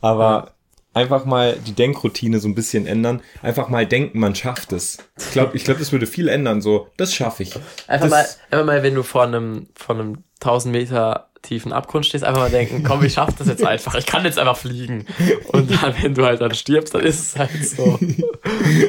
[0.01, 0.55] Aber
[0.95, 3.21] einfach mal die Denkroutine so ein bisschen ändern.
[3.43, 4.99] Einfach mal denken, man schafft es.
[5.19, 6.61] Ich glaube, ich glaub, das würde viel ändern.
[6.61, 7.55] So, das schaffe ich.
[7.87, 12.07] Einfach Das- mal, einfach mal, wenn du vor einem, vor einem 1000 Meter tiefen Abgrund
[12.07, 13.95] stehst, einfach mal denken, komm, ich schaff das jetzt einfach.
[13.95, 15.07] Ich kann jetzt einfach fliegen.
[15.49, 17.99] Und dann, wenn du halt dann stirbst, dann ist es halt so.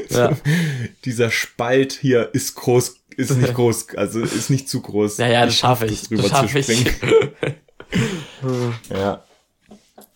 [0.10, 0.36] Ja,
[1.06, 5.18] Dieser Spalt hier ist groß, ist nicht groß, also ist nicht zu groß.
[5.18, 6.04] ja, ja das schaff schaffe ich.
[6.04, 6.86] drüber Das schaffe zu ich.
[8.90, 9.24] Ja.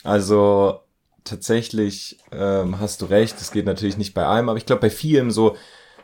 [0.04, 0.80] Also
[1.24, 4.90] tatsächlich ähm, hast du recht, es geht natürlich nicht bei allem, aber ich glaube bei
[4.90, 5.56] vielem so,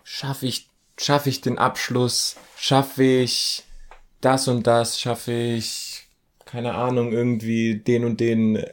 [0.04, 3.64] schaffe ich, schaffe ich den Abschluss, schaffe ich
[4.22, 5.89] das und das, schaffe ich,
[6.50, 8.64] keine Ahnung, irgendwie den und den,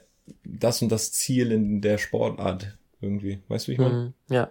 [0.44, 3.40] das und das Ziel in der Sportart irgendwie.
[3.48, 3.94] Weißt du, wie ich meine?
[3.94, 4.48] Mhm, Ja.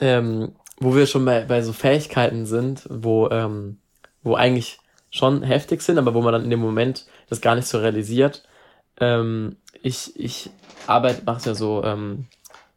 [0.00, 3.78] Ähm, wo wir schon bei, bei so Fähigkeiten sind, wo, ähm,
[4.22, 7.68] wo eigentlich schon heftig sind, aber wo man dann in dem Moment das gar nicht
[7.68, 8.42] so realisiert.
[8.98, 10.50] Ähm, ich, ich
[10.88, 12.26] arbeite, mache ja so, ähm,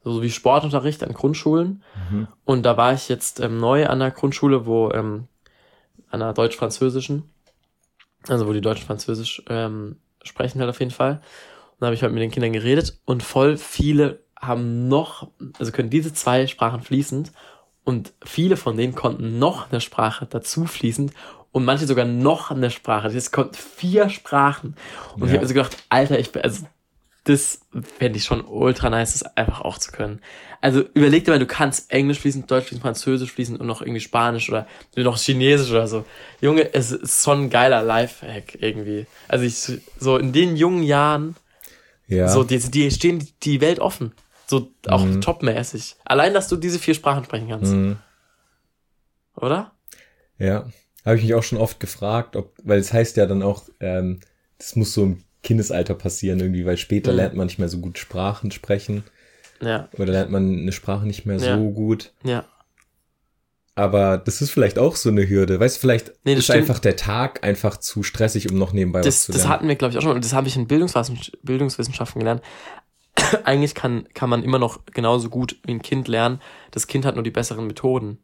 [0.03, 1.81] so wie Sportunterricht an Grundschulen.
[2.11, 2.27] Mhm.
[2.45, 5.27] Und da war ich jetzt ähm, neu an der Grundschule, wo ähm,
[6.11, 7.23] an der deutsch-französischen,
[8.27, 11.13] also wo die Deutsch und Französisch ähm, sprechen halt auf jeden Fall.
[11.71, 15.71] Und da habe ich halt mit den Kindern geredet und voll viele haben noch, also
[15.71, 17.31] können diese zwei Sprachen fließend
[17.83, 21.13] und viele von denen konnten noch eine Sprache dazu fließend
[21.51, 23.09] und manche sogar noch eine Sprache.
[23.13, 24.75] Das konnten vier Sprachen.
[25.15, 25.33] Und ich Ja.
[25.33, 26.65] habe mir so gedacht, Alter, ich bin, also
[27.25, 27.61] das
[27.99, 30.19] fände ich schon ultra nice, das einfach auch zu können.
[30.59, 33.99] Also überleg dir mal, du kannst Englisch fließend, Deutsch fließend, Französisch fließend und noch irgendwie
[34.01, 36.05] Spanisch oder noch Chinesisch oder so.
[36.41, 39.05] Junge, es ist schon ein geiler Lifehack irgendwie.
[39.27, 41.35] Also ich, so in den jungen Jahren,
[42.07, 42.27] Ja.
[42.27, 44.11] so, die, die stehen die Welt offen.
[44.45, 45.21] So auch Mhm.
[45.21, 45.95] topmäßig.
[46.03, 47.71] Allein, dass du diese vier Sprachen sprechen kannst.
[47.73, 47.97] Mhm.
[49.35, 49.71] Oder?
[50.37, 50.69] Ja,
[51.05, 54.19] habe ich mich auch schon oft gefragt, ob, weil es heißt ja dann auch, ähm,
[54.57, 57.17] das muss so im Kindesalter passieren irgendwie, weil später Mhm.
[57.17, 59.03] lernt man nicht mehr so gut Sprachen sprechen
[59.61, 61.57] Ja, oder lernt man eine Sprache nicht mehr Ja.
[61.57, 62.11] so gut.
[62.23, 62.45] ja.
[63.75, 65.59] Aber das ist vielleicht auch so eine Hürde.
[65.59, 66.59] Weißt du, vielleicht Nee, das ist stimmt.
[66.59, 69.51] einfach der Tag einfach zu stressig, um noch nebenbei was Das, zu das lernen.
[69.53, 70.11] hatten wir, glaube ich, auch schon.
[70.15, 72.43] Und das habe ich in Bildungswissenschaften, Bildungswissenschaften gelernt.
[73.45, 76.39] Eigentlich kann, kann man immer noch genauso gut wie ein Kind lernen.
[76.69, 78.19] Das Kind hat nur die besseren Methoden.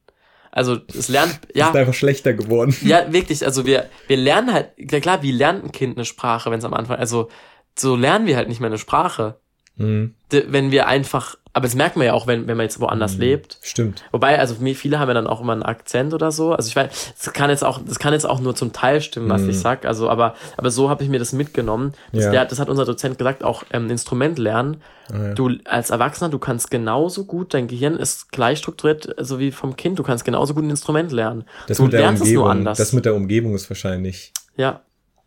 [0.51, 2.75] Also es lernt, ja, Ist einfach schlechter geworden.
[2.81, 3.45] ja, wirklich.
[3.45, 6.65] Also wir, wir lernen halt, ja klar, wie lernt ein Kind eine Sprache, wenn es
[6.65, 7.29] am Anfang, also
[7.77, 9.39] so lernen wir halt nicht mehr eine Sprache.
[9.77, 10.15] Mhm.
[10.29, 13.21] Wenn wir einfach, aber das merkt man ja auch, wenn, wenn man jetzt woanders Mhm.
[13.21, 13.57] lebt.
[13.61, 14.03] Stimmt.
[14.11, 16.53] Wobei, also mir, viele haben ja dann auch immer einen Akzent oder so.
[16.53, 19.29] Also ich weiß, das kann jetzt auch, das kann jetzt auch nur zum Teil stimmen,
[19.29, 19.49] was Mhm.
[19.49, 19.85] ich sag.
[19.85, 21.93] Also, aber, aber so habe ich mir das mitgenommen.
[22.13, 22.31] Das, Ja.
[22.31, 24.81] der, das hat unser Dozent gesagt, auch ähm, Instrument lernen.
[25.11, 25.33] Ah, ja.
[25.33, 29.75] Du als Erwachsener, du kannst genauso gut, dein Gehirn ist gleich strukturiert, so wie vom
[29.75, 29.97] Kind.
[29.97, 31.45] Du kannst genauso gut ein Instrument lernen.
[31.67, 32.77] Das du mit der lernst es Umgebung, nur anders.
[32.77, 34.81] das mit der Umgebung ist wahrscheinlich ja,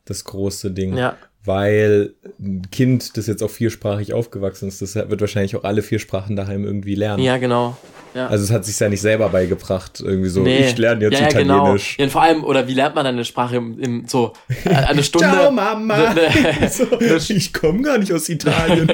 [0.05, 0.97] das große Ding.
[0.97, 5.83] ja, Weil ein Kind, das jetzt auch viersprachig aufgewachsen ist, das wird wahrscheinlich auch alle
[5.83, 7.23] vier Sprachen daheim irgendwie lernen.
[7.23, 7.77] ja, genau.
[8.15, 8.27] Ja.
[8.27, 10.67] Also es hat sich ja nicht selber beigebracht, irgendwie so, Nee.
[10.67, 11.55] ich lerne jetzt ja, ja, Genau.
[11.57, 11.97] Italienisch.
[11.99, 14.35] Ja, und vor allem, oder wie lernt man dann eine Sprache im, im so
[14.67, 15.29] äh, eine Stunde?
[15.31, 16.13] Ciao Mama!
[16.13, 16.85] Ne- so,
[17.35, 18.87] ich komme gar nicht aus Italien.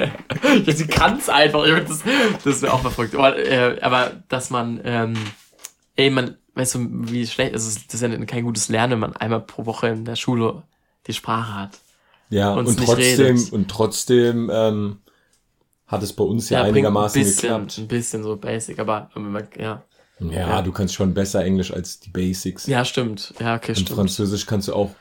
[0.65, 1.65] ja, sie kann es einfach.
[1.85, 1.99] Das,
[2.45, 3.13] das wäre auch verrückt.
[3.13, 5.15] Aber, äh, aber dass man, ähm,
[5.97, 9.15] ey, man, weißt du, wie schlecht, also das ist ja kein gutes Lernen, wenn man
[9.17, 10.63] einmal pro Woche in der Schule
[11.07, 11.71] die Sprache hat.
[12.29, 13.51] Ja, Und trotzdem, redet.
[13.51, 14.97] und trotzdem ähm,
[15.87, 17.77] hat es bei uns ja, bringt einigermaßen ein bisschen, geklappt.
[17.77, 19.83] Ein bisschen so basic, aber, man, ja.
[20.19, 22.67] Ja, du kannst schon besser Englisch als die Basics.
[22.67, 23.33] Ja, stimmt.
[23.39, 23.97] Ja, okay, Und stimmt.
[23.97, 24.91] Französisch kannst du auch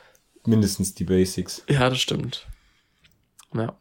[0.46, 1.64] mindestens die Basics.
[1.68, 2.46] Ja, das stimmt.
[3.52, 3.76] Ja.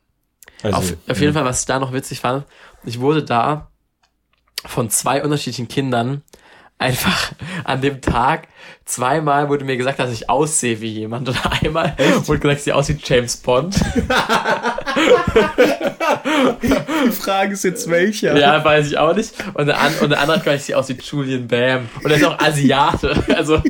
[0.64, 2.46] Also, auf, auf jeden Fall, was ich da noch witzig fand,
[2.84, 3.72] ich wurde da
[4.66, 6.24] von zwei unterschiedlichen Kindern
[6.80, 7.34] einfach
[7.64, 8.48] an dem Tag
[8.88, 12.76] zweimal wurde mir gesagt, dass ich aussehe wie jemand und einmal wurde gesagt, ich sehe
[12.76, 13.76] aus wie James Bond.
[17.06, 18.38] Die Frage ist jetzt welcher.
[18.38, 19.34] Ja, weiß ich auch nicht.
[19.54, 21.90] Und der, an, und der andere hat gesagt, ich sehe aus wie Julian Bam.
[22.04, 23.16] Und er ist auch Asiate.
[23.36, 23.56] Also,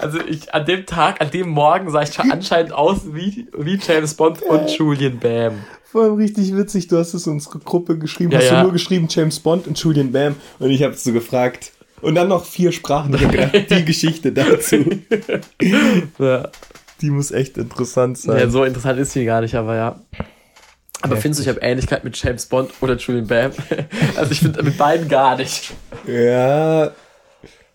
[0.00, 3.78] also ich, an dem Tag, an dem Morgen sah ich schon anscheinend aus wie, wie
[3.86, 5.64] James Bond und Julian Bam.
[5.84, 8.56] Vor allem richtig witzig, du hast es in unsere Gruppe geschrieben, Ja, hast ja.
[8.58, 11.72] du nur geschrieben James Bond und Julian Bam und ich habe so gefragt.
[12.02, 13.12] Und dann noch vier Sprachen.
[13.70, 14.76] Die Geschichte dazu,
[16.18, 16.48] Ja.
[17.00, 18.38] die muss echt interessant sein.
[18.38, 20.00] Ja, so interessant ist sie gar nicht, aber ja.
[21.02, 23.52] Aber findest du, ich habe Ähnlichkeit mit James Bond oder Julian Bam?
[24.16, 25.72] Also ich finde mit beiden gar nicht.
[26.06, 26.90] Ja.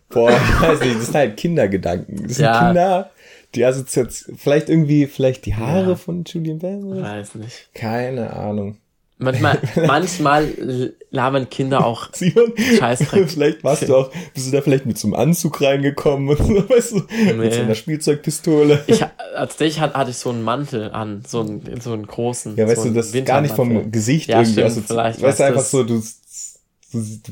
[0.09, 2.23] Boah, ich weiß nicht, das sind halt Kindergedanken.
[2.27, 2.65] Das sind Ja.
[2.65, 3.11] Kinder,
[3.55, 5.95] die Assoziation, vielleicht irgendwie, vielleicht die Haare Ja.
[5.95, 7.01] von Julian Bam oder?
[7.03, 7.69] Weiß nicht.
[7.73, 8.77] Keine Ahnung.
[9.23, 12.09] Manchmal, manchmal labern Kinder auch.
[12.13, 13.29] Simon, Scheißdreck.
[13.29, 16.69] vielleicht warst du auch, bist du da vielleicht mit so einem Anzug reingekommen und so,
[16.69, 17.51] weißt du, mit Nee.
[17.51, 18.83] so einer Spielzeugpistole.
[18.87, 19.03] Ich,
[19.35, 22.55] als ich hatte, ich so einen Mantel an, so einen, so einen großen.
[22.57, 23.91] Ja, weißt so du, das ist gar nicht vom.
[23.91, 26.01] Gesicht Ja, irgendwie stimmt, assozi- vielleicht Weißt du, einfach so, du,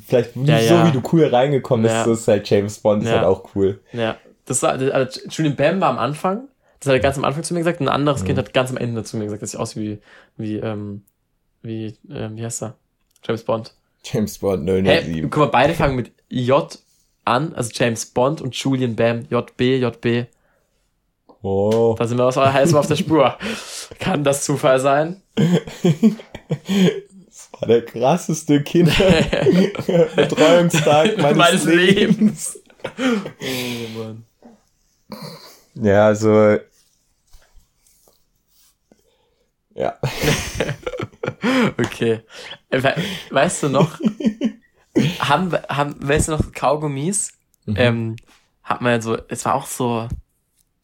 [0.07, 0.87] vielleicht Ja, so ja.
[0.87, 3.79] wie du cool reingekommen bist, das ist halt James Bond, ist halt auch cool.
[3.93, 6.41] Ja, das war, also Julian Bam war am Anfang,
[6.79, 8.69] das hat er ganz am Anfang zu mir gesagt, und ein anderes Kind hat ganz
[8.69, 9.99] am Ende zu mir gesagt, dass ich aussehe
[10.37, 11.03] wie, wie, ähm,
[11.61, 12.75] wie, ähm, wie heißt er?
[13.25, 13.73] James Bond.
[14.03, 15.01] James Bond Hä?
[15.03, 15.29] 007.
[15.29, 16.77] Guck mal, beide fangen mit J
[17.25, 20.27] an, also James Bond und Julian Bam, JB, JB.
[21.41, 21.95] Oh.
[21.97, 23.37] Da sind wir aus heiß auf der Spur.
[23.99, 25.21] Kann das Zufall sein?
[27.25, 32.55] Das war der krasseste Kinderbetreuungstag meines, Meines Lebens.
[32.55, 32.59] Lebens.
[33.41, 34.25] Oh Mann.
[35.75, 36.57] Ja, also.
[39.79, 39.97] Ja.
[41.77, 42.21] Okay.
[42.69, 42.95] Äh, we
[43.31, 43.97] weißt du noch,
[45.19, 47.31] haben, haben, weißt du noch, Kaugummis,
[47.67, 48.15] ähm,
[48.63, 50.07] hat man so, es war auch so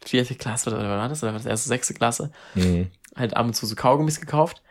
[0.03, 2.89] vierte Klasse oder war das, oder war das erste, sechste Klasse, Mhm.
[3.15, 4.61] halt ab und zu so Kaugummis gekauft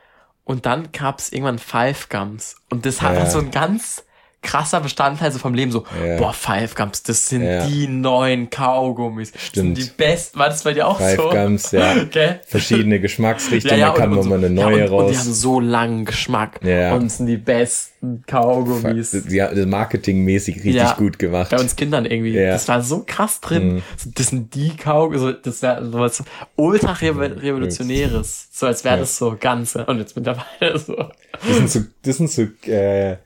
[0.45, 3.27] und dann gab's irgendwann Five Gums und das hat Ja.
[3.27, 4.03] so ein ganz
[4.45, 6.18] krasser Bestandteil so vom Leben, so, Ja.
[6.18, 7.66] boah, Five Gums, das sind Ja.
[7.66, 9.32] die neuen Kaugummis.
[9.36, 9.76] Stimmt.
[9.78, 11.30] Das sind die besten, war das bei dir auch Five so?
[11.30, 11.95] Gums, ja.
[12.03, 12.36] Okay.
[12.47, 15.24] Verschiedene Geschmacksrichtungen, da kam nochmal eine so, neue ja, und, Und die raus.
[15.24, 16.61] haben so langen Geschmack.
[16.62, 16.95] Ja.
[16.95, 19.16] Und sind die besten Kaugummis.
[19.30, 20.92] Ja, das marketingmäßig richtig Ja.
[20.95, 21.51] gut gemacht.
[21.51, 22.32] Bei uns Kindern irgendwie.
[22.34, 22.51] Ja.
[22.51, 23.76] Das war so krass drin.
[23.76, 23.82] Mhm.
[24.14, 25.20] Das sind die Kaugummis.
[25.22, 26.22] So, das wäre sowas
[26.57, 28.49] ultra revo- revolutionäres.
[28.53, 29.01] So als wäre Ja.
[29.01, 29.86] das so Ganze.
[29.86, 30.95] Und jetzt mittlerweile so.
[30.97, 33.16] Das sind so, das sind so äh,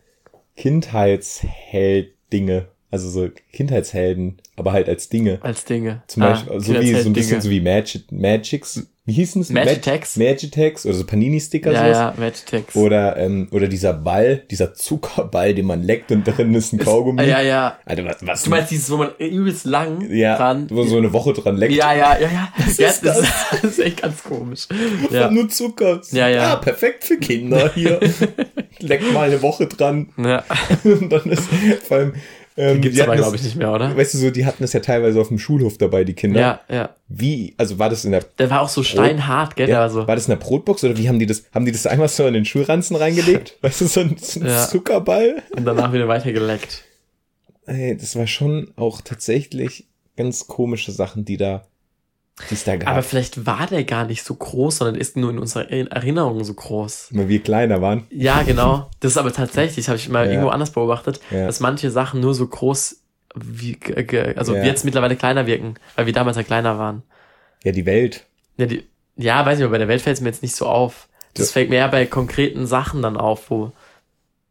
[0.58, 2.68] Kindheitsheld-Dinge.
[2.90, 5.38] Also so Kindheitshelden, aber halt als Dinge.
[5.42, 6.02] Als Dinge.
[6.06, 8.88] Zum Beispiel, so wie so ein bisschen so wie Magic, Magics.
[9.08, 9.48] Wie hießen es?
[9.48, 10.18] Magitex?
[10.18, 11.96] Magitex oder so Panini-Sticker Ja, sowas.
[11.96, 12.76] ja, Magitex.
[12.76, 17.24] Oder, ähm, oder dieser Ball, dieser Zuckerball, den man leckt und drin ist ein Kaugummi.
[17.24, 17.78] Ja, ja.
[17.86, 18.42] Alter, was, was?
[18.42, 20.66] Du meinst dieses, wo man übelst lang ja, dran.
[20.68, 21.72] wo so eine Woche dran leckt.
[21.72, 22.52] Ja, ja, ja, ja.
[22.58, 23.30] Was ja ist das, das?
[23.62, 24.68] das ist echt ganz komisch.
[25.10, 25.20] Ja.
[25.20, 25.30] Ja.
[25.30, 26.02] Nur Zucker.
[26.10, 26.56] Ja, ja.
[26.56, 27.98] perfekt für Kinder hier.
[28.80, 30.10] Leckt mal eine Woche dran.
[30.18, 30.44] ja.
[30.84, 31.48] Und dann ist
[31.88, 32.12] vor allem.
[32.60, 33.96] Ähm, Gibt's die aber, hatten glaube das- ich, nicht mehr, oder?
[33.96, 36.40] Weißt du so, die hatten es ja teilweise auf dem Schulhof dabei, die Kinder.
[36.40, 36.90] Ja, ja.
[37.06, 39.66] Wie, also war das in der, Der war auch so steinhart, gell?
[39.66, 40.08] Der ja, war so.
[40.08, 42.26] war das in der Brotbox oder wie haben die das, haben die das einmal so
[42.26, 43.56] in den Schulranzen reingelegt?
[43.62, 44.66] Weißt du, so ein, so ein Ja.
[44.66, 45.40] Zuckerball?
[45.56, 46.82] Und danach wieder weitergeleckt.
[47.66, 49.86] Ey, das war schon auch tatsächlich
[50.16, 51.68] ganz komische Sachen, die da, die es da gab.
[52.84, 56.44] Aber vielleicht war der gar nicht so groß, sondern ist nur in unserer Er- Erinnerung
[56.44, 57.08] so groß.
[57.12, 58.06] Weil wir kleiner waren.
[58.10, 58.88] Ja, genau.
[59.00, 60.32] Das ist aber tatsächlich, habe ich mal Ja.
[60.32, 61.46] irgendwo anders beobachtet, Ja.
[61.46, 63.00] dass manche Sachen nur so groß,
[63.34, 63.78] wie,
[64.36, 64.64] also Ja.
[64.64, 67.02] jetzt mittlerweile kleiner wirken, weil wir damals ja kleiner waren.
[67.64, 68.24] Ja, die Welt.
[68.56, 68.84] Ja, die,
[69.16, 71.08] ja weiß nicht, aber bei der Welt fällt es mir jetzt nicht so auf.
[71.34, 73.72] Das fällt mir eher bei konkreten Sachen dann auf, wo,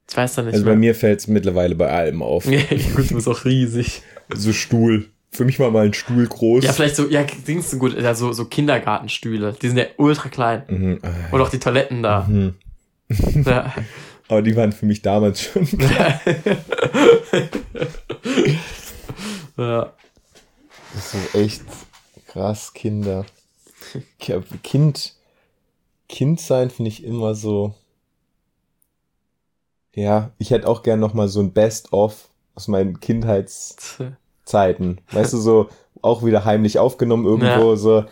[0.10, 2.46] ich weiß da nicht Also bei mir fällt es mittlerweile bei allem auf.
[2.52, 2.60] Ja,
[2.96, 4.02] gut, du bist auch riesig.
[4.34, 5.06] So Stuhl.
[5.32, 6.64] Für mich war mal ein Stuhl groß.
[6.64, 10.30] Ja, vielleicht so, ja, Dings sind gut, ja, so, so Kindergartenstühle, die sind ja ultra
[10.30, 10.64] klein.
[10.68, 11.00] Mhm.
[11.04, 12.26] ah, Und auch die Toiletten da.
[12.28, 12.56] Mhm.
[13.46, 13.74] Ja.
[14.30, 15.66] Aber die waren für mich damals schon.
[19.58, 19.94] ja.
[20.94, 21.64] Das ist echt
[22.28, 23.26] krass, Kinder.
[24.64, 25.16] Kind,
[26.10, 27.76] Kind sein finde ich immer so.
[29.94, 33.00] Ja, ich hätte auch gern noch mal so ein Best-of aus meinen
[34.48, 35.02] Kindheitszeiten.
[35.12, 35.70] Weißt du, so
[36.02, 38.06] auch wieder heimlich aufgenommen irgendwo, so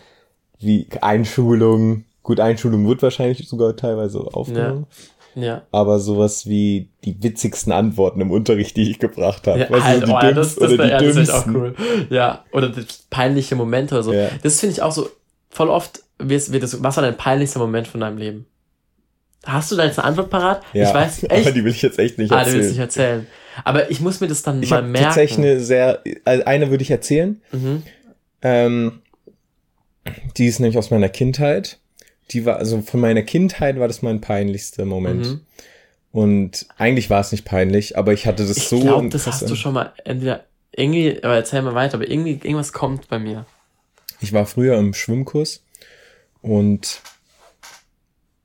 [0.60, 2.06] wie Einschulung.
[2.24, 4.88] Gut, Einschulung wird wahrscheinlich sogar teilweise aufgenommen.
[5.38, 5.64] Ja.
[5.74, 9.60] aber sowas wie die witzigsten Antworten im Unterricht, die ich gebracht habe.
[9.60, 11.30] Ja, Weißt du, halt, die oh, ja, dümmsten das, das, oder wär, ja, die das
[11.30, 11.76] auch cool.
[12.10, 14.14] Ja, oder die peinliche Momente oder so.
[14.14, 14.30] Ja.
[14.44, 15.10] Das finde ich auch so,
[15.50, 18.46] voll oft wird, wird das, was war dein peinlichster Moment von deinem Leben?
[19.46, 20.64] Hast du da jetzt eine Antwort parat?
[20.74, 21.56] Ja, ich weiß aber echt.
[21.56, 22.70] die will ich jetzt echt nicht ah, du willst erzählen.
[22.70, 23.28] nicht erzählen.
[23.64, 25.06] Aber ich muss mir das dann ich mal merken.
[25.06, 27.42] tatsächlich eine sehr, also eine würde ich erzählen.
[27.52, 27.84] Mhm.
[28.42, 29.02] Ähm,
[30.38, 31.80] die ist nämlich aus meiner Kindheit.
[32.32, 35.26] Die war, also von meiner Kindheit war das mein peinlichster Moment.
[35.26, 35.42] Mhm.
[36.12, 38.80] Und eigentlich war es nicht peinlich, aber ich hatte das Ich so.
[38.80, 42.74] glaube, das hast du schon mal entweder irgendwie, aber erzähl mal weiter, aber irgendwie, irgendwas
[42.74, 43.46] kommt bei mir.
[44.22, 45.64] Ich war früher im Schwimmkurs
[46.42, 47.02] und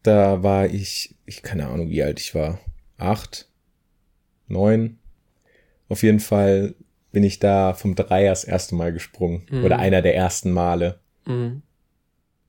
[0.03, 2.59] da war ich, ich keine Ahnung, wie alt ich war.
[2.99, 3.49] Acht,
[4.49, 4.99] neun.
[5.89, 6.75] Auf jeden Fall
[7.13, 9.47] bin ich da vom Dreier das erste Mal gesprungen.
[9.51, 9.65] Mhm.
[9.65, 11.01] Oder einer der ersten Male.
[11.27, 11.63] Mhm.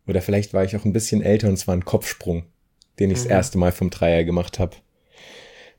[0.08, 2.43] Oder vielleicht war ich auch ein bisschen älter und es war ein Kopfsprung,
[2.99, 3.32] den ich das Mhm.
[3.32, 4.76] erste Mal vom Dreier gemacht habe.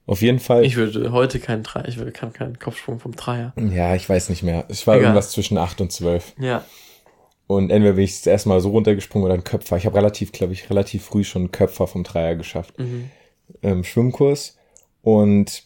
[0.06, 0.64] Auf jeden Fall.
[0.64, 3.52] Ich würde heute keinen Dreier, ich würde kann keinen Kopfsprung vom Dreier.
[3.56, 4.64] ja, ich weiß nicht mehr.
[4.68, 5.04] Es war Egal.
[5.10, 6.34] irgendwas zwischen acht und zwölf.
[6.40, 6.64] Ja.
[7.56, 9.76] Und entweder bin ich das erste Mal so runtergesprungen oder ein Köpfer.
[9.76, 12.78] Ich habe relativ, glaube ich, relativ früh schon einen Köpfer vom Dreier geschafft.
[12.78, 13.10] Mhm.
[13.62, 14.56] ähm, Schwimmkurs
[15.02, 15.64] und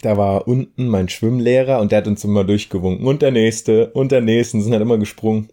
[0.00, 4.12] da war unten mein Schwimmlehrer und der hat uns immer durchgewunken und der nächste und
[4.12, 5.50] der nächste und sind halt immer gesprungen.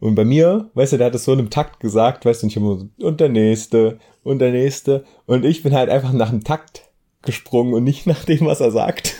[0.00, 2.46] Und bei mir, weißt du, der hat es so in einem Takt gesagt, weißt du,
[2.46, 6.12] und ich immer so, und der nächste und der nächste und ich bin halt einfach
[6.12, 6.82] nach dem Takt
[7.22, 9.14] gesprungen und nicht nach dem, was er sagt.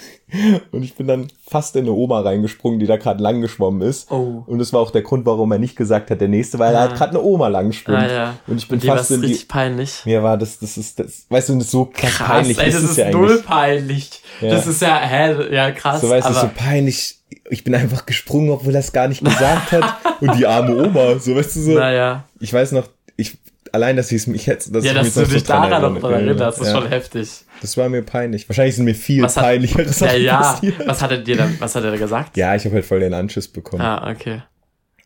[0.72, 4.10] Und ich bin dann fast in eine Oma reingesprungen, die da gerade lang geschwommen ist.
[4.10, 4.42] Oh.
[4.46, 6.78] Und das war auch der Grund, warum er nicht gesagt hat, der nächste, weil er
[6.80, 6.82] Ah.
[6.88, 7.98] halt gerade eine Oma lang schwimmt.
[7.98, 8.34] Ah, ja.
[8.46, 10.02] Und ich bin Und fast in die, richtig peinlich.
[10.04, 12.58] mir war das, das ist, das, weißt du, das ist so krass, peinlich.
[12.58, 13.44] ey, ist das es ist ja null eigentlich.
[13.44, 14.22] peinlich.
[14.40, 14.50] Ja.
[14.50, 16.00] Das ist ja, hä, ja, krass.
[16.00, 17.16] So weißt du, so peinlich.
[17.48, 19.96] Ich bin einfach gesprungen, obwohl er es gar nicht gesagt hat.
[20.20, 21.70] Und die arme Oma, so weißt du so.
[21.72, 22.24] naja.
[22.40, 23.38] Ich weiß noch, ich,
[23.72, 26.00] allein, dass ich es mich jetzt, dass Ja, ich dass mich du dich daran noch
[26.00, 26.74] dran erinnerst, ist ja.
[26.80, 27.28] schon heftig.
[27.60, 28.48] Das war mir peinlich.
[28.48, 30.36] Wahrscheinlich sind mir viel Was hat- peinlichere Ja, Sachen ja.
[30.40, 30.86] passiert.
[30.86, 32.36] Was hat er dir dann, was hat er da gesagt?
[32.36, 33.82] Ja, ich habe halt voll den Anschiss bekommen.
[33.82, 34.42] Ah, okay.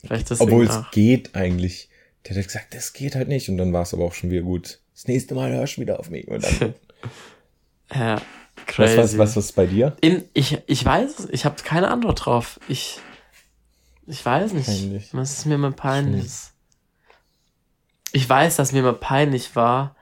[0.01, 0.91] Vielleicht deswegen Obwohl es auch.
[0.91, 1.89] geht eigentlich.
[2.29, 3.49] Der hat gesagt, das geht halt nicht.
[3.49, 4.79] Und dann war es aber auch schon wieder gut.
[4.95, 6.29] Das nächste Mal hörst du wieder auf mich.
[6.29, 6.75] Und dann,
[7.95, 8.97] Ja, was, crazy.
[8.97, 9.97] was, was, was ist bei dir?
[10.01, 12.59] In, ich, ich weiß, es, ich habe keine Antwort drauf.
[12.69, 12.99] Ich,
[14.07, 14.67] ich weiß nicht.
[14.67, 15.09] Peinlich.
[15.13, 16.31] Was ist mir mal peinlich?
[18.13, 19.97] Ich weiß, dass mir mal peinlich war,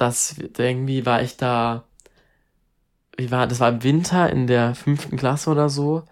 [0.00, 1.84] dass irgendwie war ich da,
[3.16, 6.04] wie war, das war im Winter in der fünften Klasse oder so.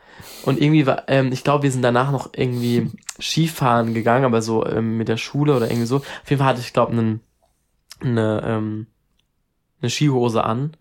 [0.45, 4.67] Und irgendwie war, ähm, ich glaube, wir sind danach noch irgendwie Skifahren gegangen, aber so
[4.67, 5.97] ähm, mit der Schule oder irgendwie so.
[5.97, 7.21] Auf jeden Fall hatte ich, glaube einen,
[8.01, 8.87] eine, ähm,
[9.81, 10.77] eine Skihose an.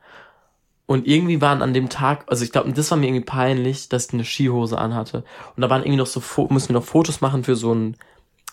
[0.86, 4.08] Und irgendwie waren an dem Tag, also ich glaube, das war mir irgendwie peinlich, dass
[4.08, 5.24] ich eine Skihose anhatte.
[5.56, 7.98] Und da waren irgendwie noch so, mussten wir noch Fotos machen für so ein,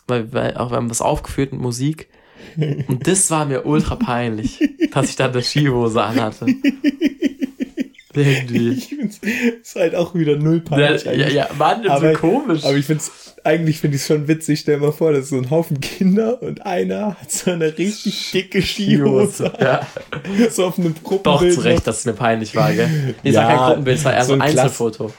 [0.06, 2.08] weil, weil auch wir haben was aufgeführt mit Musik.
[2.56, 4.60] Und das war mir ultra peinlich,
[4.92, 6.46] dass ich da eine Skihose anhatte.
[8.16, 8.70] Irgendwie.
[8.74, 9.18] Ich find's
[9.62, 11.04] ist halt auch wieder null Ja, peinlich.
[11.04, 11.34] ja, eigentlich.
[11.34, 12.64] ja, Mann, das ist Aber- so komisch.
[12.64, 14.60] Aber ich find's, eigentlich finde ich es schon witzig.
[14.60, 17.76] Stell dir mal vor, das ist so ein Haufen Kinder und einer hat so eine
[17.76, 19.52] richtig dicke Skihose.
[19.60, 19.84] Ja,
[20.50, 21.54] So auf einem doch, Gruppenbild.
[21.54, 22.88] zu Recht, dass es mir peinlich war, gell?
[23.24, 25.12] Nee, es war Ja, kein Gruppenbild, es war eher so ein Einzelfoto.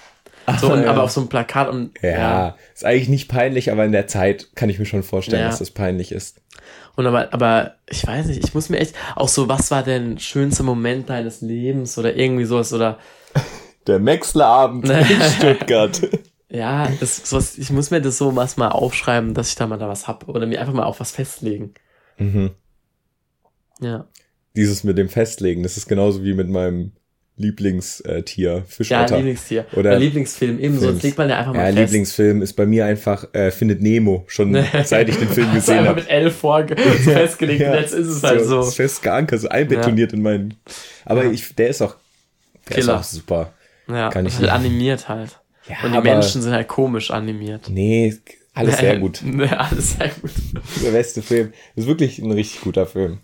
[0.61, 0.91] So, und, ja.
[0.91, 4.49] aber auf so einem Plakat und, Ja, ist eigentlich nicht peinlich, aber in der Zeit
[4.55, 5.47] kann ich mir schon vorstellen, Ja.
[5.49, 6.39] dass das peinlich ist.
[6.95, 10.17] Und aber, aber ich weiß nicht, ich muss mir echt auch so, was war denn
[10.17, 12.99] schönster Moment deines Lebens oder irgendwie sowas oder
[13.87, 16.01] Der Maxler-Abend in Stuttgart.
[16.49, 19.77] ja, das sowas, ich muss mir das so was mal aufschreiben, dass ich da mal
[19.77, 21.73] da was hab oder mir einfach mal auf was festlegen.
[22.17, 22.51] mhm.
[23.81, 24.07] Ja.
[24.55, 26.93] Dieses mit dem Festlegen, das ist genauso wie mit meinem
[27.37, 29.17] Lieblingstier, Ja, Fischotter.
[29.17, 29.65] Lieblingstier.
[29.73, 30.85] Oder Oder Lieblingsfilm, ebenso.
[30.87, 31.77] Sonst legt man ja einfach mal ja, fest.
[31.79, 34.53] Lieblingsfilm ist bei mir einfach äh, Findet Nemo, schon
[34.85, 35.99] seit ich den Film gesehen habe.
[35.99, 38.61] mit L vorge so festgelegt Ja, und jetzt ist es halt so.
[38.61, 40.53] ist fest geankert, so einbetoniert in meinen.
[41.03, 41.31] Aber Ja.
[41.31, 41.95] ich, der ist auch,
[42.69, 42.99] der ist Killer.
[42.99, 43.53] auch super.
[43.89, 45.39] Ja, kann ich halt animiert halt.
[45.67, 47.69] Ja, und die Menschen sind halt komisch animiert.
[47.69, 48.15] Nee,
[48.53, 49.21] alles sehr gut.
[49.23, 50.31] Ja, alles sehr gut.
[50.83, 51.51] Der beste Film.
[51.75, 53.19] Das ist wirklich ein richtig guter Film.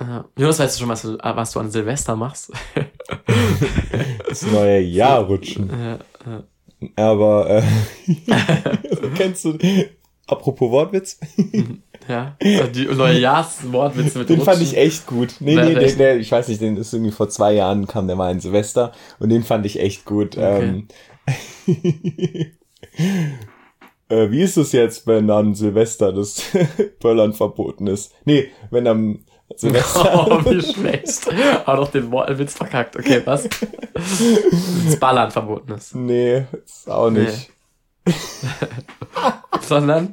[0.00, 0.24] Ja.
[0.36, 2.50] Jonas, weißt du schon, was du, was du an Silvester machst?
[4.28, 5.70] Das neue Jahr rutschen.
[5.70, 6.44] ja, ja.
[6.96, 7.62] Aber äh,
[9.16, 9.58] kennst du,
[10.26, 11.18] apropos Wortwitz,
[12.08, 12.36] ja.
[12.42, 14.72] Also Die neue Jahreswortwitze mit den fand Rutschen.
[14.72, 15.34] ich echt gut.
[15.40, 15.98] Nee, nee, welchen?
[15.98, 18.92] der, ich weiß nicht, den ist irgendwie vor zwei Jahren kam der mal in Silvester
[19.18, 20.38] und den fand ich echt gut.
[20.38, 20.84] Okay.
[20.86, 20.88] Ähm,
[24.08, 26.42] äh, wie ist es jetzt, wenn an Silvester das
[27.00, 28.12] Böllern verboten ist?
[28.24, 29.24] Nee, wenn am
[29.56, 30.26] Silvester.
[30.30, 31.28] Oh, wie schlecht.
[31.66, 32.96] Auch noch den Witz verkackt.
[32.96, 33.48] Okay, was?
[33.94, 35.94] Das Ballern verboten ist.
[35.94, 37.50] nee, ist auch nicht.
[39.60, 40.12] Sondern?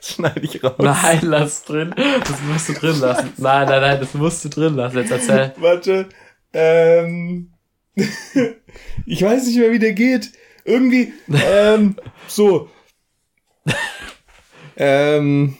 [0.00, 0.74] schneide ich raus.
[0.78, 1.94] Nein, lass drin.
[1.96, 3.32] Das musst du drin lassen.
[3.36, 4.98] Nein, nein, nein, das musst du drin lassen.
[4.98, 5.52] Jetzt erzähl.
[5.56, 6.08] Warte.
[6.52, 7.52] Ähm,
[9.06, 10.32] ich weiß nicht mehr, wie der geht.
[10.64, 12.68] Irgendwie, ähm, so.
[14.76, 15.56] ähm,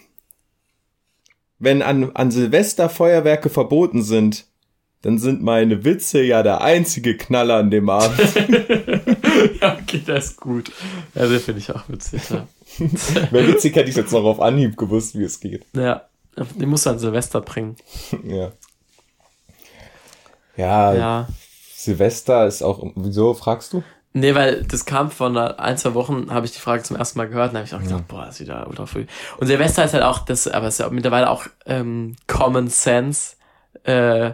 [1.61, 4.47] wenn an, an Silvester Feuerwerke verboten sind,
[5.03, 8.19] dann sind meine Witze ja der einzige Knaller an dem Abend.
[9.63, 10.71] Ja, okay, das ist gut.
[11.15, 12.47] Ja, den finde ich auch witzig, ja.
[13.31, 15.65] Wäre witzig, hätte ich jetzt noch auf Anhieb gewusst, wie es geht.
[15.75, 16.03] Ja,
[16.57, 17.77] den musst du an Silvester bringen.
[18.25, 18.53] Ja.
[20.57, 21.29] Ja, Ja.
[21.75, 23.83] Silvester ist auch, wieso fragst du?
[24.13, 27.29] Nee, weil das kam von ein, zwei Wochen, habe ich die Frage zum ersten Mal
[27.29, 29.07] gehört und habe ich auch gedacht, boah, das ist wieder ultra früh.
[29.39, 33.37] Und Silvester ist halt auch, das, aber es ist ja mittlerweile auch ähm, Common Sense,
[33.85, 34.33] äh,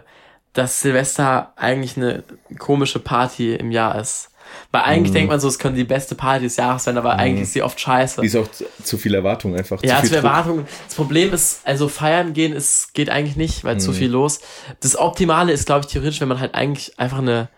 [0.53, 2.23] dass Silvester eigentlich eine
[2.57, 4.31] komische Party im Jahr ist.
[4.71, 7.43] Weil eigentlich denkt man so, es könnte die beste Party des Jahres sein, aber eigentlich
[7.43, 8.21] ist sie oft scheiße.
[8.21, 9.83] Die ist auch zu, zu viel Erwartung einfach.
[9.83, 10.31] Ja, zu zu viel Druck.
[10.31, 10.67] Erwartungen.
[10.85, 14.39] Das Problem ist, also feiern gehen ist, geht eigentlich nicht, weil zu viel los.
[14.79, 17.49] Das Optimale ist, glaube ich, theoretisch, wenn man halt eigentlich einfach eine,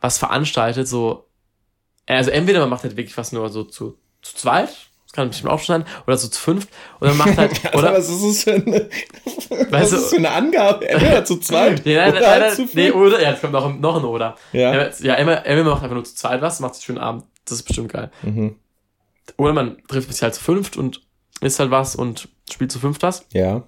[0.00, 1.27] was veranstaltet, so,
[2.16, 4.68] also entweder man macht halt wirklich was nur so zu, zu zweit,
[5.04, 6.68] das kann bestimmt auch schon sein, oder so zu fünft,
[7.00, 8.88] oder man macht halt, Oder oder, was ist das für eine,
[9.48, 10.88] was Weißt du- ist das für eine Angabe?
[10.88, 12.94] Entweder zu zweit nee, nein, oder nein, halt zu nee, fünf.
[12.96, 14.36] oder, ja, es kommt noch, noch ein Oder.
[14.52, 14.88] Ja.
[15.00, 17.62] Ja, Emma, Emma macht einfach nur zu zweit was, macht sich schönen Abend, das ist
[17.64, 18.10] bestimmt geil.
[18.22, 18.56] Mhm.
[19.36, 21.02] Oder man trifft sich halt zu fünft und
[21.40, 23.26] isst halt was und spielt zu fünft was.
[23.32, 23.62] Ja.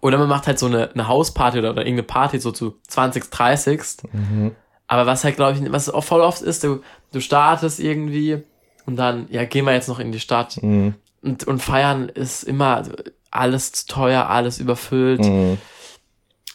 [0.00, 3.30] Oder man macht halt so eine, eine Hausparty oder, oder irgendeine Party so zu 20,
[3.30, 3.80] 30.
[4.12, 4.54] Mhm.
[4.86, 8.42] Aber was halt, glaube ich, was auch voll oft ist, du, du startest irgendwie
[8.86, 10.62] und dann, ja, gehen wir jetzt noch in die Stadt.
[10.62, 10.94] Mhm.
[11.22, 12.82] Und, und feiern ist immer
[13.30, 15.20] alles zu teuer, alles überfüllt.
[15.20, 15.58] Mhm.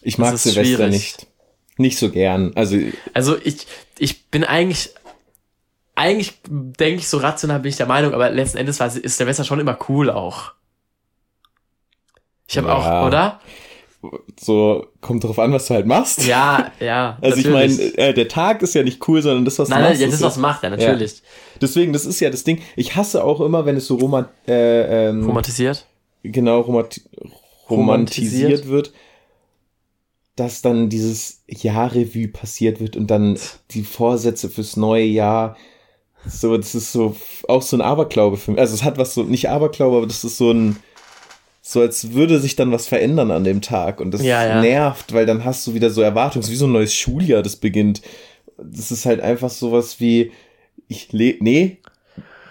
[0.01, 0.91] Ich mag Silvester schwierig.
[0.91, 1.27] nicht.
[1.77, 2.51] Nicht so gern.
[2.55, 2.77] Also,
[3.13, 3.67] Also ich,
[3.97, 4.91] ich bin eigentlich,
[5.95, 9.43] eigentlich denke ich so rational bin ich der Meinung, aber letzten Endes war, ist Silvester
[9.43, 10.53] schon immer cool auch.
[12.47, 12.73] Ich habe Ja.
[12.75, 13.39] auch, oder?
[14.39, 16.25] So, kommt drauf an, was du halt machst.
[16.25, 17.17] Ja, ja.
[17.21, 17.77] Also ich natürlich.
[17.77, 20.01] meine, äh, der Tag ist ja nicht cool, sondern das, was Nein, du nein, machst.
[20.01, 21.21] ja, das ist, was ja- macht, ja, natürlich.
[21.61, 22.61] Deswegen, das ist ja das Ding.
[22.75, 25.85] Ich hasse auch immer, wenn es so roman äh, ähm, Romantisiert.
[26.23, 27.01] genau romati
[27.69, 28.67] romantisiert Romantisiert.
[28.67, 28.93] wird,
[30.35, 33.37] dass dann dieses Jahrrevue passiert wird und dann
[33.71, 35.57] die Vorsätze fürs neue Jahr.
[36.27, 37.15] So, das ist so
[37.47, 38.59] auch so ein Aberglaube für mich.
[38.59, 40.77] Also es hat was so, nicht Aberglaube, aber das ist so ein,
[41.69, 43.99] so als würde sich dann was verändern an dem Tag.
[43.99, 44.61] Und das Ja, ja.
[44.61, 48.01] nervt, weil dann hast du wieder so Erwartungen, wie so ein neues Schuljahr, das beginnt.
[48.57, 50.31] Das ist halt einfach sowas wie,
[50.87, 51.79] ich le nee,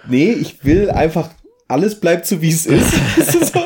[0.07, 1.31] nee, ich will einfach,
[1.67, 2.93] alles bleibt so wie es ist.
[3.47, 3.61] So,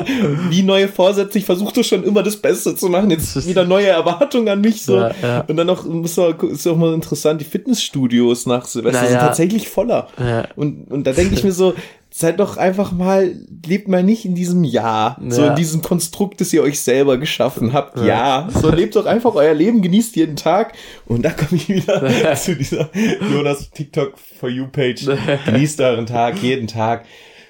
[0.49, 4.47] wie neue Vorsätze, ich versuche schon immer das Beste zu machen, jetzt wieder neue Erwartungen
[4.47, 4.97] an mich so.
[4.97, 5.41] Ja.
[5.47, 10.07] Und dann noch, ist auch, mal interessant, die Fitnessstudios nach Silvester sind tatsächlich voller.
[10.55, 11.73] Und, und da denke ich mir so,
[12.13, 13.35] seid doch einfach mal,
[13.65, 15.49] lebt mal nicht in diesem Jahr, so Ja.
[15.51, 17.97] in diesem Konstrukt, das ihr euch selber geschaffen habt.
[17.99, 18.49] Ja, Ja.
[18.53, 20.73] so lebt doch einfach euer Leben, genießt jeden Tag.
[21.05, 22.01] Und da komme ich wieder
[22.35, 22.89] zu dieser
[23.33, 25.07] Jonas TikTok For You Page.
[25.45, 27.05] Genießt euren Tag, jeden Tag.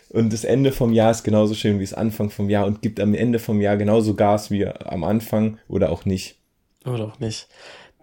[0.10, 3.00] Und das Ende vom Jahr ist genauso schön wie das Anfang vom Jahr und gibt
[3.00, 6.36] am Ende vom Jahr genauso Gas wie am Anfang oder auch nicht.
[6.86, 7.48] Oder auch nicht.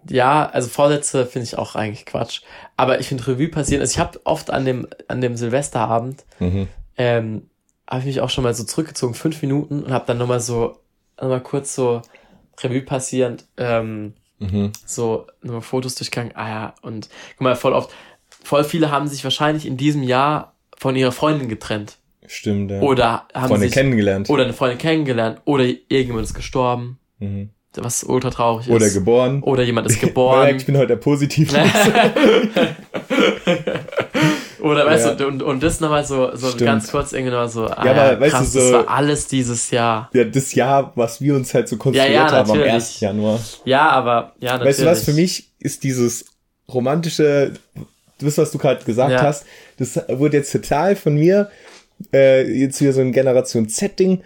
[0.07, 2.41] Ja, also Vorsätze finde ich auch eigentlich Quatsch.
[2.77, 3.81] Aber ich finde Revue passieren.
[3.81, 6.67] Also ich habe oft an dem, an dem Silvesterabend, Mhm.
[6.97, 7.49] ähm,
[7.89, 10.77] habe ich mich auch schon mal so zurückgezogen, fünf Minuten, und habe dann nochmal so,
[11.19, 12.01] nochmal kurz so
[12.61, 14.71] Revue passierend, ähm, Mhm.
[14.85, 16.31] so nochmal Fotos durchgegangen.
[16.35, 17.89] Ah ja, und guck mal, voll oft,
[18.43, 21.97] voll viele haben sich wahrscheinlich in diesem Jahr von ihrer Freundin getrennt.
[22.25, 22.79] Stimmt, ja.
[22.81, 24.29] Oder haben Freunde sich, kennengelernt.
[24.29, 27.49] oder eine Freundin kennengelernt, oder irgendjemand ist gestorben, Mhm.
[27.75, 28.73] Was ultra traurig ist.
[28.73, 29.41] Oder geboren.
[29.43, 30.55] Oder jemand ist geboren.
[30.55, 31.53] ich bin heute der Positiv.
[34.61, 35.13] Oder weißt Ja.
[35.15, 36.65] du, und, und das nochmal so, so Stimmt.
[36.65, 38.89] ganz kurz irgendwie noch so, ah, Ja, ja, aber weißt krass, du, das so- war
[38.89, 40.09] alles dieses Jahr.
[40.13, 42.73] ja, das Jahr, was wir uns halt so konstruiert Ja, ja, haben am natürlich.
[42.73, 42.99] 1.
[42.99, 43.39] Januar.
[43.63, 44.69] Ja, aber, ja, natürlich.
[44.71, 46.25] Weißt du was, für mich ist dieses
[46.71, 47.53] romantische,
[48.19, 49.21] das, was du gerade gesagt Ja.
[49.23, 49.45] hast,
[49.77, 51.49] das wurde jetzt total von mir,
[52.13, 54.21] äh, jetzt wieder so ein Generation Z-Ding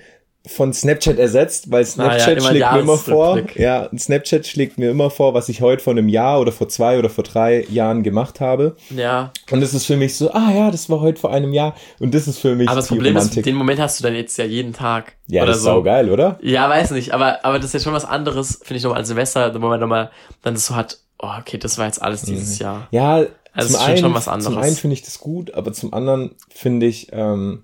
[0.45, 4.77] von Snapchat ersetzt, weil Snapchat Ah, ja, immer schlägt mir immer vor, ja, Snapchat schlägt
[4.77, 7.65] mir immer vor, was ich heute vor einem Jahr oder vor zwei oder vor drei
[7.69, 8.75] Jahren gemacht habe.
[8.89, 11.75] Ja, Und das ist für mich so, ah ja, das war heute vor einem Jahr.
[11.99, 13.37] Und das ist für mich aber das Problem Romantik.
[13.37, 15.13] ist, den Moment hast du dann jetzt ja jeden Tag.
[15.27, 15.69] ja, oder das ist so.
[15.69, 16.37] saugeil, oder?
[16.41, 19.05] Ja, weiß nicht, aber, aber das ist ja schon was anderes, finde ich nochmal an
[19.05, 22.89] Silvester, wo man nochmal dann so hat, oh, okay, das war jetzt alles dieses Jahr.
[22.91, 24.53] Ja, Also zum, es ist schon einen, schon was anderes.
[24.53, 27.63] zum einen finde ich das gut, aber zum anderen finde ich, ähm,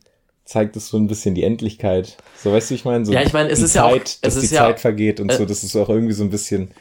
[0.50, 2.18] zeigt es so ein bisschen die Endlichkeit.
[2.43, 3.06] So, weißt du, ich meine?
[3.06, 4.66] So Ja, ich meine, es die ist ja auch- Zeit, dass es die ist ja-
[4.66, 6.72] Zeit vergeht und äh, so, das ist auch irgendwie so ein bisschen,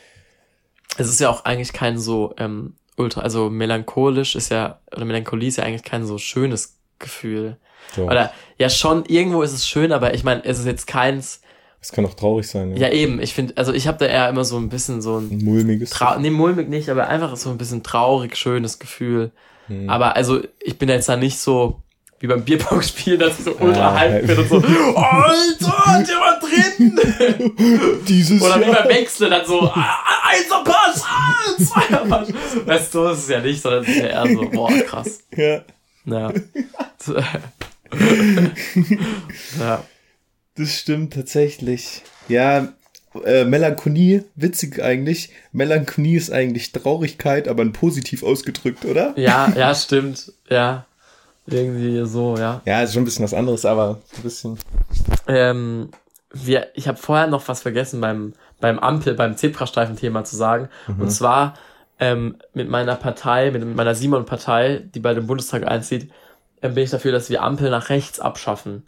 [0.96, 5.48] Es ist ja auch eigentlich kein so, ähm, ultra, also melancholisch ist ja, oder Melancholie
[5.48, 7.56] ist ja eigentlich kein so schönes Gefühl.
[7.94, 8.04] So.
[8.06, 11.40] Oder ja schon, irgendwo ist es schön, aber ich meine, es ist jetzt keins.
[11.80, 12.76] Das kann auch traurig sein.
[12.76, 15.30] Ja, eben, ich finde, also ich habe da eher immer so ein bisschen so ein
[15.30, 15.90] Ein mulmiges.
[15.90, 19.30] Trau nee, mulmig nicht, aber einfach so ein bisschen traurig, schönes Gefühl.
[19.68, 19.88] Hm.
[19.88, 21.82] Aber also, ich bin jetzt da nicht so
[22.20, 24.34] wie beim Bierpong-Spiel, dass ich so ultra Ah, hype ja.
[24.34, 24.56] bin und so,
[24.96, 28.00] Alter, hat jemand drin?
[28.08, 32.28] Dieses Oder wie beim Wechsel dann so, ah, ah, einser Pass, ah, zweier Pass.
[32.66, 35.20] Weißt du, so ist es ja nicht, sondern es ist ja eher so, boah, krass.
[35.36, 35.62] Ja,
[36.04, 36.32] Ja.
[39.60, 39.84] ja.
[40.56, 42.02] das stimmt tatsächlich.
[42.28, 42.72] Ja,
[43.24, 45.30] äh, Melancholie, witzig eigentlich.
[45.52, 49.14] Melancholie ist eigentlich Traurigkeit, aber positiv ausgedrückt, oder?
[49.16, 50.32] Ja, ja, stimmt.
[50.50, 50.84] Ja.
[51.50, 52.60] Irgendwie so, ja.
[52.64, 54.58] Ja, ist schon ein bisschen was anderes, aber ein bisschen.
[55.26, 55.90] Ähm,
[56.32, 60.68] wir, ich habe vorher noch was vergessen beim, beim Ampel, beim Zebrastreifen-Thema zu sagen.
[60.98, 61.54] Und zwar
[61.98, 66.10] ähm, mit meiner Partei, mit meiner Simon-Partei, die bald im Bundestag einzieht,
[66.62, 68.86] ähm, bin ich dafür, dass wir Ampel nach rechts abschaffen.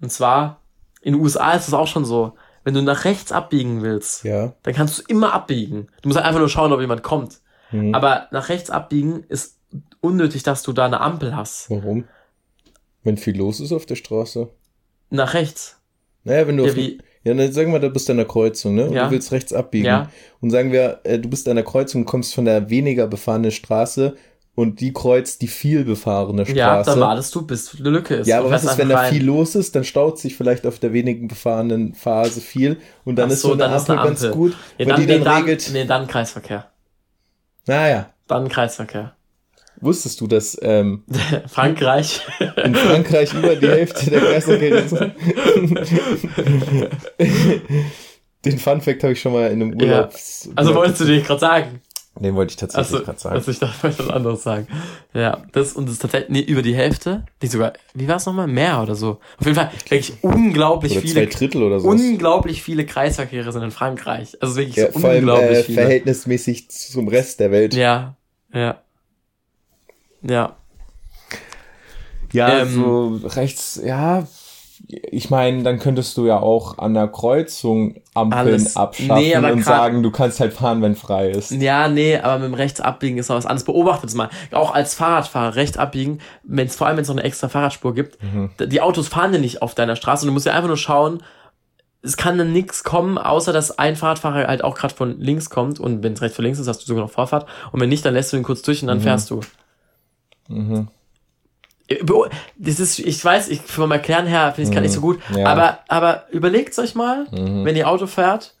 [0.00, 0.60] Und zwar,
[1.02, 2.34] in den USA ist es auch schon so,
[2.64, 4.52] wenn du nach rechts abbiegen willst, Ja.
[4.62, 5.88] dann kannst du immer abbiegen.
[6.02, 7.38] Du musst halt einfach nur schauen, ob jemand kommt.
[7.70, 7.94] Mhm.
[7.94, 9.57] Aber nach rechts abbiegen ist
[10.00, 11.70] unnötig, dass du da eine Ampel hast.
[11.70, 12.04] Warum?
[13.04, 14.48] Wenn viel los ist auf der Straße.
[15.10, 15.80] Nach rechts.
[16.24, 18.74] Naja, wenn du Ja, auf, wie- ja, dann sagen wir, du bist an der Kreuzung,
[18.74, 18.86] ne?
[18.86, 19.06] Und Ja.
[19.06, 19.86] du willst rechts abbiegen.
[19.86, 20.10] Ja.
[20.40, 24.16] Und sagen wir, äh, du bist an der Kreuzung, kommst von der weniger befahrenen Straße
[24.54, 26.58] und die kreuzt die viel befahrene Straße.
[26.58, 28.26] Ja, dann wartest du, bis eine Lücke ist.
[28.26, 29.12] Ja, aber was ist, wenn da rein.
[29.12, 29.74] viel los ist?
[29.76, 33.52] Dann staut sich vielleicht auf der wenigen befahrenen Phase viel und dann Ach ist so
[33.52, 34.36] eine dann Ampel eine ganz Ampel.
[34.36, 35.70] gut, Ja, weil dann, die nee, dann, regelt.
[35.72, 36.70] nee, dann Kreisverkehr.
[37.66, 39.14] Naja, Dann Kreisverkehr.
[39.80, 41.04] Wusstest du, dass ähm,
[41.48, 42.20] Frankreich.
[42.64, 44.82] in Frankreich über die Hälfte der Kreisverkehr
[48.44, 49.86] Den Fun Fact habe ich schon mal in einem Ja.
[49.96, 50.14] Urlaub.
[50.54, 51.80] Also wolltest du dir gerade sagen?
[52.20, 53.34] Den wollte ich tatsächlich Achso, gerade sagen.
[53.36, 54.66] also ich dachte, ich was anderes sagen.
[55.14, 57.24] Ja, das und das ist tatsächlich nee, über die Hälfte.
[57.40, 58.48] Nicht sogar, wie war es nochmal?
[58.48, 59.20] Mehr oder so.
[59.38, 61.86] Auf jeden Fall wirklich unglaublich Oder zwei viele, Drittel oder so.
[61.88, 64.36] unglaublich viele Kreisverkehre sind in Frankreich.
[64.40, 65.80] Also wirklich Ja, so vor allem unglaublich äh, viele.
[65.82, 67.74] verhältnismäßig zum Rest der Welt.
[67.74, 68.16] Ja,
[68.52, 68.82] ja.
[70.22, 70.56] Ja,
[72.32, 74.26] Ja, Ähm, so rechts, ja.
[74.86, 79.64] Ich meine, dann könntest du ja auch an der Kreuzung Ampeln Alles- abschaffen Nee, und
[79.64, 81.50] sagen, du kannst halt fahren, wenn frei ist.
[81.50, 83.64] Ja, nee, aber mit dem rechts abbiegen ist noch was anderes.
[83.64, 84.28] Beobachtet es mal.
[84.52, 88.22] Auch als Fahrradfahrer rechts abbiegen, wenn's, vor allem wenn es noch eine extra Fahrradspur gibt.
[88.22, 88.50] Mhm.
[88.66, 91.22] Die Autos fahren ja nicht auf deiner Straße und du musst ja einfach nur schauen,
[92.02, 95.80] es kann dann nichts kommen, außer dass ein Fahrradfahrer halt auch gerade von links kommt
[95.80, 98.04] und wenn es rechts von links ist, hast du sogar noch Vorfahrt und wenn nicht,
[98.04, 99.40] dann lässt du ihn kurz durch und dann fährst du.
[100.48, 100.88] Mhm.
[102.02, 102.28] Beo-
[102.58, 105.20] Das ist, ich weiß, ich, vom Erklären her finde ich es gar nicht so gut,
[105.34, 105.46] Ja.
[105.46, 107.64] aber, aber überlegt euch mal, Mhm.
[107.64, 108.54] wenn ihr Auto fährt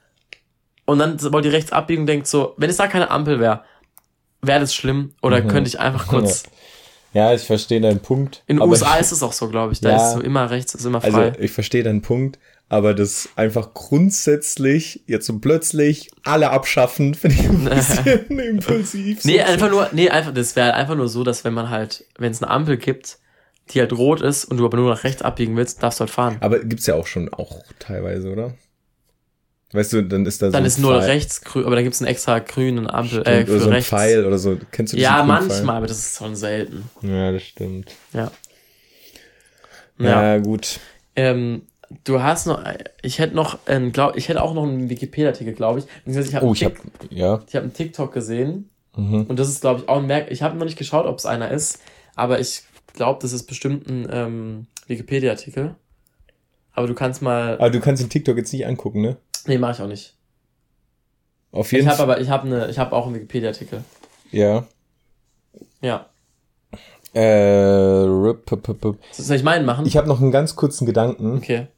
[0.86, 3.64] und dann wollt ihr rechts abbiegen und denkt so, wenn es da keine Ampel wäre,
[4.40, 5.48] wäre das schlimm oder Mhm.
[5.48, 6.44] könnte ich einfach kurz.
[7.14, 8.42] Ja, ich verstehe deinen Punkt.
[8.46, 9.80] In den USA ist es auch so, glaube ich.
[9.80, 9.96] Da Ja.
[9.96, 11.32] ist so immer rechts, ist immer Also frei.
[11.38, 17.48] ich verstehe deinen Punkt, aber das einfach grundsätzlich jetzt so plötzlich alle abschaffen, finde ich
[17.48, 19.24] ein bisschen impulsiv.
[19.24, 19.44] nee, so.
[19.44, 22.42] einfach nur, nee, einfach, das wäre einfach nur so, dass wenn man halt, wenn es
[22.42, 23.18] eine Ampel gibt,
[23.70, 26.10] die halt rot ist und du aber nur nach rechts abbiegen willst, darfst du halt
[26.10, 26.36] fahren.
[26.40, 28.54] Aber gibt's ja auch schon auch teilweise, oder?
[29.72, 31.10] Weißt du, dann ist da so Dann ist nur Pfeil.
[31.10, 33.66] rechts grün, aber dann gibt es einen extra grünen Ampel, äh, Stimmt, oder für so
[33.66, 33.90] ein rechts.
[33.90, 34.58] Pfeil oder so.
[34.72, 35.68] Kennst du diesen Ja, manchmal, Pfeil?
[35.70, 36.84] aber das ist schon selten.
[37.02, 37.92] Ja, das stimmt.
[38.14, 38.30] Ja.
[39.98, 40.38] Ja, Ja.
[40.38, 40.80] gut.
[41.16, 41.62] Ähm,
[42.04, 42.62] du hast noch,
[43.02, 45.86] ich hätte noch, ähm, glaub, ich hätte auch noch einen Wikipedia-Artikel, glaube ich.
[46.06, 46.72] Ich habe Oh, ich hab,
[47.10, 47.40] ja.
[47.46, 49.22] ich hab einen TikTok gesehen Mhm.
[49.28, 50.30] und das ist, glaube ich, auch ein Merk.
[50.30, 51.80] Ich habe noch nicht geschaut, ob es einer ist,
[52.16, 52.62] aber ich
[52.94, 55.74] glaube, das ist bestimmt ein ähm, Wikipedia-Artikel.
[56.72, 57.54] Aber du kannst mal.
[57.58, 59.16] Aber du kannst den TikTok jetzt nicht angucken, ne?
[59.46, 60.14] Nee, mache ich auch nicht.
[61.52, 62.04] Auf Ich jeden habe Fall.
[62.10, 63.82] aber, ich habe eine, ich habe auch einen Wikipedia-Artikel.
[64.30, 64.64] Ja.
[65.80, 66.06] Ja.
[67.14, 67.20] Äh,
[68.04, 69.86] rip, p- p- p- Soll ich meinen machen?
[69.86, 71.36] ich habe noch einen ganz kurzen Gedanken.
[71.38, 71.68] okay.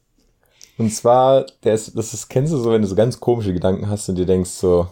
[0.81, 3.87] Und zwar, der ist, das ist, kennst du so, wenn du so ganz komische Gedanken
[3.87, 4.87] hast und dir denkst so,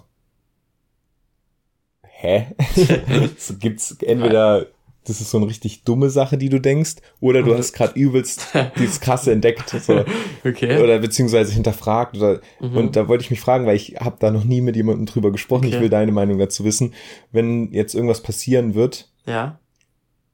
[2.03, 2.47] hä?
[3.37, 4.67] so gibt's entweder,
[5.05, 8.49] das ist so eine richtig dumme Sache, die du denkst, oder du hast gerade übelst
[8.77, 10.03] dieses krasse entdeckt, so,
[10.45, 10.79] Okay.
[10.83, 12.77] oder beziehungsweise hinterfragt oder Mhm.
[12.77, 15.31] und da wollte ich mich fragen, weil ich habe da noch nie mit jemandem drüber
[15.31, 15.63] gesprochen.
[15.65, 15.81] Ich Okay.
[15.83, 16.93] will deine Meinung dazu wissen,
[17.31, 19.57] wenn jetzt irgendwas passieren wird Ja.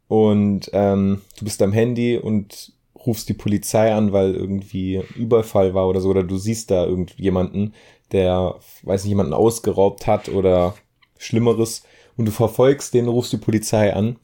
[0.10, 2.74] und ähm, du bist am Handy und
[3.06, 7.74] rufst die Polizei an, weil irgendwie Überfall war oder so, oder du siehst da irgendjemanden,
[8.12, 10.76] der, weiß nicht, jemanden ausgeraubt hat oder
[11.18, 11.84] Schlimmeres
[12.18, 14.18] und du verfolgst den, rufst die Polizei an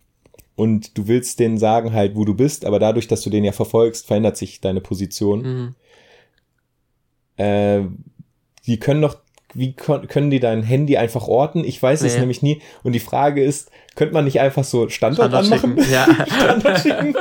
[0.55, 3.51] und du willst denen sagen halt, wo du bist, aber dadurch, dass du den ja
[3.51, 5.41] verfolgst, verändert sich deine Position.
[5.41, 5.75] Mhm.
[7.38, 7.82] Äh,
[8.65, 9.17] die können doch
[9.53, 11.63] wie können die dein Handy einfach orten?
[11.63, 12.19] Ich weiß es Nee.
[12.21, 12.61] nämlich nie.
[12.83, 15.77] Und die Frage ist, könnte man nicht einfach so Standort, Standort anmachen?
[15.83, 15.91] schicken.
[15.93, 16.07] Ja.
[16.43, 17.15] Standort schicken?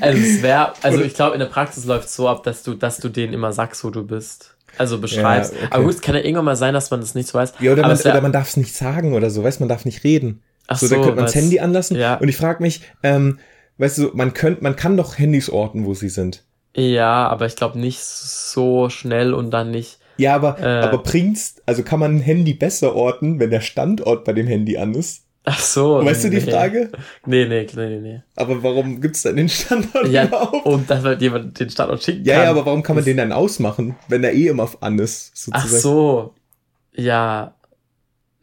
[0.00, 2.74] Also es wäre, also ich glaube, in der Praxis läuft es so ab, dass du,
[2.74, 4.54] dass du denen immer sagst, wo du bist.
[4.78, 5.52] Also beschreibst.
[5.52, 5.66] okay.
[5.70, 7.54] Aber gut, es kann ja irgendwann mal sein, dass man das nicht so weiß.
[7.60, 9.68] Ja, oder Aber man, es oder man darf es nicht sagen oder so, weißt man
[9.68, 10.42] darf nicht reden.
[10.68, 11.96] Ach so, dann könnte man das Handy anlassen.
[11.96, 12.14] Ja.
[12.16, 13.40] Und ich frage mich, ähm,
[13.78, 16.44] weißt du, man könnt, man kann doch Handys orten, wo sie sind.
[16.76, 19.98] Ja, aber ich glaube nicht so schnell und dann nicht.
[20.20, 20.64] Ja, aber, Äh.
[20.84, 24.76] aber bringt's, also kann man ein Handy besser orten, wenn der Standort bei dem Handy
[24.78, 25.22] an ist?
[25.44, 26.04] Ach so.
[26.04, 26.50] weißt du die nee.
[26.52, 26.90] Frage?
[27.24, 28.20] Nee, nee, nee, nee.
[28.36, 30.10] Aber warum gibt's dann den Standort nee.
[30.12, 30.66] Ja, überhaupt?
[30.66, 32.44] und dass man jemand den Standort schicken Ja, kann.
[32.44, 35.62] ja, aber warum kann man den dann ausmachen, wenn er eh immer an ist, Ach
[35.66, 35.80] sozusagen?
[35.80, 36.34] so.
[36.94, 37.54] Ja.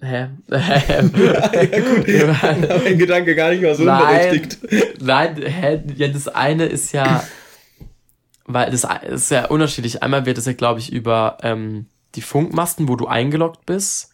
[0.02, 0.28] Hä?
[0.50, 2.08] ja, gut.
[2.84, 4.02] mein Gedanke gar nicht mal so Nein.
[4.02, 4.58] unberechtigt.
[5.02, 5.82] Nein, hä?
[5.96, 7.24] Ja, das eine ist ja,
[8.48, 10.02] weil das ist ja unterschiedlich.
[10.02, 11.86] Einmal wird es ja, glaube ich, über ähm,
[12.16, 14.14] die Funkmasten, wo du eingeloggt bist.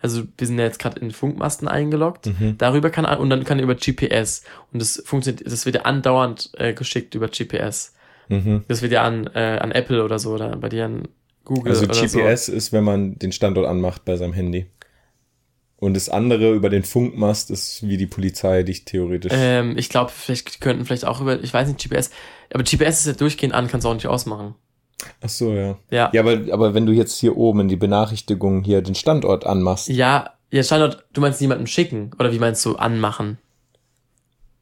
[0.00, 2.26] Also wir sind ja jetzt gerade in Funkmasten eingeloggt.
[2.26, 2.56] Mhm.
[2.58, 5.44] Darüber kann und dann kann über GPS und das funktioniert.
[5.46, 7.94] Das wird ja andauernd äh, geschickt über GPS.
[8.28, 8.64] Mhm.
[8.68, 11.08] Das wird ja an äh, an Apple oder so oder bei dir an
[11.44, 12.18] Google Also oder so.
[12.18, 14.66] GPS ist, wenn man den Standort anmacht bei seinem Handy.
[15.76, 19.32] Und das andere über den Funkmast ist wie die Polizei dich theoretisch.
[19.34, 22.10] Ähm, ich glaube, vielleicht die könnten vielleicht auch über, ich weiß nicht, GPS.
[22.52, 24.54] Aber GPS ist ja durchgehend an, kannst du auch nicht ausmachen.
[25.20, 25.76] Ach so, ja.
[25.90, 26.10] Ja.
[26.12, 29.88] Ja, aber, aber wenn du jetzt hier oben in die Benachrichtigung hier den Standort anmachst.
[29.88, 32.12] Ja, ja, Standort, du meinst jemanden schicken?
[32.18, 33.38] Oder wie meinst du anmachen?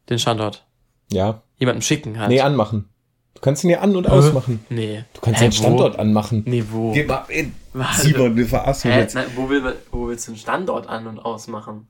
[0.08, 0.66] Den Standort.
[1.12, 1.42] Ja.
[1.58, 2.30] Jemanden schicken halt.
[2.30, 2.88] Nee, anmachen.
[3.34, 4.64] Du kannst ihn ja an- und ausmachen.
[4.68, 5.04] Nee.
[5.14, 6.00] Du kannst Hä, den Standort wo?
[6.00, 6.42] anmachen.
[6.46, 6.92] Nee, wo?
[6.92, 7.54] Geh mal in.
[7.72, 8.02] Warte.
[8.02, 9.00] Simon, du verarschst mich Hä?
[9.00, 9.14] jetzt.
[9.14, 11.88] Nein, wo, will wo willst du den Standort an- und ausmachen?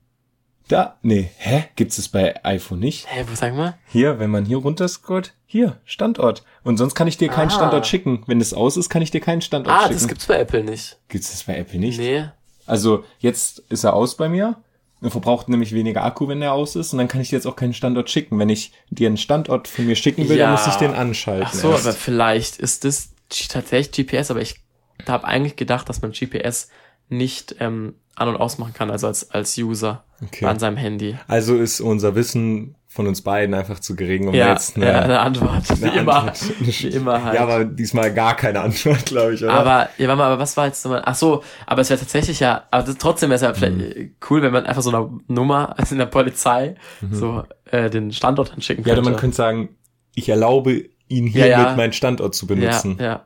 [0.69, 1.65] Da, nee, hä?
[1.75, 3.07] Gibt's es bei iPhone nicht?
[3.13, 3.75] Hä, wo sag mal?
[3.89, 6.45] Hier, wenn man hier runterscrollt, hier, Standort.
[6.63, 7.55] Und sonst kann ich dir keinen Ah.
[7.55, 8.23] Standort schicken.
[8.27, 9.95] Wenn es aus ist, kann ich dir keinen Standort Ah, schicken.
[9.95, 10.99] das gibt's bei Apple nicht.
[11.09, 11.99] Gibt's das bei Apple nicht?
[11.99, 12.25] Nee.
[12.65, 14.57] Also jetzt ist er aus bei mir.
[15.03, 16.93] Er verbraucht nämlich weniger Akku, wenn er aus ist.
[16.93, 18.39] Und dann kann ich dir jetzt auch keinen Standort schicken.
[18.39, 20.45] Wenn ich dir einen Standort von mir schicken will, Ja.
[20.47, 21.47] dann muss ich den anschalten.
[21.49, 21.87] Ach so, erst.
[21.87, 23.11] aber vielleicht ist das
[23.49, 24.61] tatsächlich GPS, aber ich
[25.09, 26.69] habe eigentlich gedacht, dass man GPS
[27.09, 30.45] nicht ähm, an- und ausmachen kann, also als, als User Okay.
[30.45, 31.19] an seinem Handy.
[31.27, 35.01] Also ist unser Wissen von uns beiden einfach zu gering, um Ja, jetzt eine, ja,
[35.01, 35.81] eine Antwort.
[35.81, 36.15] Wie eine immer.
[36.25, 37.35] Antwort- Wie immer halt.
[37.37, 39.55] Ja, aber diesmal gar keine Antwort, glaube ich, oder?
[39.55, 41.01] Aber, ja, warte mal, aber was war jetzt nochmal?
[41.07, 43.81] Ach so, aber es wäre tatsächlich ja, aber das, trotzdem wäre es ja vielleicht Mhm.
[44.03, 46.75] äh, cool, wenn man einfach so eine Nummer, also in der Polizei,
[47.11, 48.89] so äh, den Standort anschicken Mhm.
[48.89, 49.09] ja, könnte.
[49.09, 49.69] oder man könnte sagen,
[50.15, 51.77] ich erlaube ihn Ja, hiermit ja.
[51.77, 52.99] meinen Standort zu benutzen.
[53.01, 53.25] Ja,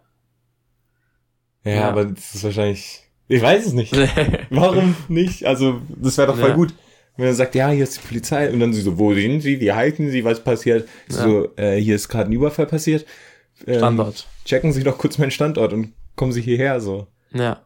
[1.65, 1.89] Ja, Ja.
[1.89, 3.95] aber das ist wahrscheinlich, ich weiß es nicht.
[3.97, 4.07] ja.
[4.51, 5.45] Warum nicht?
[5.45, 6.55] Also, das wäre doch voll Ja.
[6.55, 6.73] gut.
[7.17, 9.61] Wenn er sagt, ja, hier ist die Polizei und dann sie so, wo sind sie,
[9.61, 10.89] wie halten sie, was passiert?
[11.09, 13.07] So, äh, hier ist gerade ein Überfall passiert.
[13.67, 14.27] Ähm, Standort.
[14.45, 17.07] Checken Sie doch kurz meinen Standort und kommen Sie hierher, so.
[17.33, 17.63] ja.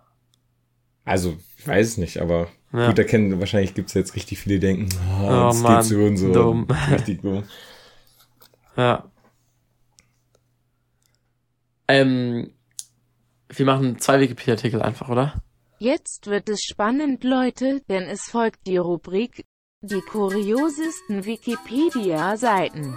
[1.04, 2.86] Also, ich weiß es nicht, aber Ja.
[2.88, 4.88] gut erkennen, wahrscheinlich gibt's jetzt richtig viele, die denken,
[5.20, 6.32] oh, Oh jetzt Mann, geht's so und so.
[6.32, 6.68] dumm.
[6.92, 7.42] Richtig dumm.
[8.76, 9.10] Ja.
[11.88, 12.52] Ähm,
[13.48, 15.42] wir machen zwei Wikipedia-Artikel einfach, oder?
[15.82, 19.46] Jetzt wird es spannend, Leute, denn es folgt die Rubrik
[19.82, 22.94] Die kuriosesten Wikipedia-Seiten.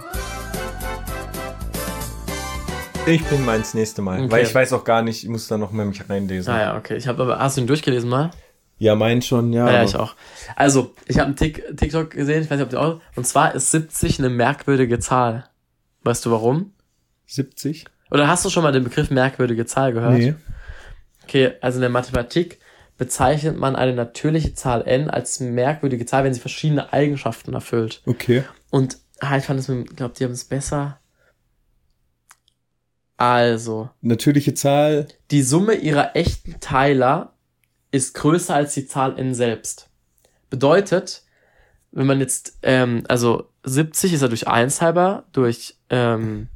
[3.06, 4.30] Ich bin meins nächste Mal, Okay.
[4.30, 6.52] weil ich weiß auch gar nicht, ich muss da noch mal mich reinlesen.
[6.52, 6.96] Ah ja, okay.
[6.98, 8.32] Ich habe aber, hast du ihn durchgelesen mal?
[8.76, 9.66] Ja, mein schon, ja.
[9.72, 10.14] Ja, ich auch.
[10.54, 13.54] Also, ich habe einen Tik TikTok gesehen, ich weiß nicht, ob du auch, und zwar
[13.54, 15.48] ist 70 eine merkwürdige Zahl.
[16.02, 16.74] Weißt du warum?
[17.28, 17.86] 70?
[18.10, 20.18] Oder hast du schon mal den Begriff merkwürdige Zahl gehört?
[20.18, 20.34] Nee.
[21.22, 22.58] Okay, also in der Mathematik
[22.96, 28.02] bezeichnet man eine natürliche Zahl n als merkwürdige Zahl, wenn sie verschiedene Eigenschaften erfüllt.
[28.06, 28.44] Okay.
[28.70, 31.00] Und ah, ich fand es, ich glaube, die haben es besser.
[33.16, 35.06] Also, Natürliche Zahl.
[35.30, 37.34] die Summe ihrer echten Teiler
[37.92, 39.88] ist größer als die Zahl n selbst.
[40.50, 41.22] Bedeutet,
[41.92, 46.48] wenn man jetzt, ähm, also 70 ist ja durch 1 halber, durch, ähm,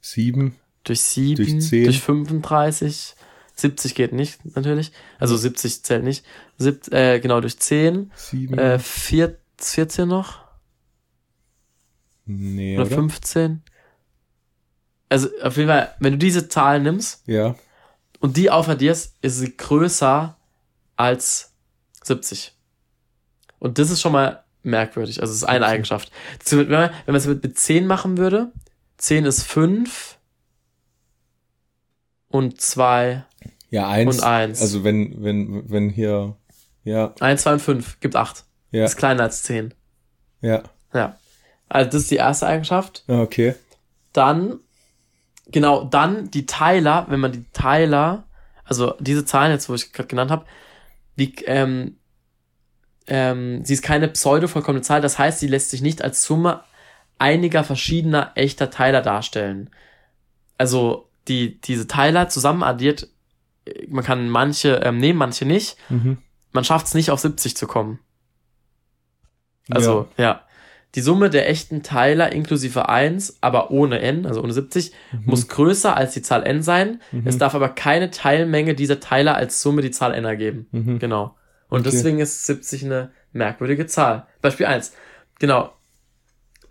[0.00, 0.54] 7.
[0.84, 1.84] durch 7, Durch 10.
[1.84, 3.14] durch 35,
[3.58, 4.92] 70 geht nicht, natürlich.
[5.18, 6.24] Also 70 zählt nicht.
[6.58, 8.58] Sieb, äh, genau, durch 10, 7.
[8.58, 10.40] äh, 4, 14 noch?
[12.24, 12.94] nee, Oder oder?
[12.96, 13.62] 15?
[15.08, 17.54] Also auf jeden Fall, wenn du diese Zahl nimmst Ja.
[18.20, 20.36] und die aufaddierst, ist sie größer
[20.96, 21.52] als
[22.04, 22.54] 70.
[23.58, 25.20] Und das ist schon mal merkwürdig.
[25.20, 26.12] Also es ist eine Eigenschaft.
[26.50, 28.52] Wenn man wenn man es mit, mit 10 machen würde,
[28.98, 30.18] 10 ist 5
[32.28, 33.24] und 2,
[33.70, 34.16] Ja, 1.
[34.16, 34.60] Und eins.
[34.62, 36.36] Also wenn, wenn, wenn hier,
[36.84, 38.44] ja, 1, 2 und 5 gibt 8.
[38.70, 39.74] ja, Ist kleiner als 10.
[40.40, 40.62] ja.
[40.94, 41.18] Ja.
[41.68, 43.04] Also das ist die erste Eigenschaft.
[43.08, 43.54] Ah, Okay.
[44.14, 44.58] Dann,
[45.48, 48.24] genau, dann die Teiler, wenn man die Teiler,
[48.64, 50.46] also diese Zahlen jetzt, wo ich gerade genannt habe,
[51.16, 51.98] die, ähm,
[53.06, 56.62] ähm, sie ist keine pseudo-vollkommene Zahl, das heißt, sie lässt sich nicht als Summe
[57.18, 59.68] einiger verschiedener echter Teiler darstellen.
[60.56, 63.08] Also die, diese Teiler zusammen addiert,
[63.88, 65.76] man kann manche ähm, nehmen, manche nicht.
[65.88, 66.18] Mhm.
[66.52, 67.98] Man schafft es nicht auf 70 zu kommen.
[69.70, 70.42] Also, ja.
[70.94, 74.92] Die Summe der echten Teiler inklusive 1, aber ohne n, also ohne 70,
[75.26, 77.02] muss größer als die Zahl n sein.
[77.12, 77.26] Mhm.
[77.26, 80.66] Es darf aber keine Teilmenge dieser Teiler als Summe die Zahl n ergeben.
[80.72, 80.98] Mhm.
[80.98, 81.36] Genau.
[81.68, 81.90] Und Okay.
[81.90, 84.26] deswegen ist 70 eine merkwürdige Zahl.
[84.40, 84.94] Beispiel 1.
[85.38, 85.74] Genau.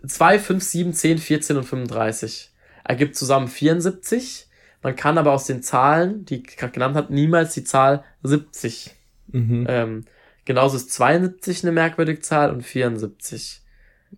[0.06, 2.52] 2, 5, 7, 10, 14 und 35
[2.84, 4.47] ergibt zusammen 74.
[4.82, 8.94] Man kann aber aus den Zahlen, die ich gerade genannt habe, niemals die Zahl 70
[9.30, 9.66] Mhm.
[9.68, 10.06] ähm,
[10.46, 13.62] genauso ist 72 eine merkwürdige Zahl und 74.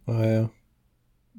[0.06, 0.50] Ah ja.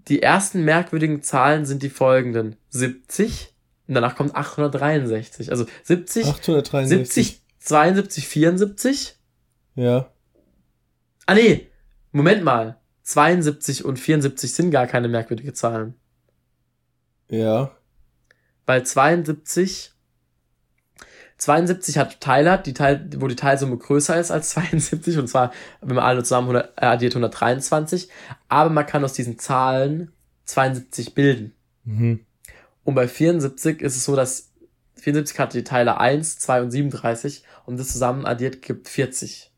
[0.09, 2.57] Die ersten merkwürdigen Zahlen sind die folgenden.
[2.71, 3.55] 70
[3.87, 5.53] und danach kommt 863.
[5.53, 7.27] Also 70, 863.
[7.27, 9.17] 70, 72, 74.
[9.77, 10.11] Ja.
[11.27, 11.69] Ah nee,
[12.11, 12.81] Moment mal.
[13.03, 15.95] 72 und 74 sind gar keine merkwürdige Zahlen.
[17.29, 17.71] Ja.
[18.67, 19.93] Weil 72
[21.41, 25.97] 72 hat Teiler, die Teil, wo die Teilsumme größer ist als 72, und zwar, wenn
[25.97, 28.09] man alle zusammen 100, äh, addiert 123,
[28.49, 30.13] aber man kann aus diesen Zahlen
[30.45, 31.55] 72 bilden.
[31.85, 32.21] Mhm.
[32.85, 34.51] Und bei 74 ist es so, dass
[34.97, 39.50] 74 hat die Teile 1, 2 und 37 und das zusammen addiert gibt 40.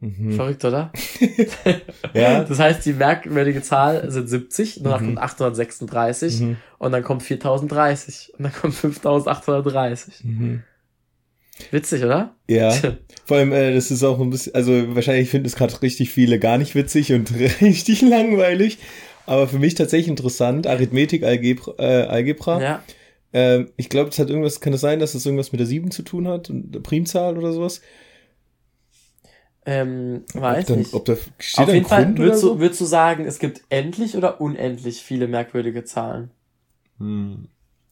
[0.00, 0.32] Mhm.
[0.32, 0.92] Verrückt, oder?
[2.14, 2.44] Ja.
[2.48, 5.06] Das heißt, die merkwürdige Zahl sind 70, danach Mhm.
[5.06, 6.56] kommt 836 Mhm.
[6.78, 10.24] und dann kommt 4030 und dann kommt 5830.
[10.24, 10.62] Mhm.
[11.72, 12.36] Witzig, oder?
[12.48, 12.72] Ja.
[13.24, 16.38] Vor allem, äh, das ist auch ein bisschen, also wahrscheinlich finden es gerade richtig viele
[16.38, 18.78] gar nicht witzig und richtig langweilig.
[19.26, 22.62] Aber für mich tatsächlich interessant, Arithmetik, Algebra, äh, Algebra.
[22.62, 22.82] Ja.
[23.32, 25.90] Ähm, ich glaube, es hat irgendwas, kann es sein, dass es irgendwas mit der 7
[25.90, 26.50] zu tun hat?
[26.84, 27.82] Primzahl oder sowas?
[29.70, 30.94] Ähm, ob weiß da, nicht.
[30.94, 32.58] Ob da Auf ein jeden Fall Grund würdest du, so?
[32.58, 36.30] würdest du sagen, es gibt endlich oder unendlich viele merkwürdige Zahlen.
[36.96, 37.48] Hm.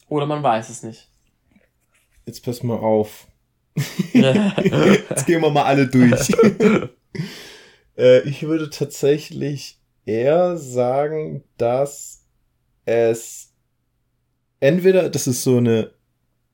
[0.09, 1.11] Oder man weiß es nicht.
[2.25, 3.27] Jetzt pass mal auf.
[4.15, 6.31] Jetzt gehen wir mal alle durch.
[7.99, 12.25] äh, ich würde tatsächlich eher sagen, dass
[12.87, 13.53] es
[14.61, 15.91] entweder, das ist so eine,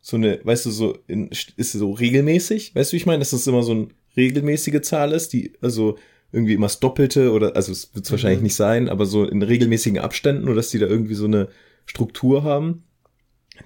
[0.00, 3.32] so eine, weißt du, so, in, ist so regelmäßig, weißt du, wie ich meine, das
[3.46, 5.98] immer so eine regelmäßige Zahl ist, die, also
[6.32, 8.44] irgendwie immer das Doppelte oder, also es wird es wahrscheinlich Mhm.
[8.44, 11.48] nicht sein, aber so in regelmäßigen Abständen oder dass die da irgendwie so eine
[11.86, 12.84] Struktur haben.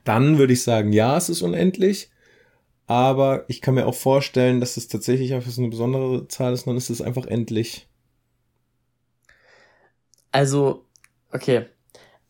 [0.04, 2.10] Dann würde ich sagen, ja, es ist unendlich.
[2.88, 6.66] Aber ich kann mir auch vorstellen, dass es tatsächlich einfach so eine besondere Zahl ist,
[6.66, 7.88] dann ist es einfach endlich.
[10.32, 10.84] Also,
[11.32, 11.66] okay.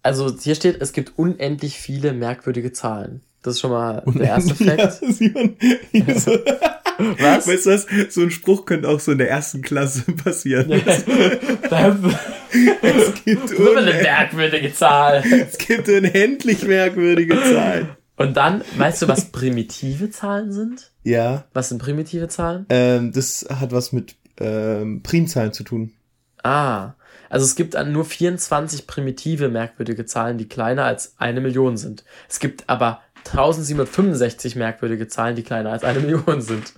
[0.02, 3.22] Also hier steht, es gibt unendlich viele merkwürdige Zahlen.
[3.42, 5.00] Das ist schon mal der erste Fakt.
[5.92, 6.04] Ja,
[7.18, 7.46] Was?
[7.46, 7.86] weißt du was?
[8.10, 10.70] So ein Spruch könnte auch so in der ersten Klasse passieren.
[10.72, 11.04] Es,
[13.24, 15.22] gibt eine merkwürdige Zahl.
[15.30, 17.88] es gibt unendlich merkwürdige Zahlen.
[18.16, 20.90] Und dann, weißt du, was primitive Zahlen sind?
[21.02, 22.64] Ja, Was sind primitive Zahlen?
[22.70, 25.92] ähm, das hat was mit ähm, Primzahlen zu tun.
[26.42, 26.94] Ah,
[27.28, 32.04] also es gibt nur 24 primitive merkwürdige Zahlen, die kleiner als eine Million sind.
[32.28, 36.72] Es gibt aber 1765 merkwürdige Zahlen, die kleiner als eine Million sind.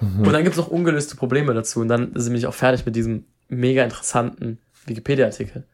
[0.00, 1.80] Und dann gibt es noch ungelöste Probleme dazu.
[1.80, 5.64] Und dann sind wir auch fertig mit diesem mega interessanten Wikipedia-Artikel.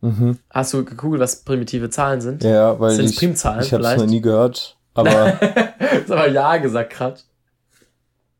[0.00, 0.38] Mhm.
[0.50, 2.44] Hast du gegoogelt, was primitive Zahlen sind?
[2.44, 4.76] Ja, weil Sind ich, Primzahlen ich habe es noch nie gehört.
[4.94, 5.10] Aber
[5.80, 7.20] Hast aber ja gesagt gerade.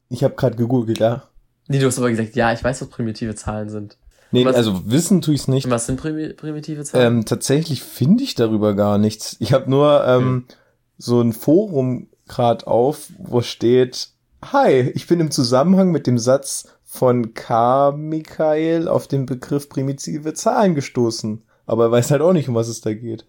[0.09, 1.24] ich habe gerade gegoogelt, ja.
[1.68, 3.99] Nee, du hast aber gesagt, ja, ich weiß, was primitive Zahlen sind.
[4.30, 5.68] Nee, Was- also wissen tue ich es nicht.
[5.70, 7.18] Was sind primi primitive Zahlen?
[7.18, 9.36] Ähm, tatsächlich finde ich darüber gar nichts.
[9.41, 10.45] Ich habe nur ähm,
[10.97, 14.11] so ein Forum grad auf, wo steht,
[14.42, 17.90] Hi, ich bin im Zusammenhang mit dem Satz von K.
[17.92, 21.42] Michael auf den Begriff primitive Zahlen gestoßen.
[21.66, 23.26] Aber er weiß halt auch nicht, um was es da geht.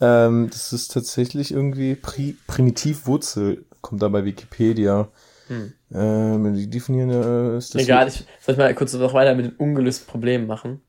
[0.00, 5.08] Ähm, das ist tatsächlich irgendwie Pri Primitivwurzel, kommt da bei Wikipedia.
[5.48, 5.72] Hm.
[5.92, 9.46] Ähm, die definieren äh, ist das Egal, ich soll ich mal kurz noch weiter mit
[9.46, 10.82] den ungelösten Problemen machen.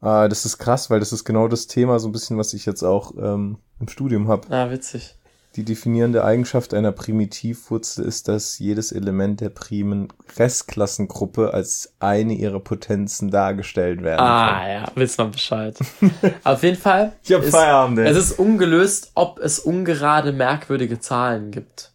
[0.00, 2.64] Ah, das ist krass, weil das ist genau das Thema, so ein bisschen, was ich
[2.64, 4.48] jetzt auch ähm, im Studium habe.
[4.54, 5.16] Ah, witzig.
[5.58, 10.06] Die definierende Eigenschaft einer Primitivwurzel ist, dass jedes Element der primen
[10.36, 14.70] Restklassengruppe als eine ihrer Potenzen dargestellt werden Ah, kann.
[14.70, 15.76] ja, wisst man Bescheid.
[16.44, 17.14] Auf jeden Fall.
[17.24, 18.06] Ich hab ist- Feierabend, ey.
[18.08, 21.90] Es ist ungelöst, ob es ungerade merkwürdige Zahlen gibt.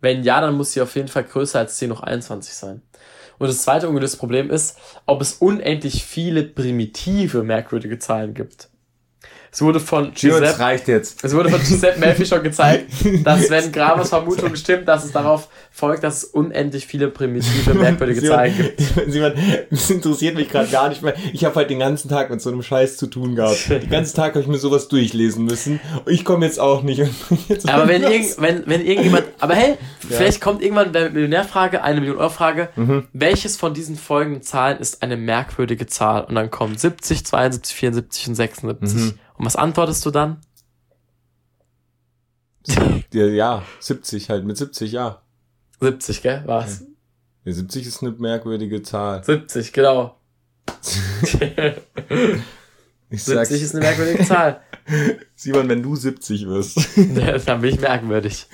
[0.00, 2.82] Wenn ja, dann muss sie auf jeden Fall größer als 10 hoch 21 sein.
[3.40, 8.68] Und das zweite ungelöste Problem ist, ob es unendlich viele primitive merkwürdige Zahlen gibt.
[9.54, 11.22] Es wurde von Giuseppe, reicht jetzt.
[11.22, 12.90] es wurde von Giuseppe Melfi schon gezeigt,
[13.24, 18.22] dass wenn Gravers Vermutung stimmt, dass es darauf folgt, dass es unendlich viele primitive, merkwürdige
[18.26, 18.80] Zahlen gibt.
[19.08, 19.32] Simon,
[19.70, 21.14] das interessiert mich gerade gar nicht mehr.
[21.34, 23.68] Ich habe halt den ganzen Tag mit so einem Scheiß zu tun gehabt.
[23.68, 25.80] Den ganzen Tag habe ich mir sowas durchlesen müssen.
[26.06, 27.02] Ich komme jetzt auch nicht.
[27.48, 29.76] Jetzt Aber wenn, irgend, wenn, wenn irgendjemand, aber hey,
[30.08, 33.08] vielleicht kommt irgendwann bei der Millionärfrage, eine Million Euro Frage, Mhm.
[33.12, 36.24] welches von diesen folgenden Zahlen ist eine merkwürdige Zahl?
[36.24, 38.98] Und dann kommen 70, 72, 74 und 76.
[39.00, 39.14] Mhm.
[39.42, 40.40] Und was antwortest du dann?
[43.12, 45.20] ja, ja, 70 halt, mit 70, ja.
[45.80, 46.44] 70, gell?
[46.46, 46.84] Was?
[47.44, 49.24] ja 70 ist eine merkwürdige Zahl.
[49.24, 50.16] 70, genau.
[53.10, 54.62] Ich sag's, 70 ist eine merkwürdige Zahl.
[55.34, 56.96] Simon, wenn du 70 wirst.
[56.96, 58.46] Ja, dann bin ich merkwürdig.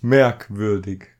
[0.00, 1.13] Merkwürdig.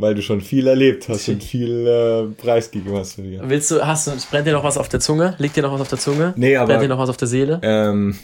[0.00, 3.40] Weil du schon viel erlebt hast und viel äh, preisgegeben hast dir.
[3.42, 5.34] Willst du, hast du, brennt dir noch was auf der Zunge?
[5.38, 6.34] Liegt dir noch was auf der Zunge?
[6.36, 7.58] Nee, aber- Brennt dir noch was auf der Seele?
[7.64, 8.16] Ähm,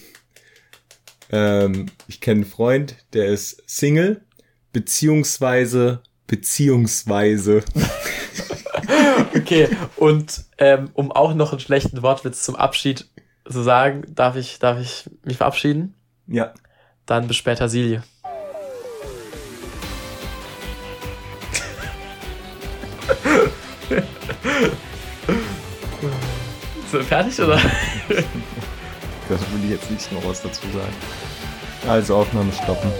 [1.33, 4.21] ähm, ich kenne einen Freund, der ist Single,
[4.73, 7.63] beziehungsweise, beziehungsweise.
[9.37, 13.07] Okay, und ähm, um auch noch einen schlechten Wortwitz zum Abschied
[13.49, 15.95] zu sagen, darf ich, darf ich mich verabschieden?
[16.27, 16.53] Ja.
[17.07, 18.03] Dann bis später, Silje.
[26.91, 27.57] So, fertig oder?
[27.57, 30.95] Da will ich jetzt nicht noch was dazu sagen.
[31.89, 32.91] Also Aufnahme stoppen.